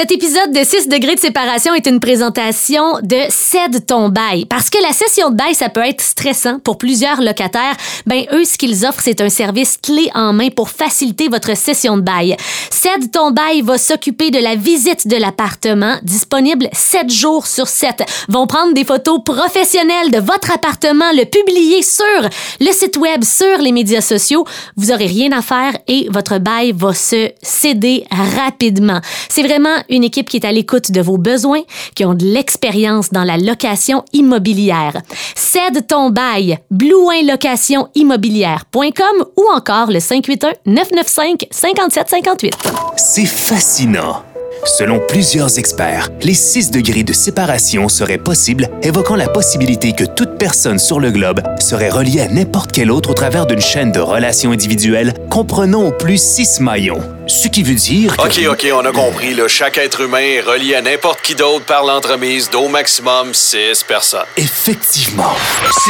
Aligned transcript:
Cet 0.00 0.12
épisode 0.12 0.50
de 0.52 0.64
6 0.64 0.88
degrés 0.88 1.14
de 1.14 1.20
séparation 1.20 1.74
est 1.74 1.86
une 1.86 2.00
présentation 2.00 2.94
de 3.02 3.18
Cède 3.28 3.84
ton 3.84 4.08
bail. 4.08 4.46
Parce 4.46 4.70
que 4.70 4.82
la 4.82 4.94
session 4.94 5.28
de 5.28 5.36
bail, 5.36 5.54
ça 5.54 5.68
peut 5.68 5.84
être 5.84 6.00
stressant 6.00 6.58
pour 6.58 6.78
plusieurs 6.78 7.20
locataires. 7.20 7.76
Ben, 8.06 8.24
eux, 8.32 8.46
ce 8.46 8.56
qu'ils 8.56 8.86
offrent, 8.86 9.02
c'est 9.02 9.20
un 9.20 9.28
service 9.28 9.76
clé 9.76 10.08
en 10.14 10.32
main 10.32 10.48
pour 10.48 10.70
faciliter 10.70 11.28
votre 11.28 11.54
session 11.54 11.98
de 11.98 12.00
bail. 12.00 12.34
Cède 12.70 13.10
ton 13.12 13.30
bail 13.30 13.60
va 13.60 13.76
s'occuper 13.76 14.30
de 14.30 14.38
la 14.38 14.56
visite 14.56 15.06
de 15.06 15.16
l'appartement, 15.16 15.96
disponible 16.02 16.70
7 16.72 17.10
jours 17.10 17.46
sur 17.46 17.68
7. 17.68 18.02
Vont 18.30 18.46
prendre 18.46 18.72
des 18.72 18.84
photos 18.84 19.20
professionnelles 19.22 20.10
de 20.10 20.18
votre 20.20 20.50
appartement, 20.50 21.12
le 21.12 21.26
publier 21.26 21.82
sur 21.82 22.30
le 22.58 22.72
site 22.72 22.96
web, 22.96 23.22
sur 23.22 23.58
les 23.58 23.72
médias 23.72 24.00
sociaux. 24.00 24.46
Vous 24.78 24.92
aurez 24.92 25.08
rien 25.08 25.30
à 25.32 25.42
faire 25.42 25.76
et 25.88 26.08
votre 26.08 26.38
bail 26.38 26.72
va 26.72 26.94
se 26.94 27.32
céder 27.42 28.06
rapidement. 28.10 29.02
C'est 29.28 29.42
vraiment 29.42 29.76
une 29.90 30.04
équipe 30.04 30.28
qui 30.28 30.36
est 30.38 30.46
à 30.46 30.52
l'écoute 30.52 30.90
de 30.90 31.00
vos 31.00 31.16
besoins, 31.18 31.62
qui 31.94 32.04
ont 32.04 32.14
de 32.14 32.24
l'expérience 32.24 33.10
dans 33.10 33.24
la 33.24 33.36
location 33.36 34.04
immobilière. 34.12 35.02
Cède 35.34 35.86
ton 35.86 36.10
bail, 36.10 36.58
blouinlocationimmobilière.com 36.70 39.24
ou 39.36 39.44
encore 39.54 39.90
le 39.90 40.00
581 40.00 40.52
995 40.66 41.48
5758. 41.50 42.54
C'est 42.96 43.26
fascinant. 43.26 44.22
Selon 44.64 45.00
plusieurs 45.08 45.58
experts, 45.58 46.10
les 46.22 46.34
6 46.34 46.70
degrés 46.70 47.02
de 47.02 47.14
séparation 47.14 47.88
seraient 47.88 48.18
possibles, 48.18 48.68
évoquant 48.82 49.16
la 49.16 49.28
possibilité 49.28 49.92
que 49.92 50.04
toute 50.20 50.36
personne 50.36 50.78
sur 50.78 51.00
le 51.00 51.10
globe 51.10 51.40
serait 51.60 51.88
reliée 51.88 52.20
à 52.20 52.28
n'importe 52.28 52.72
quel 52.72 52.90
autre 52.90 53.08
au 53.08 53.14
travers 53.14 53.46
d'une 53.46 53.62
chaîne 53.62 53.90
de 53.90 54.00
relations 54.00 54.52
individuelles 54.52 55.14
comprenant 55.30 55.84
au 55.84 55.92
plus 55.92 56.22
6 56.22 56.60
maillons. 56.60 57.00
Ce 57.26 57.48
qui 57.48 57.62
veut 57.62 57.74
dire 57.74 58.18
que... 58.18 58.26
OK, 58.26 58.52
OK, 58.52 58.70
on 58.74 58.84
a 58.84 58.92
compris. 58.92 59.32
Là. 59.32 59.48
Chaque 59.48 59.78
être 59.78 60.02
humain 60.02 60.18
est 60.18 60.42
relié 60.42 60.74
à 60.74 60.82
n'importe 60.82 61.22
qui 61.22 61.34
d'autre 61.34 61.64
par 61.64 61.86
l'entremise 61.86 62.50
d'au 62.50 62.68
maximum 62.68 63.32
6 63.32 63.82
personnes. 63.88 64.26
Effectivement. 64.36 65.32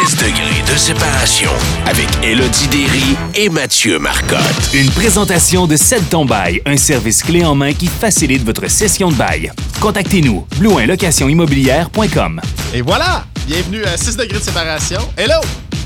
6 0.06 0.18
degrés 0.18 0.62
de 0.72 0.78
séparation 0.78 1.50
avec 1.86 2.06
Elodie 2.22 2.68
Derry 2.68 3.16
et 3.34 3.48
Mathieu 3.48 3.98
Marcotte. 3.98 4.70
Une 4.72 4.90
présentation 4.90 5.66
de 5.66 5.74
Cède 5.74 6.08
ton 6.08 6.24
bail, 6.24 6.62
un 6.66 6.76
service 6.76 7.24
clé 7.24 7.44
en 7.44 7.56
main 7.56 7.72
qui 7.72 7.88
facilite 7.88 8.44
votre 8.44 8.70
session 8.70 9.08
de 9.08 9.16
bail. 9.16 9.50
Contactez-nous, 9.80 10.46
blouinlocationimmobilière.com. 10.60 12.40
Et 12.74 12.82
voilà! 12.82 13.24
Bienvenue 13.46 13.84
à 13.84 13.96
6 13.96 14.16
degrés 14.16 14.38
de 14.38 14.44
séparation. 14.44 15.00
Hello! 15.16 15.34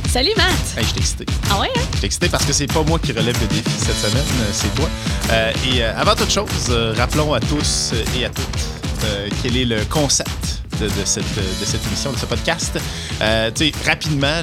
Salut 0.09 0.31
Matt! 0.37 0.53
Hey, 0.77 0.85
je 0.85 0.89
suis 0.91 0.99
excité. 0.99 1.27
Ah 1.51 1.61
ouais, 1.61 1.69
hein? 1.75 1.81
Je 1.93 1.97
suis 1.99 2.07
excité 2.07 2.29
parce 2.29 2.45
que 2.45 2.53
c'est 2.53 2.67
pas 2.67 2.83
moi 2.83 2.99
qui 2.99 3.13
relève 3.13 3.39
le 3.41 3.47
défi 3.49 3.71
cette 3.79 3.97
semaine, 3.97 4.25
euh, 4.41 4.51
c'est 4.53 4.73
toi. 4.75 4.89
Euh, 5.31 5.53
et 5.73 5.83
euh, 5.83 5.93
avant 5.97 6.15
toute 6.15 6.31
chose, 6.31 6.47
euh, 6.71 6.95
rappelons 6.97 7.33
à 7.35 7.41
tous 7.41 7.93
et 8.19 8.25
à 8.25 8.31
toutes 8.31 8.47
quel 9.43 9.55
est 9.59 9.67
le 9.67 9.85
concept 9.85 10.63
de, 10.81 10.87
de 10.87 11.05
cette, 11.05 11.25
de 11.37 11.65
cette 11.67 11.87
émission, 11.87 12.11
de 12.11 12.17
ce 12.17 12.25
podcast. 12.25 12.79
Euh, 13.21 13.51
tu 13.55 13.67
sais, 13.67 13.73
rapidement, 13.87 14.41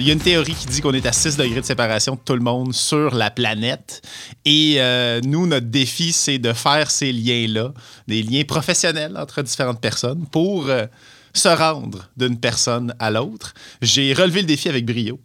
il 0.00 0.04
y 0.04 0.10
a 0.10 0.12
une 0.14 0.18
théorie 0.18 0.52
qui 0.54 0.66
dit 0.66 0.80
qu'on 0.80 0.92
est 0.94 1.06
à 1.06 1.12
6 1.12 1.36
degrés 1.36 1.60
de 1.60 1.64
séparation 1.66 2.14
de 2.14 2.20
tout 2.24 2.34
le 2.34 2.40
monde 2.40 2.74
sur 2.74 3.14
la 3.14 3.30
planète. 3.30 4.02
Et 4.44 4.76
euh, 4.78 5.20
nous, 5.22 5.46
notre 5.46 5.68
défi, 5.68 6.10
c'est 6.12 6.38
de 6.38 6.52
faire 6.52 6.90
ces 6.90 7.12
liens-là, 7.12 7.72
des 8.08 8.24
liens 8.24 8.42
professionnels 8.42 9.16
entre 9.16 9.42
différentes 9.42 9.80
personnes 9.80 10.26
pour 10.32 10.68
euh, 10.68 10.86
se 11.32 11.48
rendre 11.48 12.08
d'une 12.16 12.38
personne 12.38 12.94
à 12.98 13.10
l'autre. 13.10 13.54
J'ai 13.80 14.12
relevé 14.12 14.40
le 14.42 14.46
défi 14.46 14.68
avec 14.68 14.84
brio 14.86 15.18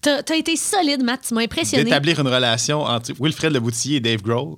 T'as 0.00 0.22
t'as 0.22 0.36
été 0.36 0.56
solide, 0.56 1.02
Matt. 1.02 1.22
Tu 1.26 1.34
m'as 1.34 1.42
impressionné. 1.42 1.84
d'établir 1.84 2.20
une 2.20 2.28
relation 2.28 2.82
entre 2.82 3.12
Wilfred 3.18 3.52
Leboutillier 3.52 3.96
et 3.96 4.00
Dave 4.00 4.20
Grohl. 4.22 4.56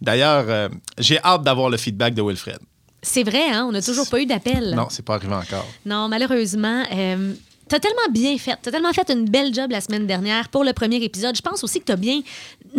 D'ailleurs, 0.00 0.44
euh, 0.48 0.68
j'ai 0.98 1.18
hâte 1.22 1.42
d'avoir 1.44 1.70
le 1.70 1.76
feedback 1.78 2.14
de 2.14 2.22
Wilfred. 2.22 2.58
C'est 3.02 3.22
vrai, 3.22 3.50
hein? 3.50 3.64
On 3.68 3.72
n'a 3.72 3.80
toujours 3.82 4.08
pas 4.08 4.20
eu 4.20 4.26
d'appel. 4.26 4.74
Non, 4.74 4.88
c'est 4.90 5.04
pas 5.04 5.14
arrivé 5.14 5.34
encore. 5.34 5.66
Non, 5.86 6.08
malheureusement. 6.08 6.84
Euh, 6.92 7.32
T'as 7.68 7.78
tellement 7.80 8.12
bien 8.12 8.36
fait. 8.36 8.54
T'as 8.60 8.70
tellement 8.70 8.92
fait 8.92 9.08
une 9.10 9.24
belle 9.24 9.54
job 9.54 9.70
la 9.70 9.80
semaine 9.80 10.06
dernière 10.06 10.50
pour 10.50 10.62
le 10.62 10.74
premier 10.74 11.02
épisode. 11.02 11.34
Je 11.34 11.40
pense 11.40 11.64
aussi 11.64 11.80
que 11.80 11.86
t'as 11.86 11.96
bien 11.96 12.20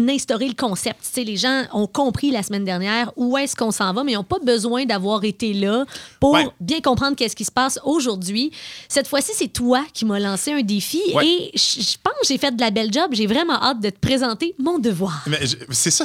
instauré 0.10 0.48
le 0.48 0.54
concept. 0.54 1.00
Tu 1.04 1.10
sais, 1.14 1.24
les 1.24 1.38
gens 1.38 1.64
ont 1.74 1.88
compris 1.88 2.32
la 2.32 2.44
semaine 2.44 2.66
dernière 2.66 3.12
où 3.16 3.38
est-ce 3.38 3.56
qu'on 3.56 3.72
s'en 3.72 3.94
va, 3.94 4.04
mais 4.04 4.14
ils 4.14 4.16
n'ont 4.16 4.24
pas 4.24 4.40
besoin 4.44 4.86
d'avoir 4.86 5.24
été 5.24 5.54
là 5.54 5.86
pour 6.20 6.32
Ouais. 6.34 6.48
bien 6.60 6.82
comprendre 6.82 7.16
qu'est-ce 7.16 7.36
qui 7.36 7.46
se 7.46 7.52
passe 7.52 7.80
aujourd'hui. 7.84 8.52
Cette 8.88 9.08
fois-ci, 9.08 9.32
c'est 9.36 9.48
toi 9.52 9.84
qui 9.94 10.06
m'as 10.06 10.20
lancé 10.20 10.52
un 10.52 10.62
défi 10.62 11.02
Ouais. 11.14 11.26
et 11.28 11.52
je 11.58 11.96
pense 12.04 12.14
que 12.22 12.28
j'ai 12.28 12.38
fait 12.38 12.56
de 12.56 12.62
la 12.62 12.72
belle 12.72 12.92
job. 12.92 13.08
J'ai 13.12 13.28
vraiment 13.28 13.62
hâte 13.62 13.80
de 13.82 13.90
te 13.90 14.00
présenter 14.00 14.56
mon 14.60 14.80
devoir. 14.80 15.26
C'est 15.72 15.92
ça, 15.92 16.04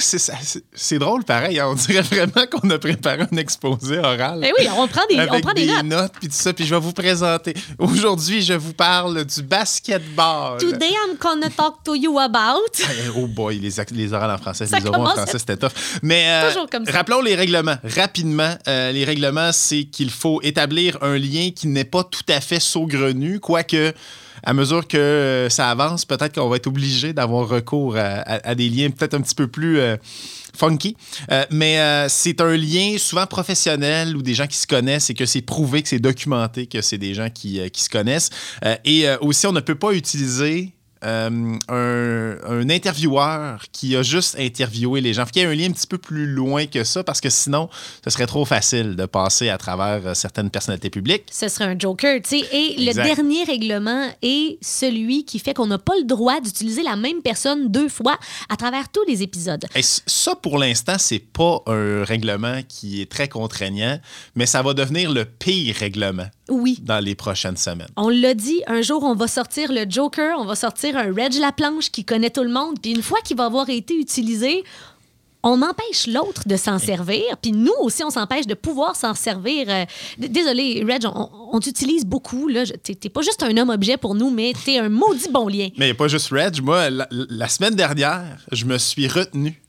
c'est 0.73 0.99
drôle 0.99 1.25
pareil. 1.25 1.59
hein. 1.61 1.67
On 1.71 1.75
dirait 1.75 2.03
vraiment 2.03 2.47
qu'on 2.51 2.69
a 2.71 2.79
préparé 2.79 3.27
un 3.31 3.37
exposé 3.37 3.99
oral. 3.99 4.45
Eh 4.45 4.53
oui, 4.59 4.67
on 4.77 4.87
prend 4.89 5.03
des, 5.09 5.17
on 5.17 5.21
avec 5.21 5.43
prend 5.43 5.53
des, 5.55 5.67
notes. 5.67 5.85
notes 5.85 6.13
puis 6.21 6.29
tout 6.29 6.35
ça, 6.35 6.53
puis 6.53 6.65
je 6.65 6.75
vais 6.75 6.81
vous 6.81 6.93
présenter. 6.93 7.55
Aujourd'hui, 7.79 8.43
je 8.43 8.55
vous 8.55 8.73
parle 8.75 9.25
du 9.25 9.43
basketball. 9.43 10.59
Today 10.59 10.91
I'm 11.09 11.17
gonna 11.19 11.51
talk 11.51 11.83
to 11.85 11.95
you 11.95 12.19
about. 12.19 12.59
Eh, 12.81 13.09
Oh 13.17 13.27
boy, 13.27 13.59
les, 13.59 13.78
les 13.91 14.13
orales 14.13 14.31
en 14.31 14.39
français, 14.39 14.67
Ça 14.67 14.79
les 14.79 14.87
oraux 14.87 15.03
en 15.07 15.11
français, 15.11 15.39
c'était 15.39 15.57
tough. 15.57 15.71
Mais 16.03 16.25
euh, 16.29 16.49
Toujours 16.51 16.69
comme 16.71 16.85
ça. 16.87 16.93
rappelons 16.93 17.21
les 17.23 17.35
règlements. 17.35 17.77
Rapidement, 17.97 18.55
euh, 18.69 18.93
les 18.93 19.05
règlements, 19.05 19.51
c'est 19.53 19.85
qu'il 19.85 20.11
faut 20.11 20.41
établir 20.43 20.99
un 21.03 21.17
lien 21.19 21.51
qui 21.55 21.67
n'est 21.69 21.85
pas 21.85 22.05
tout 22.05 22.23
à 22.29 22.41
fait 22.41 22.61
saugrenu, 22.61 23.41
quoique 23.41 23.93
à 24.45 24.53
mesure 24.53 24.87
que 24.87 24.97
euh, 24.97 25.49
ça 25.49 25.69
avance, 25.69 26.05
peut-être 26.05 26.37
qu'on 26.37 26.49
va 26.49 26.57
être 26.57 26.69
obligé 26.69 27.13
d'avoir 27.13 27.49
recours 27.49 27.97
à, 27.97 28.01
à- 28.21 28.51
à 28.51 28.55
des 28.55 28.69
liens 28.69 28.89
peut-être 28.91 29.15
un 29.15 29.21
petit 29.21 29.35
peu 29.35 29.49
plus 29.49 29.81
euh, 29.81 29.97
funky. 30.57 30.97
Euh, 31.33 31.45
mais 31.51 31.81
euh, 31.81 32.07
c'est 32.09 32.41
un 32.41 32.57
lien 32.57 32.97
souvent 32.99 33.27
professionnel 33.27 34.17
ou 34.17 34.23
des 34.23 34.35
gens 34.35 34.47
qui 34.47 34.57
se 34.57 34.67
connaissent 34.69 35.11
et 35.11 35.15
que 35.15 35.27
c'est 35.27 35.43
prouvé, 35.43 35.83
que 35.83 35.89
c'est 35.89 35.99
documenté, 35.99 36.67
que 36.67 36.83
c'est 36.83 36.99
des 36.99 37.15
gens 37.15 37.31
qui, 37.31 37.69
qui 37.73 37.83
se 37.83 37.89
connaissent. 37.91 38.31
Et 38.85 39.07
aussi, 39.21 39.47
on 39.49 39.53
ne 39.53 39.61
peut 39.61 39.75
pas 39.75 39.91
utiliser 39.93 40.73
euh, 41.05 41.57
un, 41.69 42.37
un 42.51 42.71
intervieweur 42.71 43.65
qui 43.73 43.97
a 43.97 44.03
juste 44.03 44.37
interviewé 44.39 45.01
les 45.01 45.13
gens. 45.15 45.25
Faut 45.25 45.31
qu'il 45.33 45.43
y 45.43 45.45
ait 45.45 45.49
un 45.49 45.55
lien 45.55 45.69
un 45.69 45.73
petit 45.73 45.87
peu 45.87 45.99
plus 45.99 46.27
loin 46.27 46.67
que 46.67 46.85
ça 46.85 47.05
parce 47.05 47.21
que 47.21 47.31
sinon, 47.31 47.69
ce 48.05 48.11
serait 48.11 48.27
trop 48.27 48.45
facile 48.45 48.97
de 48.97 49.07
passer 49.07 49.49
à 49.49 49.59
travers 49.59 50.07
euh, 50.07 50.15
certaines 50.15 50.51
personnalités 50.51 50.91
publiques. 50.91 51.25
ce 51.31 51.49
serait 51.49 51.65
un 51.67 51.79
joker, 51.79 52.21
tu 52.23 52.41
sais. 52.41 52.45
Et 52.53 52.83
Exact. 52.89 53.09
le 53.09 53.15
dernier 53.15 53.45
règlement 53.45 54.09
est 54.23 54.59
celui 54.63 55.25
qui 55.25 55.39
fait 55.39 55.55
qu'on 55.55 55.67
n'a 55.67 55.79
pas 55.79 55.95
le 55.99 56.05
droit 56.05 56.41
d'utiliser 56.41 56.83
la 56.83 56.97
même 56.97 57.23
personne 57.23 57.69
deux 57.71 57.89
fois 57.89 58.19
à 58.49 58.57
travers 58.57 58.89
tous 58.89 59.05
les 59.07 59.23
épisodes. 59.23 59.65
Et 59.75 59.83
ça, 59.83 60.35
pour 60.35 60.59
l'instant, 60.59 60.97
c'est 60.99 61.19
pas 61.19 61.63
un 61.67 62.05
règlement 62.05 62.61
qui 62.69 63.01
est 63.03 63.11
très 63.11 63.29
contraignant, 63.29 63.99
mais 64.35 64.47
ça 64.47 64.63
va 64.63 64.75
devenir 64.75 65.11
le 65.13 65.25
pire 65.25 65.75
règlement 65.77 66.27
Oui. 66.49 66.79
dans 66.83 66.99
les 67.03 67.15
prochaines 67.15 67.57
semaines. 67.57 67.89
On 67.97 68.09
l'a 68.09 68.35
dit, 68.35 68.63
un 68.67 68.83
jour, 68.83 69.03
on 69.05 69.15
va 69.15 69.29
sortir 69.29 69.73
le 69.73 69.85
Joker, 69.89 70.37
on 70.39 70.45
va 70.45 70.55
sortir 70.55 70.97
un 70.97 71.13
Reg 71.15 71.35
Laplanche 71.35 71.91
qui 71.91 72.05
connaît 72.05 72.31
tout 72.31 72.43
le 72.45 72.51
monde, 72.51 72.77
puis 72.81 72.93
une 72.93 73.03
fois 73.03 73.19
qu'il 73.25 73.37
va 73.37 73.45
avoir 73.47 73.69
été 73.71 73.95
utilisé, 73.95 74.65
on 75.45 75.63
empêche 75.63 76.09
l'autre 76.09 76.43
de 76.47 76.57
s'en 76.57 76.79
servir, 76.81 77.23
puis 77.41 77.53
nous 77.53 77.73
aussi, 77.81 78.03
on 78.03 78.11
s'empêche 78.11 78.47
de 78.47 78.55
pouvoir 78.55 78.97
s'en 78.97 79.15
servir. 79.15 79.67
Euh, 79.69 79.85
Désolé, 80.19 80.85
Reg, 80.89 81.05
on, 81.07 81.29
on 81.53 81.61
t'utilise 81.61 82.05
beaucoup. 82.05 82.51
T'es 82.83 83.09
pas 83.09 83.23
juste 83.23 83.43
un 83.45 83.57
homme-objet 83.57 83.97
pour 83.97 84.17
nous, 84.17 84.31
mais 84.31 84.53
t'es 84.65 84.79
un 84.79 84.89
maudit 84.89 85.29
bon 85.31 85.47
lien. 85.47 85.69
Mais 85.79 85.95
pas 85.95 86.09
juste 86.09 86.31
Reg. 86.31 86.61
Moi, 86.61 86.91
la, 86.91 87.07
la 87.11 87.49
semaine 87.49 87.75
dernière, 87.77 88.39
je 88.51 88.65
me 88.65 88.79
suis 88.79 89.07
retenu 89.07 89.63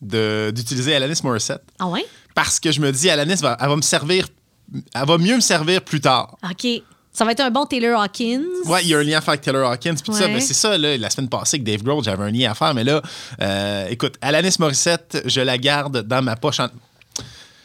d'utiliser 0.00 0.94
Alanis 0.94 1.20
Morissette 1.22 1.62
Ah 1.78 1.88
ouais? 1.88 2.04
parce 2.34 2.58
que 2.58 2.72
je 2.72 2.80
me 2.80 2.90
dis, 2.90 3.10
Alanis, 3.10 3.36
va, 3.42 3.58
elle 3.60 3.68
va 3.68 3.76
me 3.76 3.82
servir, 3.82 4.26
elle 4.72 5.06
va 5.06 5.18
mieux 5.18 5.36
me 5.36 5.40
servir 5.40 5.82
plus 5.82 6.00
tard. 6.00 6.36
OK. 6.48 6.82
Ça 7.12 7.24
va 7.24 7.32
être 7.32 7.40
un 7.40 7.50
bon 7.50 7.66
Taylor 7.66 8.00
Hawkins. 8.00 8.44
Ouais, 8.66 8.82
il 8.82 8.88
y 8.88 8.94
a 8.94 8.98
un 8.98 9.02
lien 9.02 9.18
à 9.18 9.20
faire 9.20 9.30
avec 9.30 9.40
Taylor 9.40 9.70
Hawkins. 9.70 9.96
Puis 10.02 10.14
ça. 10.14 10.28
Ben, 10.28 10.40
c'est 10.40 10.54
ça, 10.54 10.78
là, 10.78 10.96
la 10.96 11.10
semaine 11.10 11.28
passée, 11.28 11.56
avec 11.56 11.64
Dave 11.64 11.82
Grohl, 11.82 12.04
j'avais 12.04 12.22
un 12.22 12.30
lien 12.30 12.50
à 12.50 12.54
faire. 12.54 12.72
Mais 12.72 12.84
là, 12.84 13.02
euh, 13.40 13.88
écoute, 13.88 14.14
Alanis 14.20 14.56
Morissette, 14.60 15.22
je 15.24 15.40
la 15.40 15.58
garde 15.58 16.02
dans 16.02 16.22
ma 16.22 16.36
poche 16.36 16.60
en... 16.60 16.68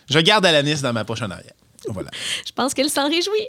Je 0.09 0.19
garde 0.19 0.45
Alanis 0.45 0.81
dans 0.81 0.93
ma 0.93 1.05
poche 1.05 1.21
en 1.21 1.29
arrière. 1.29 1.53
Voilà. 1.89 2.09
Je 2.45 2.51
pense 2.51 2.73
qu'elle 2.73 2.89
s'en 2.89 3.07
réjouit. 3.07 3.47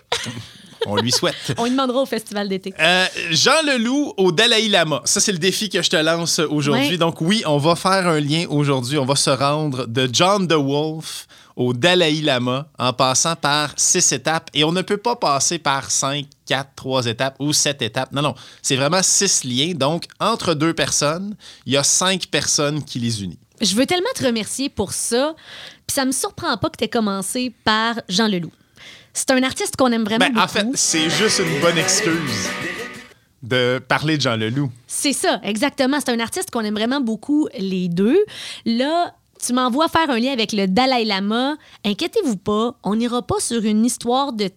On 0.87 0.97
lui 0.97 1.11
souhaite. 1.11 1.35
On 1.57 1.65
lui 1.65 1.71
demandera 1.71 2.03
au 2.03 2.07
festival 2.07 2.49
d'été. 2.49 2.75
Euh, 2.79 3.07
Jean 3.31 3.63
Leloup 3.65 4.13
au 4.19 4.33
Dalai 4.33 4.69
Lama. 4.69 5.01
Ça, 5.05 5.21
c'est 5.21 5.33
le 5.33 5.39
défi 5.39 5.71
que 5.71 5.81
je 5.81 5.89
te 5.89 5.97
lance 5.97 6.39
aujourd'hui. 6.39 6.91
Ouais. 6.91 6.99
Donc, 6.99 7.21
oui, 7.23 7.43
on 7.47 7.57
va 7.57 7.75
faire 7.75 8.07
un 8.07 8.21
lien 8.21 8.45
aujourd'hui. 8.49 8.99
On 8.99 9.07
va 9.07 9.17
se 9.17 9.31
rendre 9.31 9.87
de 9.87 10.09
John 10.13 10.47
the 10.47 10.53
Wolf 10.53 11.27
au 11.57 11.73
Dalai 11.73 12.21
Lama 12.21 12.69
en 12.79 12.93
passant 12.93 13.35
par 13.35 13.73
six 13.77 14.13
étapes. 14.13 14.51
Et 14.55 14.63
on 14.63 14.73
ne 14.73 14.83
peut 14.83 14.99
pas 14.99 15.17
passer 15.17 15.59
par 15.59 15.91
cinq, 15.91 16.27
quatre, 16.45 16.71
trois 16.77 17.07
étapes 17.07 17.37
ou 17.41 17.53
sept 17.53 17.81
étapes. 17.83 18.13
Non, 18.13 18.23
non. 18.23 18.35
C'est 18.63 18.77
vraiment 18.77 19.03
six 19.03 19.43
liens. 19.45 19.73
Donc, 19.75 20.05
entre 20.21 20.55
deux 20.55 20.75
personnes, 20.75 21.35
il 21.65 21.73
y 21.73 21.77
a 21.77 21.83
cinq 21.83 22.27
personnes 22.27 22.85
qui 22.85 22.99
les 22.99 23.23
unissent. 23.25 23.39
Je 23.63 23.75
veux 23.75 23.87
tellement 23.87 24.11
te 24.15 24.23
remercier 24.25 24.69
pour 24.69 24.93
ça. 24.93 25.35
Puis 25.87 25.95
ça 25.95 26.05
me 26.05 26.13
surprend 26.13 26.57
pas 26.59 26.69
que 26.69 26.77
tu 26.77 26.85
aies 26.85 26.89
commencé 26.89 27.55
par 27.65 27.95
Jean 28.09 28.29
Leloup. 28.29 28.53
C'est 29.15 29.31
un 29.31 29.43
artiste 29.43 29.77
qu'on 29.77 29.91
aime 29.93 30.05
vraiment 30.05 30.27
Ben, 30.27 30.33
beaucoup. 30.35 30.45
en 30.45 30.49
fait, 30.49 30.67
c'est 30.75 31.09
juste 31.09 31.39
une 31.41 31.59
bonne 31.63 31.79
excuse 31.79 32.51
de 33.43 33.79
parler 33.89 34.17
de 34.19 34.23
Jean 34.23 34.37
Leloup. 34.37 34.71
C'est 34.87 35.13
ça, 35.15 35.41
exactement. 35.43 35.99
C'est 36.01 36.13
un 36.13 36.21
artiste 36.21 36.51
qu'on 36.51 36.61
aime 36.65 36.75
vraiment 36.75 37.01
beaucoup, 37.01 37.49
les 37.59 37.89
deux. 37.89 38.19
Là, 38.67 39.15
tu 39.47 39.53
m'envoies 39.53 39.89
faire 39.89 40.11
un 40.11 40.19
lien 40.19 40.33
avec 40.33 40.53
le 40.53 40.67
Dalai 40.67 41.05
Lama, 41.05 41.57
inquiétez-vous 41.85 42.37
pas, 42.37 42.77
on 42.83 42.97
n'ira 42.97 43.23
pas 43.23 43.39
sur 43.39 43.65
une 43.65 43.85
histoire 43.85 44.33
de 44.33 44.51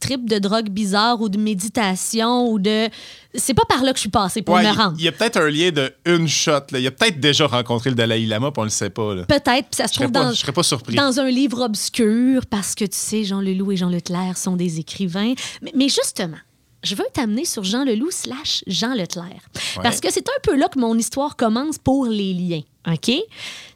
trip 0.00 0.28
de 0.28 0.38
drogue 0.38 0.68
bizarre 0.68 1.20
ou 1.20 1.28
de 1.28 1.38
méditation 1.38 2.50
ou 2.50 2.58
de. 2.58 2.88
C'est 3.34 3.54
pas 3.54 3.64
par 3.68 3.84
là 3.84 3.92
que 3.92 3.98
je 3.98 4.02
suis 4.02 4.10
passée 4.10 4.42
pour 4.42 4.56
Ouais, 4.56 4.64
me 4.64 4.76
rendre. 4.76 4.96
Il 4.98 5.04
y 5.04 5.08
a 5.08 5.12
peut-être 5.12 5.36
un 5.38 5.48
lien 5.48 5.70
de 5.70 5.92
une 6.04 6.26
shot. 6.26 6.50
Là. 6.72 6.80
Il 6.80 6.86
a 6.86 6.90
peut-être 6.90 7.20
déjà 7.20 7.46
rencontré 7.46 7.90
le 7.90 7.96
Dalai 7.96 8.26
Lama, 8.26 8.50
puis 8.50 8.60
on 8.60 8.64
le 8.64 8.70
sait 8.70 8.90
pas. 8.90 9.14
Peut-être, 9.28 9.68
puis 9.68 9.76
ça 9.76 9.86
se 9.86 9.94
trouve 9.94 10.10
pas, 10.10 10.24
dans, 10.24 10.30
je 10.32 10.40
serais 10.40 10.52
pas 10.52 10.64
surpris. 10.64 10.96
dans 10.96 11.20
un 11.20 11.30
livre 11.30 11.60
obscur 11.62 12.46
parce 12.46 12.74
que 12.74 12.84
tu 12.84 12.96
sais, 12.98 13.22
Jean 13.24 13.40
Leloup 13.40 13.70
et 13.72 13.76
Jean 13.76 13.88
Leclerc 13.90 14.36
sont 14.36 14.56
des 14.56 14.80
écrivains. 14.80 15.34
Mais, 15.62 15.72
mais 15.76 15.88
justement, 15.88 16.38
je 16.82 16.94
veux 16.94 17.04
t'amener 17.12 17.44
sur 17.44 17.62
Jean 17.64 17.84
Leloup 17.84 18.10
slash 18.10 18.62
Jean 18.66 18.94
Leclerc. 18.94 19.40
Parce 19.82 20.00
que 20.00 20.10
c'est 20.12 20.28
un 20.28 20.40
peu 20.42 20.56
là 20.56 20.68
que 20.68 20.78
mon 20.78 20.96
histoire 20.98 21.36
commence 21.36 21.78
pour 21.78 22.06
les 22.06 22.32
liens. 22.34 22.62
OK? 22.86 23.10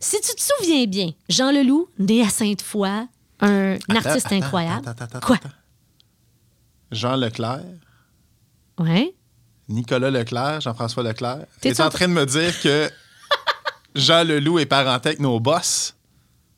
Si 0.00 0.20
tu 0.20 0.34
te 0.34 0.40
souviens 0.42 0.86
bien, 0.86 1.12
Jean 1.28 1.50
Leloup, 1.52 1.88
né 1.98 2.22
à 2.22 2.28
Sainte-Foy, 2.28 2.88
un 3.40 3.74
Attends, 3.74 3.94
artiste 4.08 4.26
attends, 4.26 4.36
incroyable. 4.36 4.88
attends, 4.88 5.04
attends, 5.04 5.20
Quoi? 5.20 5.38
Jean 6.92 7.16
Leclerc, 7.16 7.60
Ouais. 8.78 9.14
Nicolas 9.68 10.10
Leclerc, 10.10 10.60
Jean-François 10.60 11.02
Leclerc? 11.02 11.46
T'es-tu 11.60 11.74
Tu 11.76 11.80
es 11.80 11.84
en 11.84 11.86
en 11.86 11.90
train 11.90 12.06
de 12.08 12.12
me 12.12 12.24
dire 12.26 12.60
que 12.60 12.88
Jean 13.96 14.22
Leloup 14.22 14.58
est 14.60 14.66
parenté 14.66 15.08
avec 15.08 15.20
nos 15.20 15.40
boss? 15.40 15.94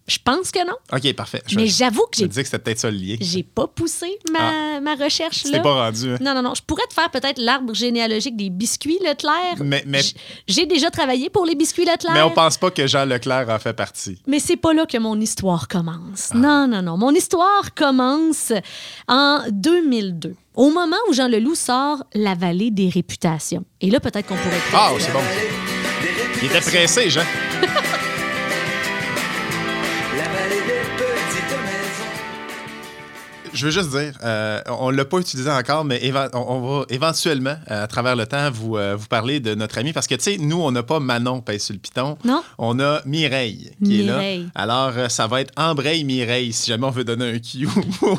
Je 0.09 0.19
pense 0.25 0.51
que 0.51 0.67
non. 0.67 0.75
OK, 0.93 1.13
parfait. 1.15 1.43
Je, 1.47 1.57
Mais 1.57 1.67
je- 1.67 1.77
j'avoue 1.77 2.03
que 2.11 2.17
je 2.17 2.21
j'ai 2.23 2.29
disais 2.29 2.43
que 2.43 2.49
c'était 2.49 2.59
peut-être 2.63 2.79
ça 2.79 2.91
le 2.91 2.97
lien. 2.97 3.17
j'ai 3.21 3.43
pas 3.43 3.67
poussé 3.67 4.19
ma, 4.33 4.81
ma 4.81 4.95
recherche 4.95 5.45
là. 5.45 5.61
pas 5.61 5.85
rendu. 5.85 6.11
hein? 6.13 6.17
Non, 6.21 6.35
non, 6.35 6.43
non. 6.43 6.55
Je 6.55 6.63
pourrais 6.63 6.87
te 6.89 6.95
faire 6.95 7.11
peut-être 7.11 7.39
l'arbre 7.39 7.75
généalogique 7.75 8.37
des 8.37 8.49
biscuits 8.51 8.99
Leclerc. 9.07 9.57
Mais- 9.63 9.85
mais- 9.87 10.01
J'ai 10.49 10.65
déjà 10.67 10.91
travaillé 10.91 11.29
pour 11.31 11.45
les 11.45 11.55
biscuits 11.55 11.85
Leclerc. 11.85 12.13
Mais 12.15 12.23
on 12.23 12.31
pense 12.31 12.57
pas 12.57 12.71
que 12.71 12.87
Jean 12.87 13.05
Leclerc 13.05 13.49
en 13.51 13.59
fait 13.59 13.75
partie. 13.75 14.19
Mais 14.27 14.39
c'est 14.39 14.57
pas 14.57 14.73
là 14.73 14.87
que 14.87 14.97
mon 14.99 15.21
histoire 15.21 15.69
commence. 15.69 16.33
Non, 16.35 16.67
non, 16.67 16.81
non. 16.81 16.97
Mon 16.97 17.13
histoire 17.15 17.75
commence 17.75 18.53
en 19.09 19.41
2002, 19.51 20.35
au 20.55 20.71
moment 20.71 20.97
où 21.09 21.13
Jean 21.13 21.29
Leloup 21.29 21.55
sort 21.55 22.03
La 22.15 22.35
vallée 22.35 22.71
des 22.71 22.89
réputations. 22.89 23.65
Et 23.83 23.91
là, 23.91 24.01
peut-être 24.01 24.27
qu'on 24.27 24.37
pourrait... 24.37 24.61
Ah, 24.73 24.91
c'est 24.99 25.13
bon. 25.13 25.21
Il 26.41 26.47
était 26.47 26.61
pressé, 26.61 27.11
Jean. 27.11 27.25
Je 33.59 33.65
veux 33.67 33.71
juste 33.73 33.91
dire, 33.91 34.13
euh, 34.25 34.61
on 34.69 34.93
ne 34.93 34.97
l'a 34.97 35.05
pas 35.05 35.19
utilisé 35.19 35.51
encore, 35.51 35.85
mais 35.85 35.99
éva- 35.99 36.31
on, 36.33 36.61
va 36.61 36.85
éventuellement, 36.91 37.57
euh, 37.71 37.85
à 37.85 37.87
travers 37.89 38.15
le 38.15 38.25
temps, 38.27 38.51
vous, 38.53 38.77
euh, 38.77 38.95
vous 38.97 39.09
parler 39.09 39.41
de 39.41 39.55
notre 39.57 39.79
ami. 39.79 39.93
Parce 39.93 40.07
que, 40.07 40.15
tu 40.15 40.23
sais, 40.23 40.37
nous, 40.39 40.61
on 40.61 40.71
n'a 40.71 40.83
pas 40.85 41.01
Manon 41.01 41.41
Paye 41.41 41.59
sur 41.59 41.73
le 41.75 41.81
piton. 41.81 42.17
Non. 42.25 42.43
On 42.59 42.79
a 42.79 43.01
Mireille 43.05 43.73
qui 43.85 44.01
est 44.01 44.05
Mireille. 44.05 44.43
là. 44.45 44.51
Alors, 44.55 44.93
euh, 44.97 45.09
ça 45.09 45.27
va 45.27 45.41
être 45.41 45.53
Embraye 45.57 46.05
Mireille, 46.05 46.53
si 46.53 46.71
jamais 46.71 46.87
on 46.87 46.91
veut 46.91 47.05
donner 47.05 47.31
un 47.35 47.39
cue 47.41 47.67
pour, 47.99 48.19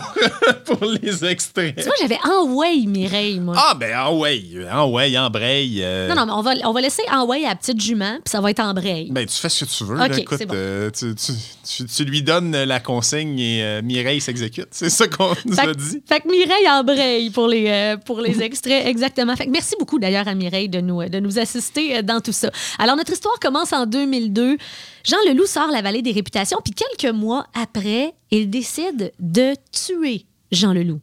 pour 0.66 0.86
les 1.02 1.24
extraits. 1.26 1.76
Tu 1.78 1.84
vois, 1.84 1.94
j'avais 2.02 2.20
Enway 2.26 2.86
Mireille, 2.86 3.40
moi. 3.40 3.56
Ah, 3.58 3.74
ben, 3.80 3.98
en 3.98 4.18
way, 4.20 4.44
en 4.72 4.90
way, 4.92 5.18
embraye. 5.18 5.86
Non, 6.10 6.16
non, 6.16 6.26
mais 6.26 6.32
on 6.34 6.42
va, 6.42 6.52
on 6.66 6.74
va 6.74 6.82
laisser 6.82 7.04
Enway 7.12 7.46
à 7.46 7.50
la 7.50 7.56
petite 7.56 7.82
jument, 7.82 8.16
puis 8.24 8.30
ça 8.32 8.42
va 8.42 8.52
être 8.52 8.60
Embraye. 8.60 9.10
Ben, 9.12 9.26
tu 9.26 9.36
fais 9.36 9.50
ce 9.50 9.64
que 9.66 9.70
tu 9.70 9.84
veux. 9.86 9.96
Là. 9.96 10.08
Écoute, 10.18 10.38
c'est 10.38 10.46
bon. 10.46 10.92
tu, 10.94 11.16
tu- 11.16 11.34
tu- 11.64 11.86
tu 11.86 12.04
lui 12.04 12.22
donnes 12.24 12.52
la 12.64 12.80
consigne 12.80 13.40
et 13.40 13.82
Mireille 13.84 14.20
s'exécute. 14.22 14.68
C'est 14.72 14.90
ça 14.90 15.08
qu'on 15.08 15.29
nous 15.46 15.54
Fait, 15.54 15.62
a 15.62 15.66
que- 15.68 15.78
dit. 15.78 16.02
fait 16.08 16.20
que 16.22 16.28
Mireille 16.30 16.70
embraye 16.70 17.30
pour 17.30 17.48
les, 17.48 17.68
euh, 17.68 17.98
pour 17.98 18.22
les 18.22 18.42
extraits, 18.42 18.86
exactement. 18.86 19.36
Fait 19.36 19.46
que 19.46 19.52
merci 19.52 19.76
beaucoup 19.80 20.00
d'ailleurs 20.00 20.28
à 20.28 20.36
Mireille 20.36 20.70
de 20.70 20.82
nous, 20.82 21.04
de 21.08 21.20
nous 21.20 21.40
assister 21.40 21.98
euh, 21.98 22.02
dans 22.02 22.22
tout 22.22 22.32
ça. 22.32 22.50
Alors, 22.78 22.96
notre 22.96 23.12
histoire 23.14 23.40
commence 23.40 23.74
en 23.74 23.86
2002. 23.86 24.58
Jean 25.06 25.18
Leloup 25.28 25.46
sort 25.46 25.70
La 25.72 25.82
Vallée 25.82 26.02
des 26.02 26.12
Réputations, 26.12 26.60
puis 26.64 26.74
quelques 26.74 27.14
mois 27.14 27.48
après, 27.54 28.14
il 28.32 28.50
décide 28.50 29.12
de 29.20 29.54
tuer 29.72 30.26
Jean 30.52 30.74
Leloup. 30.74 31.00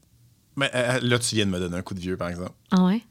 Mais 0.57 0.71
euh, 0.75 0.99
là, 1.03 1.19
tu 1.19 1.35
viens 1.35 1.47
de 1.47 1.51
me 1.51 1.59
donner 1.59 1.77
un 1.77 1.83
coup 1.83 1.95
de 1.95 2.01
vieux, 2.01 2.17
par 2.17 2.29
exemple. 2.29 2.53
Ah 2.71 2.85
ouais? 2.85 3.03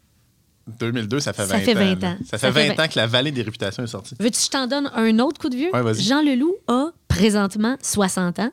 2002, 0.80 1.20
ça 1.20 1.32
fait 1.32 1.44
20 1.46 1.48
Ça 1.48 1.60
fait 1.60 1.74
20 1.76 2.04
ans. 2.04 2.08
ans. 2.08 2.18
Ça 2.28 2.38
Ça 2.40 2.52
fait 2.52 2.60
fait 2.62 2.68
20 2.70 2.76
20 2.76 2.84
ans 2.84 2.88
que 2.88 2.98
la 3.00 3.06
vallée 3.08 3.32
des 3.32 3.44
réputations 3.44 3.84
est 3.84 3.88
sortie. 3.88 4.16
Veux-tu 4.20 4.40
que 4.40 4.44
je 4.46 4.50
t'en 4.50 4.66
donne 4.66 4.90
un 4.96 5.20
autre 5.20 5.40
coup 5.40 5.50
de 5.50 5.56
vieux? 5.56 5.70
Ouais. 5.72 5.94
Jean 5.94 6.24
Leloup 6.24 6.56
a 6.68 6.88
présentement 7.08 7.76
60 7.84 8.40
ans. 8.40 8.50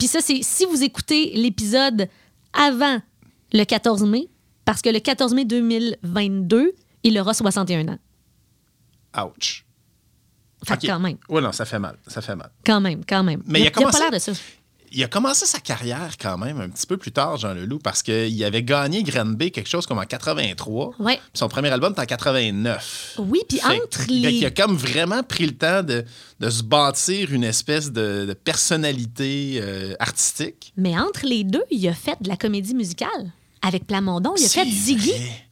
Puis 0.00 0.08
ça, 0.08 0.20
c'est 0.20 0.40
si 0.42 0.64
vous 0.64 0.82
écoutez 0.82 1.30
l'épisode 1.36 2.08
avant 2.52 3.00
le 3.52 3.62
14 3.64 4.02
mai, 4.04 4.28
parce 4.64 4.80
que 4.82 4.88
le 4.88 4.98
14 4.98 5.32
mai 5.34 5.44
2022, 5.44 6.72
il 7.04 7.18
aura 7.20 7.34
61 7.34 7.86
ans. 7.88 7.98
Ouch. 9.26 9.64
Fait 10.66 10.86
quand 10.86 10.98
même, 11.00 11.16
Ouais, 11.28 11.40
non, 11.40 11.52
ça 11.52 11.64
fait 11.64 11.78
mal. 11.78 11.96
Ça 12.06 12.20
fait 12.20 12.34
mal. 12.36 12.50
quand 12.66 12.80
même, 12.80 13.02
quand 13.06 13.22
même. 13.22 13.42
Mais 13.46 13.60
il 13.60 13.66
a 13.66 13.70
pas 13.70 13.80
commencé- 13.80 13.98
l'air 14.00 14.10
de 14.10 14.18
ça. 14.18 14.32
Il 14.92 15.04
a 15.04 15.06
commencé 15.08 15.46
sa 15.46 15.60
carrière 15.60 16.10
quand 16.20 16.36
même 16.36 16.60
un 16.60 16.68
petit 16.68 16.86
peu 16.86 16.96
plus 16.96 17.12
tard, 17.12 17.36
Jean 17.36 17.54
Leloup, 17.54 17.78
parce 17.78 18.02
qu'il 18.02 18.42
avait 18.44 18.62
gagné 18.64 19.02
Granby 19.04 19.52
quelque 19.52 19.68
chose 19.68 19.86
comme 19.86 19.98
en 19.98 20.04
83. 20.04 20.94
Ouais. 20.98 21.16
Puis 21.16 21.22
Son 21.34 21.48
premier 21.48 21.68
album 21.70 21.92
était 21.92 22.00
en 22.02 22.06
89. 22.06 23.14
Oui, 23.18 23.40
puis 23.48 23.58
Fait- 23.58 23.80
entre 23.80 24.00
fait 24.00 24.10
les- 24.12 24.32
qu'il 24.32 24.46
a 24.46 24.50
comme 24.50 24.76
vraiment 24.76 25.22
pris 25.22 25.46
le 25.46 25.52
temps 25.56 25.82
de, 25.84 26.04
de 26.40 26.50
se 26.50 26.62
bâtir 26.64 27.32
une 27.32 27.44
espèce 27.44 27.92
de, 27.92 28.24
de 28.26 28.32
personnalité 28.32 29.60
euh, 29.62 29.94
artistique. 29.98 30.72
Mais 30.76 30.98
entre 30.98 31.24
les 31.26 31.44
deux, 31.44 31.62
il 31.70 31.86
a 31.88 31.94
fait 31.94 32.16
de 32.20 32.28
la 32.28 32.36
comédie 32.36 32.74
musicale. 32.74 33.32
Avec 33.62 33.86
Plamondon, 33.86 34.34
il 34.38 34.44
a 34.44 34.48
fait 34.48 34.64
Ziggy. 34.66 35.10
vrai. 35.12 35.44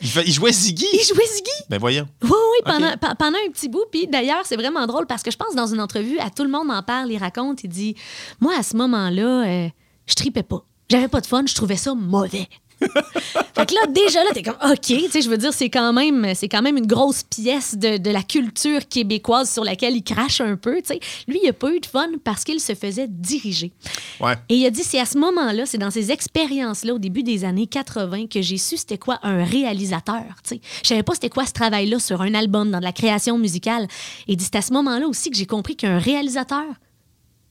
Il, 0.00 0.08
fait- 0.08 0.24
il 0.26 0.32
jouait 0.32 0.52
Ziggy. 0.52 0.86
Il 0.92 1.04
jouait 1.04 1.26
Ziggy. 1.26 1.50
Ben 1.68 1.78
voyons. 1.78 2.06
Oui, 2.22 2.30
oui, 2.30 2.58
pendant, 2.64 2.92
pendant 3.18 3.38
un 3.46 3.50
petit 3.50 3.68
bout. 3.68 3.84
Puis 3.90 4.06
d'ailleurs, 4.06 4.42
c'est 4.44 4.56
vraiment 4.56 4.86
drôle 4.86 5.06
parce 5.06 5.22
que 5.22 5.30
je 5.30 5.36
pense 5.36 5.54
dans 5.54 5.66
une 5.66 5.80
entrevue, 5.80 6.18
à 6.18 6.30
tout 6.30 6.42
le 6.42 6.50
monde 6.50 6.70
en 6.70 6.82
parle, 6.82 7.10
il 7.12 7.18
raconte, 7.18 7.62
il 7.64 7.68
dit 7.68 7.94
Moi, 8.40 8.54
à 8.58 8.62
ce 8.62 8.76
moment-là, 8.76 9.46
euh, 9.46 9.68
je 10.06 10.14
tripais 10.14 10.42
pas. 10.42 10.64
J'avais 10.90 11.08
pas 11.08 11.20
de 11.20 11.26
fun, 11.26 11.44
je 11.46 11.54
trouvais 11.54 11.76
ça 11.76 11.94
mauvais. 11.94 12.48
fait 13.54 13.66
que 13.66 13.74
là, 13.74 13.86
déjà, 13.88 14.24
là, 14.24 14.30
t'es 14.32 14.42
comme 14.42 14.56
OK, 14.64 14.80
tu 14.80 15.10
sais, 15.10 15.20
je 15.20 15.28
veux 15.28 15.36
dire, 15.36 15.52
c'est 15.52 15.68
quand 15.68 15.92
même, 15.92 16.26
quand 16.50 16.62
même 16.62 16.76
une 16.76 16.86
grosse 16.86 17.22
pièce 17.22 17.76
de, 17.76 17.98
de 17.98 18.10
la 18.10 18.22
culture 18.22 18.88
québécoise 18.88 19.50
sur 19.50 19.64
laquelle 19.64 19.96
il 19.96 20.02
crache 20.02 20.40
un 20.40 20.56
peu, 20.56 20.76
tu 20.76 20.94
sais. 20.94 21.00
Lui, 21.28 21.40
il 21.42 21.48
a 21.48 21.52
pas 21.52 21.70
eu 21.70 21.80
de 21.80 21.86
fun 21.86 22.08
parce 22.24 22.44
qu'il 22.44 22.60
se 22.60 22.74
faisait 22.74 23.06
diriger. 23.08 23.72
Ouais. 24.20 24.34
Et 24.48 24.56
il 24.56 24.66
a 24.66 24.70
dit, 24.70 24.82
c'est 24.82 25.00
à 25.00 25.04
ce 25.04 25.18
moment-là, 25.18 25.66
c'est 25.66 25.78
dans 25.78 25.90
ces 25.90 26.10
expériences-là, 26.10 26.94
au 26.94 26.98
début 26.98 27.22
des 27.22 27.44
années 27.44 27.66
80, 27.66 28.26
que 28.26 28.40
j'ai 28.40 28.56
su 28.56 28.76
c'était 28.76 28.98
quoi 28.98 29.18
un 29.22 29.44
réalisateur. 29.44 30.24
tu 30.42 30.56
sais. 30.56 30.60
Je 30.82 30.88
savais 30.88 31.02
pas 31.02 31.14
c'était 31.14 31.30
quoi 31.30 31.46
ce 31.46 31.52
travail-là 31.52 31.98
sur 31.98 32.22
un 32.22 32.34
album, 32.34 32.70
dans 32.70 32.78
de 32.78 32.84
la 32.84 32.92
création 32.92 33.38
musicale. 33.38 33.84
Et 34.26 34.32
il 34.32 34.36
dit, 34.36 34.44
c'est 34.44 34.56
à 34.56 34.62
ce 34.62 34.72
moment-là 34.72 35.06
aussi 35.06 35.30
que 35.30 35.36
j'ai 35.36 35.46
compris 35.46 35.76
qu'un 35.76 35.98
réalisateur, 35.98 36.64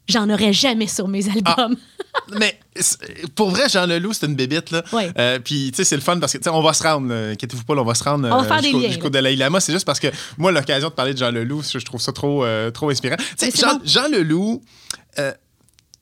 j'en 0.10 0.30
aurais 0.30 0.52
jamais 0.54 0.88
sur 0.88 1.08
mes 1.08 1.28
albums. 1.30 1.76
Mais 2.38 2.60
pour 3.36 3.50
vrai, 3.52 3.70
Jean 3.70 3.86
Leloup, 3.86 4.14
c'est 4.14 4.26
une 4.26 4.36
bébite. 4.36 4.72
Là. 4.72 4.84
Ouais. 4.92 5.12
Euh, 5.18 5.40
Puis, 5.40 5.72
tu 5.72 5.78
sais, 5.78 5.84
c'est 5.84 5.96
le 5.96 6.02
fun 6.02 6.20
parce 6.20 6.34
que, 6.34 6.38
tu 6.38 6.44
sais, 6.44 6.50
on 6.50 6.62
va 6.62 6.74
se 6.74 6.84
rendre, 6.84 7.08
là, 7.08 7.30
inquiétez-vous 7.32 7.64
pas, 7.64 7.76
là, 7.76 7.82
on 7.82 7.86
va 7.86 7.94
se 7.96 8.04
rendre 8.04 8.28
On 8.32 8.42
va 8.42 8.48
faire 8.48 8.58
des 8.58 8.64
jusqu'au, 8.68 8.80
liens, 8.82 8.88
jusqu'au 8.90 9.04
là. 9.06 9.10
Dalai 9.12 9.36
Lama. 9.36 9.60
C'est 9.60 9.74
juste 9.74 9.86
parce 9.86 10.00
que 10.00 10.08
moi, 10.38 10.52
l'occasion 10.52 10.90
de 10.90 10.94
parler 10.94 11.14
de 11.14 11.18
Jean 11.20 11.32
Leloup, 11.32 11.64
je 11.64 11.78
trouve 11.86 12.02
ça 12.02 12.12
trop, 12.12 12.44
euh, 12.44 12.72
trop 12.72 12.90
inspirant. 12.90 13.16
Tu 13.18 13.50
sais, 13.50 13.52
Jean, 13.56 13.76
bon. 13.76 13.82
Jean 13.86 14.08
Leloup, 14.10 14.62
euh, 15.20 15.32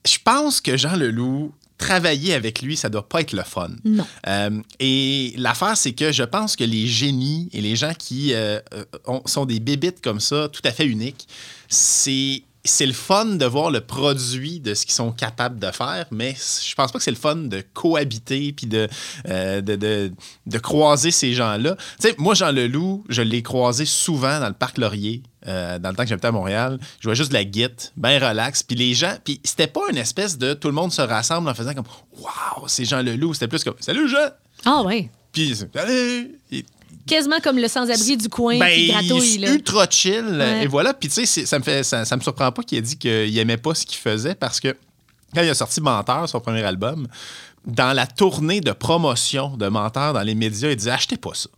je 0.06 0.16
pense 0.24 0.60
que 0.60 0.76
Jean 0.76 0.96
Leloup, 0.96 1.52
travailler 1.78 2.34
avec 2.34 2.60
lui, 2.62 2.76
ça 2.76 2.88
doit 2.88 3.08
pas 3.08 3.20
être 3.20 3.32
le 3.32 3.44
fun. 3.44 3.68
Non. 3.84 4.04
Euh, 4.26 4.50
et 4.80 5.32
l'affaire, 5.36 5.76
c'est 5.76 5.92
que 5.92 6.10
je 6.10 6.24
pense 6.24 6.56
que 6.56 6.64
les 6.64 6.86
génies 6.88 7.48
et 7.52 7.60
les 7.60 7.76
gens 7.76 7.92
qui 7.96 8.34
euh, 8.34 8.58
euh, 8.74 8.84
ont- 9.06 9.22
sont 9.26 9.46
des 9.46 9.60
bébites 9.60 10.00
comme 10.02 10.18
ça, 10.20 10.48
tout 10.48 10.62
à 10.64 10.72
fait 10.72 10.86
uniques, 10.86 11.28
c'est. 11.68 12.42
C'est 12.64 12.86
le 12.86 12.92
fun 12.92 13.24
de 13.24 13.46
voir 13.46 13.70
le 13.70 13.80
produit 13.80 14.60
de 14.60 14.74
ce 14.74 14.84
qu'ils 14.84 14.94
sont 14.94 15.12
capables 15.12 15.58
de 15.58 15.70
faire, 15.70 16.06
mais 16.10 16.34
je 16.36 16.74
pense 16.74 16.92
pas 16.92 16.98
que 16.98 17.04
c'est 17.04 17.10
le 17.10 17.16
fun 17.16 17.36
de 17.36 17.62
cohabiter 17.72 18.52
puis 18.52 18.66
de, 18.66 18.88
euh, 19.28 19.60
de, 19.60 19.76
de, 19.76 20.12
de 20.46 20.58
croiser 20.58 21.10
ces 21.10 21.32
gens-là. 21.32 21.76
Tu 22.00 22.08
sais, 22.08 22.14
moi, 22.18 22.34
Jean 22.34 22.50
Leloup, 22.52 23.04
je 23.08 23.22
l'ai 23.22 23.42
croisé 23.42 23.84
souvent 23.86 24.40
dans 24.40 24.48
le 24.48 24.54
parc 24.54 24.76
Laurier, 24.76 25.22
euh, 25.46 25.78
dans 25.78 25.90
le 25.90 25.96
temps 25.96 26.02
que 26.02 26.08
j'habitais 26.08 26.28
à 26.28 26.32
Montréal. 26.32 26.78
Je 27.00 27.04
jouais 27.04 27.14
juste 27.14 27.30
de 27.30 27.34
la 27.34 27.44
guite, 27.44 27.92
bien 27.96 28.18
relax. 28.18 28.62
Puis 28.62 28.76
les 28.76 28.92
gens, 28.92 29.14
puis 29.24 29.40
c'était 29.44 29.66
pas 29.68 29.82
une 29.90 29.96
espèce 29.98 30.36
de 30.36 30.52
tout 30.52 30.68
le 30.68 30.74
monde 30.74 30.92
se 30.92 31.00
rassemble 31.02 31.48
en 31.48 31.54
faisant 31.54 31.72
comme 31.74 31.86
Waouh, 32.18 32.66
c'est 32.66 32.84
Jean 32.84 33.02
Leloup. 33.02 33.34
C'était 33.34 33.48
plus 33.48 33.64
comme 33.64 33.76
Salut 33.80 34.08
Jean! 34.08 34.28
Ah 34.64 34.82
ouais. 34.82 35.10
Puis 35.32 35.54
Salut! 35.72 36.38
Quasiment 37.08 37.40
comme 37.40 37.58
le 37.58 37.68
sans-abri 37.68 38.16
du 38.16 38.28
coin 38.28 38.58
ben, 38.58 38.68
qui 38.68 38.92
il 39.34 39.44
est 39.44 39.54
ultra 39.54 39.86
chill. 39.88 40.24
Ouais. 40.24 40.64
Et 40.64 40.66
voilà. 40.66 40.94
Puis, 40.94 41.08
tu 41.08 41.26
sais, 41.26 41.46
ça 41.46 41.58
me, 41.58 41.64
fait, 41.64 41.82
ça, 41.82 42.04
ça 42.04 42.16
me 42.16 42.20
surprend 42.20 42.52
pas 42.52 42.62
qu'il 42.62 42.78
ait 42.78 42.82
dit 42.82 42.96
qu'il 42.96 43.36
aimait 43.38 43.56
pas 43.56 43.74
ce 43.74 43.86
qu'il 43.86 43.98
faisait 43.98 44.34
parce 44.34 44.60
que 44.60 44.76
quand 45.34 45.42
il 45.42 45.50
a 45.50 45.54
sorti 45.54 45.80
Menteur, 45.80 46.28
son 46.28 46.40
premier 46.40 46.62
album, 46.62 47.06
dans 47.68 47.92
la 47.92 48.06
tournée 48.06 48.60
de 48.60 48.72
promotion 48.72 49.56
de 49.56 49.68
Menteur 49.68 50.12
dans 50.14 50.22
les 50.22 50.34
médias, 50.34 50.70
il 50.70 50.76
disait 50.76 50.90
Achetez 50.90 51.16
pas 51.18 51.34
ça. 51.34 51.48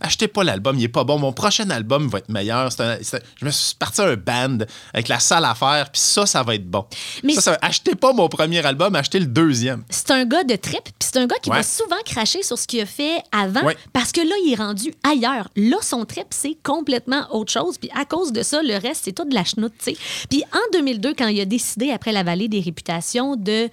Achetez 0.00 0.28
pas 0.28 0.44
l'album, 0.44 0.78
il 0.78 0.84
est 0.84 0.88
pas 0.88 1.04
bon. 1.04 1.18
Mon 1.18 1.32
prochain 1.32 1.68
album 1.70 2.08
va 2.08 2.18
être 2.18 2.28
meilleur. 2.28 2.70
Un- 2.78 2.84
un- 2.92 2.98
je 3.40 3.44
me 3.44 3.50
suis 3.50 3.74
parti 3.74 4.00
à 4.00 4.04
un 4.04 4.16
band 4.16 4.58
avec 4.94 5.08
la 5.08 5.18
salle 5.18 5.44
à 5.44 5.54
faire, 5.54 5.90
puis 5.90 6.00
ça, 6.00 6.24
ça 6.26 6.42
va 6.42 6.54
être 6.54 6.68
bon. 6.70 6.84
Mais 7.24 7.34
ça, 7.34 7.40
ça 7.40 7.58
achetez 7.62 7.94
pas 7.96 8.12
mon 8.12 8.28
premier 8.28 8.64
album, 8.64 8.94
achetez 8.94 9.18
le 9.18 9.26
deuxième. 9.26 9.82
C'est 9.90 10.10
un 10.12 10.24
gars 10.24 10.44
de 10.44 10.54
trip, 10.56 10.82
puis 10.84 10.92
c'est 11.00 11.16
un 11.18 11.26
gars 11.26 11.36
qui 11.42 11.50
Ouais. 11.50 11.56
va 11.56 11.62
souvent 11.62 11.96
cracher 12.04 12.42
sur 12.42 12.56
ce 12.58 12.66
qu'il 12.66 12.80
a 12.80 12.86
fait 12.86 13.18
avant, 13.32 13.64
Ouais. 13.64 13.76
parce 13.92 14.12
que 14.12 14.20
là, 14.20 14.34
il 14.44 14.52
est 14.52 14.56
rendu 14.56 14.92
ailleurs. 15.02 15.48
Là, 15.56 15.76
son 15.82 16.04
trip, 16.04 16.26
c'est 16.30 16.56
complètement 16.62 17.26
autre 17.32 17.52
chose, 17.52 17.78
puis 17.78 17.90
à 17.98 18.04
cause 18.04 18.32
de 18.32 18.42
ça, 18.42 18.62
le 18.62 18.74
reste, 18.76 19.02
c'est 19.04 19.12
tout 19.12 19.24
de 19.28 19.34
la 19.34 19.44
chenoute, 19.44 19.72
tu 19.78 19.92
sais. 19.92 19.96
Puis 20.30 20.44
en 20.52 20.78
2002, 20.78 21.14
quand 21.14 21.28
il 21.28 21.40
a 21.40 21.44
décidé, 21.44 21.90
après 21.90 22.12
la 22.12 22.22
vallée 22.22 22.48
des 22.48 22.60
réputations, 22.60 23.34
de 23.36 23.68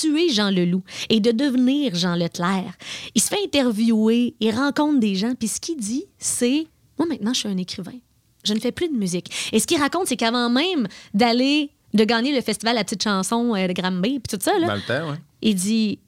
tuer 0.00 0.28
Jean 0.30 0.50
Leloup 0.50 0.82
et 1.08 1.20
de 1.20 1.30
devenir 1.30 1.94
Jean 1.94 2.14
Leclerc, 2.14 2.72
il 3.14 3.20
se 3.20 3.28
fait 3.28 3.42
interviewer, 3.44 4.34
il 4.40 4.50
rencontre 4.54 5.00
des 5.00 5.14
gens, 5.14 5.34
puis 5.38 5.48
ce 5.48 5.60
qu'il 5.60 5.76
dit, 5.76 6.04
c'est 6.18 6.66
«Moi, 6.98 7.08
maintenant, 7.08 7.32
je 7.32 7.40
suis 7.40 7.48
un 7.48 7.56
écrivain. 7.56 7.98
Je 8.44 8.54
ne 8.54 8.60
fais 8.60 8.72
plus 8.72 8.88
de 8.88 8.94
musique.» 8.94 9.30
Et 9.52 9.58
ce 9.58 9.66
qu'il 9.66 9.80
raconte, 9.80 10.06
c'est 10.06 10.16
qu'avant 10.16 10.50
même 10.50 10.86
d'aller, 11.12 11.70
de 11.92 12.04
gagner 12.04 12.34
le 12.34 12.40
festival 12.40 12.74
La 12.74 12.84
Petite 12.84 13.02
Chanson 13.02 13.54
euh, 13.54 13.66
de 13.66 13.72
Granby, 13.72 14.20
puis 14.20 14.36
tout 14.36 14.42
ça, 14.42 14.58
là, 14.58 14.66
Dans 14.66 14.74
le 14.74 14.80
temps, 14.82 15.10
ouais. 15.10 15.16
il 15.42 15.54
dit 15.54 15.98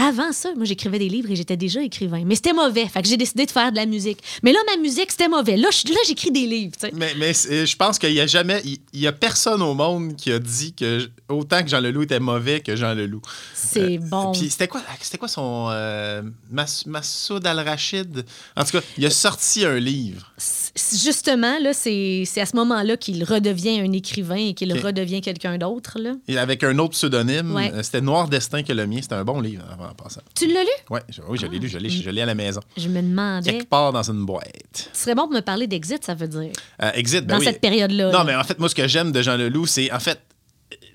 avant 0.00 0.32
ça, 0.32 0.50
moi 0.56 0.64
j'écrivais 0.64 0.98
des 0.98 1.08
livres 1.08 1.30
et 1.30 1.36
j'étais 1.36 1.56
déjà 1.56 1.82
écrivain, 1.82 2.22
mais 2.24 2.34
c'était 2.34 2.52
mauvais, 2.52 2.86
fait 2.86 3.02
que 3.02 3.08
j'ai 3.08 3.16
décidé 3.16 3.46
de 3.46 3.50
faire 3.50 3.70
de 3.70 3.76
la 3.76 3.86
musique. 3.86 4.18
Mais 4.42 4.52
là 4.52 4.58
ma 4.74 4.80
musique 4.82 5.10
c'était 5.10 5.28
mauvais. 5.28 5.56
Là 5.56 5.68
j'écris 6.06 6.30
des 6.30 6.46
livres. 6.46 6.72
Mais, 6.94 7.14
mais 7.16 7.32
je 7.32 7.76
pense 7.76 7.98
qu'il 7.98 8.12
y 8.12 8.20
a 8.20 8.26
jamais. 8.26 8.62
Il 8.64 9.00
y 9.00 9.06
a 9.06 9.12
personne 9.12 9.62
au 9.62 9.74
monde 9.74 10.16
qui 10.16 10.32
a 10.32 10.38
dit 10.38 10.72
que 10.72 11.08
autant 11.28 11.62
que 11.62 11.68
Jean 11.68 11.80
Leloup 11.80 12.02
était 12.02 12.20
mauvais 12.20 12.60
que 12.60 12.74
Jean 12.76 12.94
Leloup. 12.94 13.22
C'est 13.54 13.98
bon. 13.98 14.32
Puis 14.32 14.50
c'était 14.50 14.68
quoi, 14.68 14.82
c'était 15.00 15.18
quoi 15.18 15.28
son. 15.28 15.68
Euh, 15.70 16.22
Mas- 16.50 16.86
Massoud 16.86 17.46
Al-Rachid? 17.46 18.24
En 18.56 18.64
tout 18.64 18.72
cas, 18.72 18.80
il 18.98 19.06
a 19.06 19.10
sorti 19.10 19.64
un 19.64 19.78
livre. 19.78 20.32
Justement 20.76 21.58
là, 21.60 21.72
c'est 21.72 22.22
à 22.36 22.46
ce 22.46 22.54
moment-là 22.56 22.96
qu'il 22.96 23.24
redevient 23.24 23.80
un 23.80 23.92
écrivain 23.92 24.36
et 24.36 24.54
qu'il 24.54 24.72
redevient 24.72 25.20
quelqu'un 25.20 25.58
d'autre 25.58 25.98
là. 25.98 26.12
Et 26.28 26.38
avec 26.38 26.62
un 26.62 26.78
autre 26.78 26.92
pseudonyme. 26.92 27.54
Ouais. 27.54 27.72
Euh, 27.74 27.82
C'était 27.82 28.00
Noir 28.00 28.28
Destin 28.28 28.62
que 28.62 28.72
le 28.72 28.86
mien. 28.86 28.98
C'était 29.02 29.16
un 29.16 29.24
bon 29.24 29.40
livre 29.40 29.64
en 29.78 29.92
passant. 29.94 30.20
Tu 30.34 30.46
l'as 30.46 30.62
lu? 30.62 30.68
Ouais, 30.88 31.00
je- 31.08 31.22
oui, 31.28 31.38
je 31.40 31.46
l'ai 31.46 31.58
lu, 31.58 31.68
je 31.68 31.78
l'ai, 31.78 31.88
je 31.90 32.08
l'ai 32.10 32.22
à 32.22 32.26
la 32.26 32.34
maison. 32.34 32.60
Je 32.76 32.88
me 32.88 33.02
demandais. 33.02 33.50
Quelque 33.50 33.68
part 33.68 33.92
dans 33.92 34.08
une 34.08 34.24
boîte. 34.24 34.90
Ce 34.92 35.02
serait 35.02 35.14
bon 35.14 35.22
pour 35.22 35.32
me 35.32 35.40
parler 35.40 35.66
d'Exit, 35.66 36.04
ça 36.04 36.14
veut 36.14 36.28
dire. 36.28 36.52
Euh, 36.82 36.92
Exit, 36.94 37.26
ben 37.26 37.34
Dans 37.34 37.38
oui. 37.40 37.46
cette 37.46 37.60
période-là. 37.60 38.10
Non, 38.12 38.24
mais 38.24 38.36
en 38.36 38.44
fait, 38.44 38.58
moi, 38.58 38.68
ce 38.68 38.74
que 38.74 38.86
j'aime 38.86 39.10
de 39.12 39.22
Jean 39.22 39.36
Leloup, 39.36 39.66
c'est 39.66 39.90
en 39.92 39.98
fait 40.00 40.20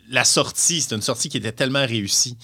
la 0.10 0.24
sortie. 0.24 0.82
C'est 0.82 0.96
une 0.96 1.01
sortie 1.01 1.27
qui 1.29 1.38
était 1.38 1.51
tellement 1.51 1.86
réussie. 1.86 2.38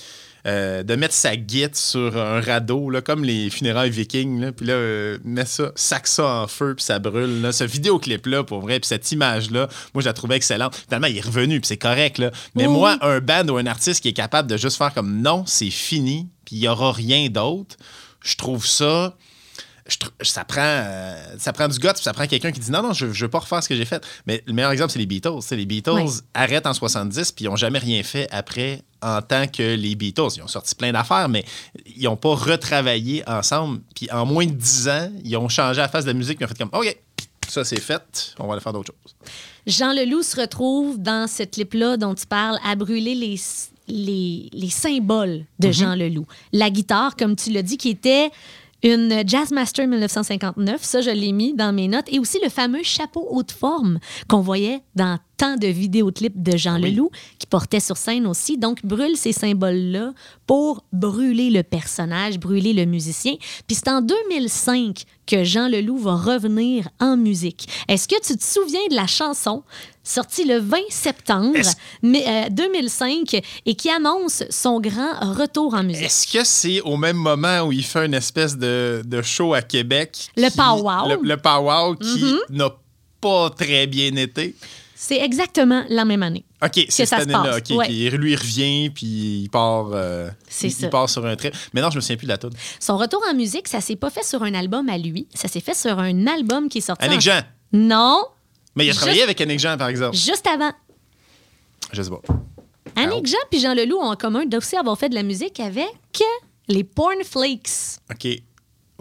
Euh, 0.48 0.81
de 0.81 0.95
mettre 0.95 1.13
sa 1.13 1.36
guite 1.36 1.75
sur 1.75 2.17
un 2.17 2.41
radeau, 2.41 2.89
là, 2.89 3.01
comme 3.01 3.24
les 3.24 3.51
funérailles 3.51 3.91
vikings, 3.91 4.39
là, 4.39 4.51
puis 4.51 4.65
là, 4.65 4.74
euh, 4.74 5.19
met 5.24 5.45
ça, 5.45 5.71
sac 5.75 6.07
ça 6.07 6.25
en 6.25 6.48
feu, 6.48 6.74
puis 6.75 6.83
ça 6.83 6.98
brûle. 6.98 7.41
Là. 7.41 7.51
Ce 7.51 7.63
vidéoclip-là, 7.63 8.43
pour 8.43 8.62
vrai, 8.62 8.79
puis 8.79 8.88
cette 8.88 9.12
image-là, 9.12 9.67
moi, 9.93 10.01
je 10.01 10.07
la 10.07 10.13
trouvais 10.13 10.38
excellente. 10.38 10.75
Finalement, 10.88 11.07
il 11.07 11.17
est 11.17 11.25
revenu, 11.25 11.60
puis 11.60 11.67
c'est 11.67 11.77
correct. 11.77 12.17
Là. 12.17 12.31
Mais 12.55 12.65
Oui, 12.65 12.74
moi, 12.74 12.98
un 13.01 13.19
band 13.19 13.48
ou 13.50 13.57
un 13.57 13.67
artiste 13.67 14.01
qui 14.01 14.07
est 14.07 14.13
capable 14.13 14.50
de 14.50 14.57
juste 14.57 14.77
faire 14.77 14.93
comme 14.93 15.21
non, 15.21 15.43
c'est 15.45 15.69
fini, 15.69 16.27
puis 16.45 16.55
il 16.55 16.62
n'y 16.62 16.67
aura 16.67 16.91
rien 16.91 17.29
d'autre, 17.29 17.75
je 18.24 18.36
trouve 18.36 18.65
ça 18.65 19.15
je 20.21 20.27
ça 20.29 20.45
prend, 20.45 20.62
euh, 20.62 21.36
ça 21.38 21.53
prend 21.53 21.67
du 21.67 21.79
puis 21.79 21.89
ça 21.95 22.13
prend 22.13 22.25
quelqu'un 22.27 22.51
qui 22.51 22.60
dit 22.60 22.71
non, 22.71 22.81
non, 22.81 22.93
je, 22.93 23.12
je 23.12 23.25
veux 23.25 23.29
pas 23.29 23.39
refaire 23.39 23.62
ce 23.63 23.69
que 23.69 23.75
j'ai 23.75 23.86
fait. 23.86 24.03
Mais 24.25 24.43
le 24.45 24.53
meilleur 24.53 24.71
exemple, 24.71 24.91
c'est 24.91 25.00
les 25.00 25.05
Beatles. 25.05 25.39
Les 25.51 25.65
Beatles 25.65 26.21
arrêtent 26.33 26.65
en 26.67 26.74
70, 26.74 27.31
puis 27.31 27.45
ils 27.45 27.48
n'ont 27.50 27.55
jamais 27.55 27.79
rien 27.79 28.01
fait 28.03 28.27
après 28.31 28.81
en 29.01 29.21
tant 29.21 29.48
que 29.48 29.75
les 29.75 29.95
Beatles. 29.95 30.29
Ils 30.38 30.43
ont 30.43 30.48
sorti 30.48 30.75
plein 30.75 30.91
d'affaires, 30.91 31.27
mais 31.29 31.43
ils 31.86 32.03
n'ont 32.03 32.15
pas 32.17 32.36
retravaillé 32.36 33.24
ensemble. 33.27 33.81
Puis 33.95 34.10
en 34.12 34.25
moins 34.25 34.45
de 34.45 34.51
10 34.51 34.88
ans, 34.89 35.12
ils 35.24 35.36
ont 35.38 35.50
changé 35.50 35.81
la 35.81 35.89
face 35.89 36.05
de 36.05 36.10
la 36.12 36.17
musique, 36.17 36.38
ils 36.39 36.45
ont 36.45 36.48
fait 36.48 36.57
comme 36.57 36.69
OK, 36.74 36.98
ça 37.48 37.63
c'est 37.65 37.79
fait, 37.81 38.33
on 38.39 38.48
va 38.48 38.53
aller 38.53 38.62
faire 38.62 38.74
d'autres 38.74 38.93
choses. 38.93 39.15
Jean 39.67 39.93
Leloup 39.93 40.24
se 40.24 40.39
retrouve 40.39 41.00
dans 41.00 41.27
ce 41.27 41.43
clip-là 41.43 41.98
dont 41.98 42.15
tu 42.15 42.25
parles 42.25 42.57
à 42.65 42.75
brûler 42.75 43.13
les, 43.13 43.39
les, 43.88 44.50
les 44.53 44.69
symboles 44.69 45.45
de 45.60 45.67
Mhm. 45.67 45.74
Jean 45.74 45.95
Leloup. 45.95 46.25
La 46.53 46.69
guitare, 46.69 47.15
comme 47.15 47.36
tu 47.36 47.51
l'as 47.51 47.62
dit, 47.62 47.77
qui 47.77 47.89
était 47.89 48.31
une 48.83 49.23
Jazzmaster 49.27 49.88
1959, 49.88 50.83
ça 50.83 51.01
je 51.01 51.09
l'ai 51.09 51.31
mis 51.31 51.53
dans 51.53 51.73
mes 51.73 51.88
notes, 51.88 52.07
et 52.11 52.19
aussi 52.19 52.39
le 52.43 52.50
fameux 52.50 52.83
chapeau 52.83 53.27
haute 53.29 53.51
forme 53.51 54.00
qu'on 54.27 54.41
voyait 54.41 54.81
dans 54.95 55.19
tant 55.38 55.55
de 55.55 55.67
vidéoclips 55.67 56.41
de 56.41 56.55
Jean 56.55 56.79
Oui. 56.79 56.91
Leloup, 56.91 57.09
qui 57.39 57.47
portait 57.47 57.79
sur 57.79 57.97
scène 57.97 58.27
aussi. 58.27 58.59
Donc, 58.59 58.85
brûle 58.85 59.17
ces 59.17 59.31
symboles-là 59.31 60.13
pour 60.45 60.83
brûler 60.93 61.50
le 61.50 61.63
personnage, 61.63 62.39
brûler 62.39 62.73
le 62.73 62.85
musicien. 62.85 63.33
Puis 63.65 63.75
c'est 63.75 63.88
en 63.88 64.01
2005 64.01 65.03
que 65.25 65.43
Jean 65.43 65.67
Leloup 65.67 65.97
va 65.97 66.15
revenir 66.15 66.89
en 67.00 67.17
musique. 67.17 67.67
Est-ce 67.88 68.07
que 68.07 68.21
tu 68.21 68.38
te 68.38 68.43
souviens 68.43 68.85
de 68.91 68.95
la 68.95 69.07
chanson 69.07 69.63
sortie 70.03 70.46
le 70.46 70.58
20 70.60 70.77
septembre 70.89 71.58
mais, 72.01 72.24
euh, 72.27 72.50
2005 72.50 73.41
et 73.65 73.75
qui 73.75 73.89
annonce 73.89 74.43
son 74.50 74.79
grand 74.79 75.13
retour 75.34 75.74
en 75.74 75.84
musique? 75.84 76.03
Est-ce 76.05 76.31
que 76.31 76.43
c'est 76.43 76.81
au 76.81 76.98
même 76.98 77.17
moment 77.17 77.62
où 77.62 77.72
il 77.72 77.84
fait 77.84 78.05
une 78.05 78.13
espèce 78.13 78.58
de, 78.58 79.01
de 79.05 79.22
show 79.22 79.53
à 79.53 79.62
Québec? 79.62 80.29
Le 80.38 80.50
qui- 80.50 80.58
Pow-Wow. 80.58 81.10
Le, 81.22 81.27
le 81.27 81.36
Pow-Wow 81.38 81.98
qui 81.98 82.24
Mhm. 82.24 82.39
n'a 82.58 82.70
pas 83.20 83.50
très 83.51 83.88
bien 83.88 84.15
été? 84.15 84.55
C'est 84.96 85.17
exactement 85.20 85.84
la 85.89 86.05
même 86.05 86.22
année. 86.22 86.43
OK, 86.63 86.86
c'est 86.89 87.08
ça 87.08 87.17
cette 87.17 87.29
année-là. 87.31 87.60
passe, 87.60 87.72
OK, 87.72 87.77
ouais. 87.77 87.88
lui, 88.12 88.34
il 88.34 88.36
revient, 88.36 88.89
puis 88.91 89.41
il 89.43 89.50
part, 89.50 89.88
euh, 89.93 90.29
il, 90.62 90.72
ça. 90.72 90.77
il 90.86 90.89
part 90.91 91.10
sur 91.10 91.25
un 91.25 91.36
trait. 91.36 91.51
Mais 91.74 91.81
non, 91.81 91.89
je 91.89 91.96
me 91.96 92.01
souviens 92.01 92.17
plus 92.17 92.27
de 92.27 92.31
la 92.31 92.38
tune. 92.38 92.51
Son 92.79 92.98
retour 92.98 93.20
en 93.27 93.34
musique, 93.34 93.67
ça 93.67 93.81
s'est 93.81 93.96
pas 93.96 94.12
fait 94.12 94.24
sur 94.24 94.43
un 94.43 94.53
album 94.53 94.88
à 94.89 95.00
lui, 95.00 95.27
ça 95.34 95.48
s'est 95.48 95.60
fait 95.60 95.74
sur 95.74 95.98
un 95.98 96.27
album 96.27 96.70
qui 96.70 96.77
est 96.79 96.81
sorti. 96.81 97.03
Annick 97.03 97.17
en- 97.17 97.22
Jean. 97.22 97.41
Non, 97.74 98.25
Mais 98.75 98.85
il 98.85 98.89
a 98.89 98.91
Juste- 98.91 99.01
travaillé 99.01 99.23
avec 99.23 99.39
Annick 99.41 99.59
Jean, 99.59 99.77
par 99.77 99.87
exemple. 99.89 100.15
juste 100.15 100.47
avant. 100.47 100.71
Je 101.91 102.01
sais 102.01 102.09
pas. 102.09 102.21
Annick 102.95 103.25
Jean 103.27 103.37
puis 103.49 103.59
Jean 103.59 103.73
Leloup 103.73 103.97
ont 103.97 104.11
en 104.11 104.15
commun 104.15 104.45
d'aussi 104.45 104.75
avoir 104.77 104.97
fait 104.97 105.09
de 105.09 105.15
la 105.15 105.23
musique 105.23 105.59
avec 105.59 105.87
les 106.67 106.83
Pornflakes. 106.83 107.99
OK. 108.11 108.27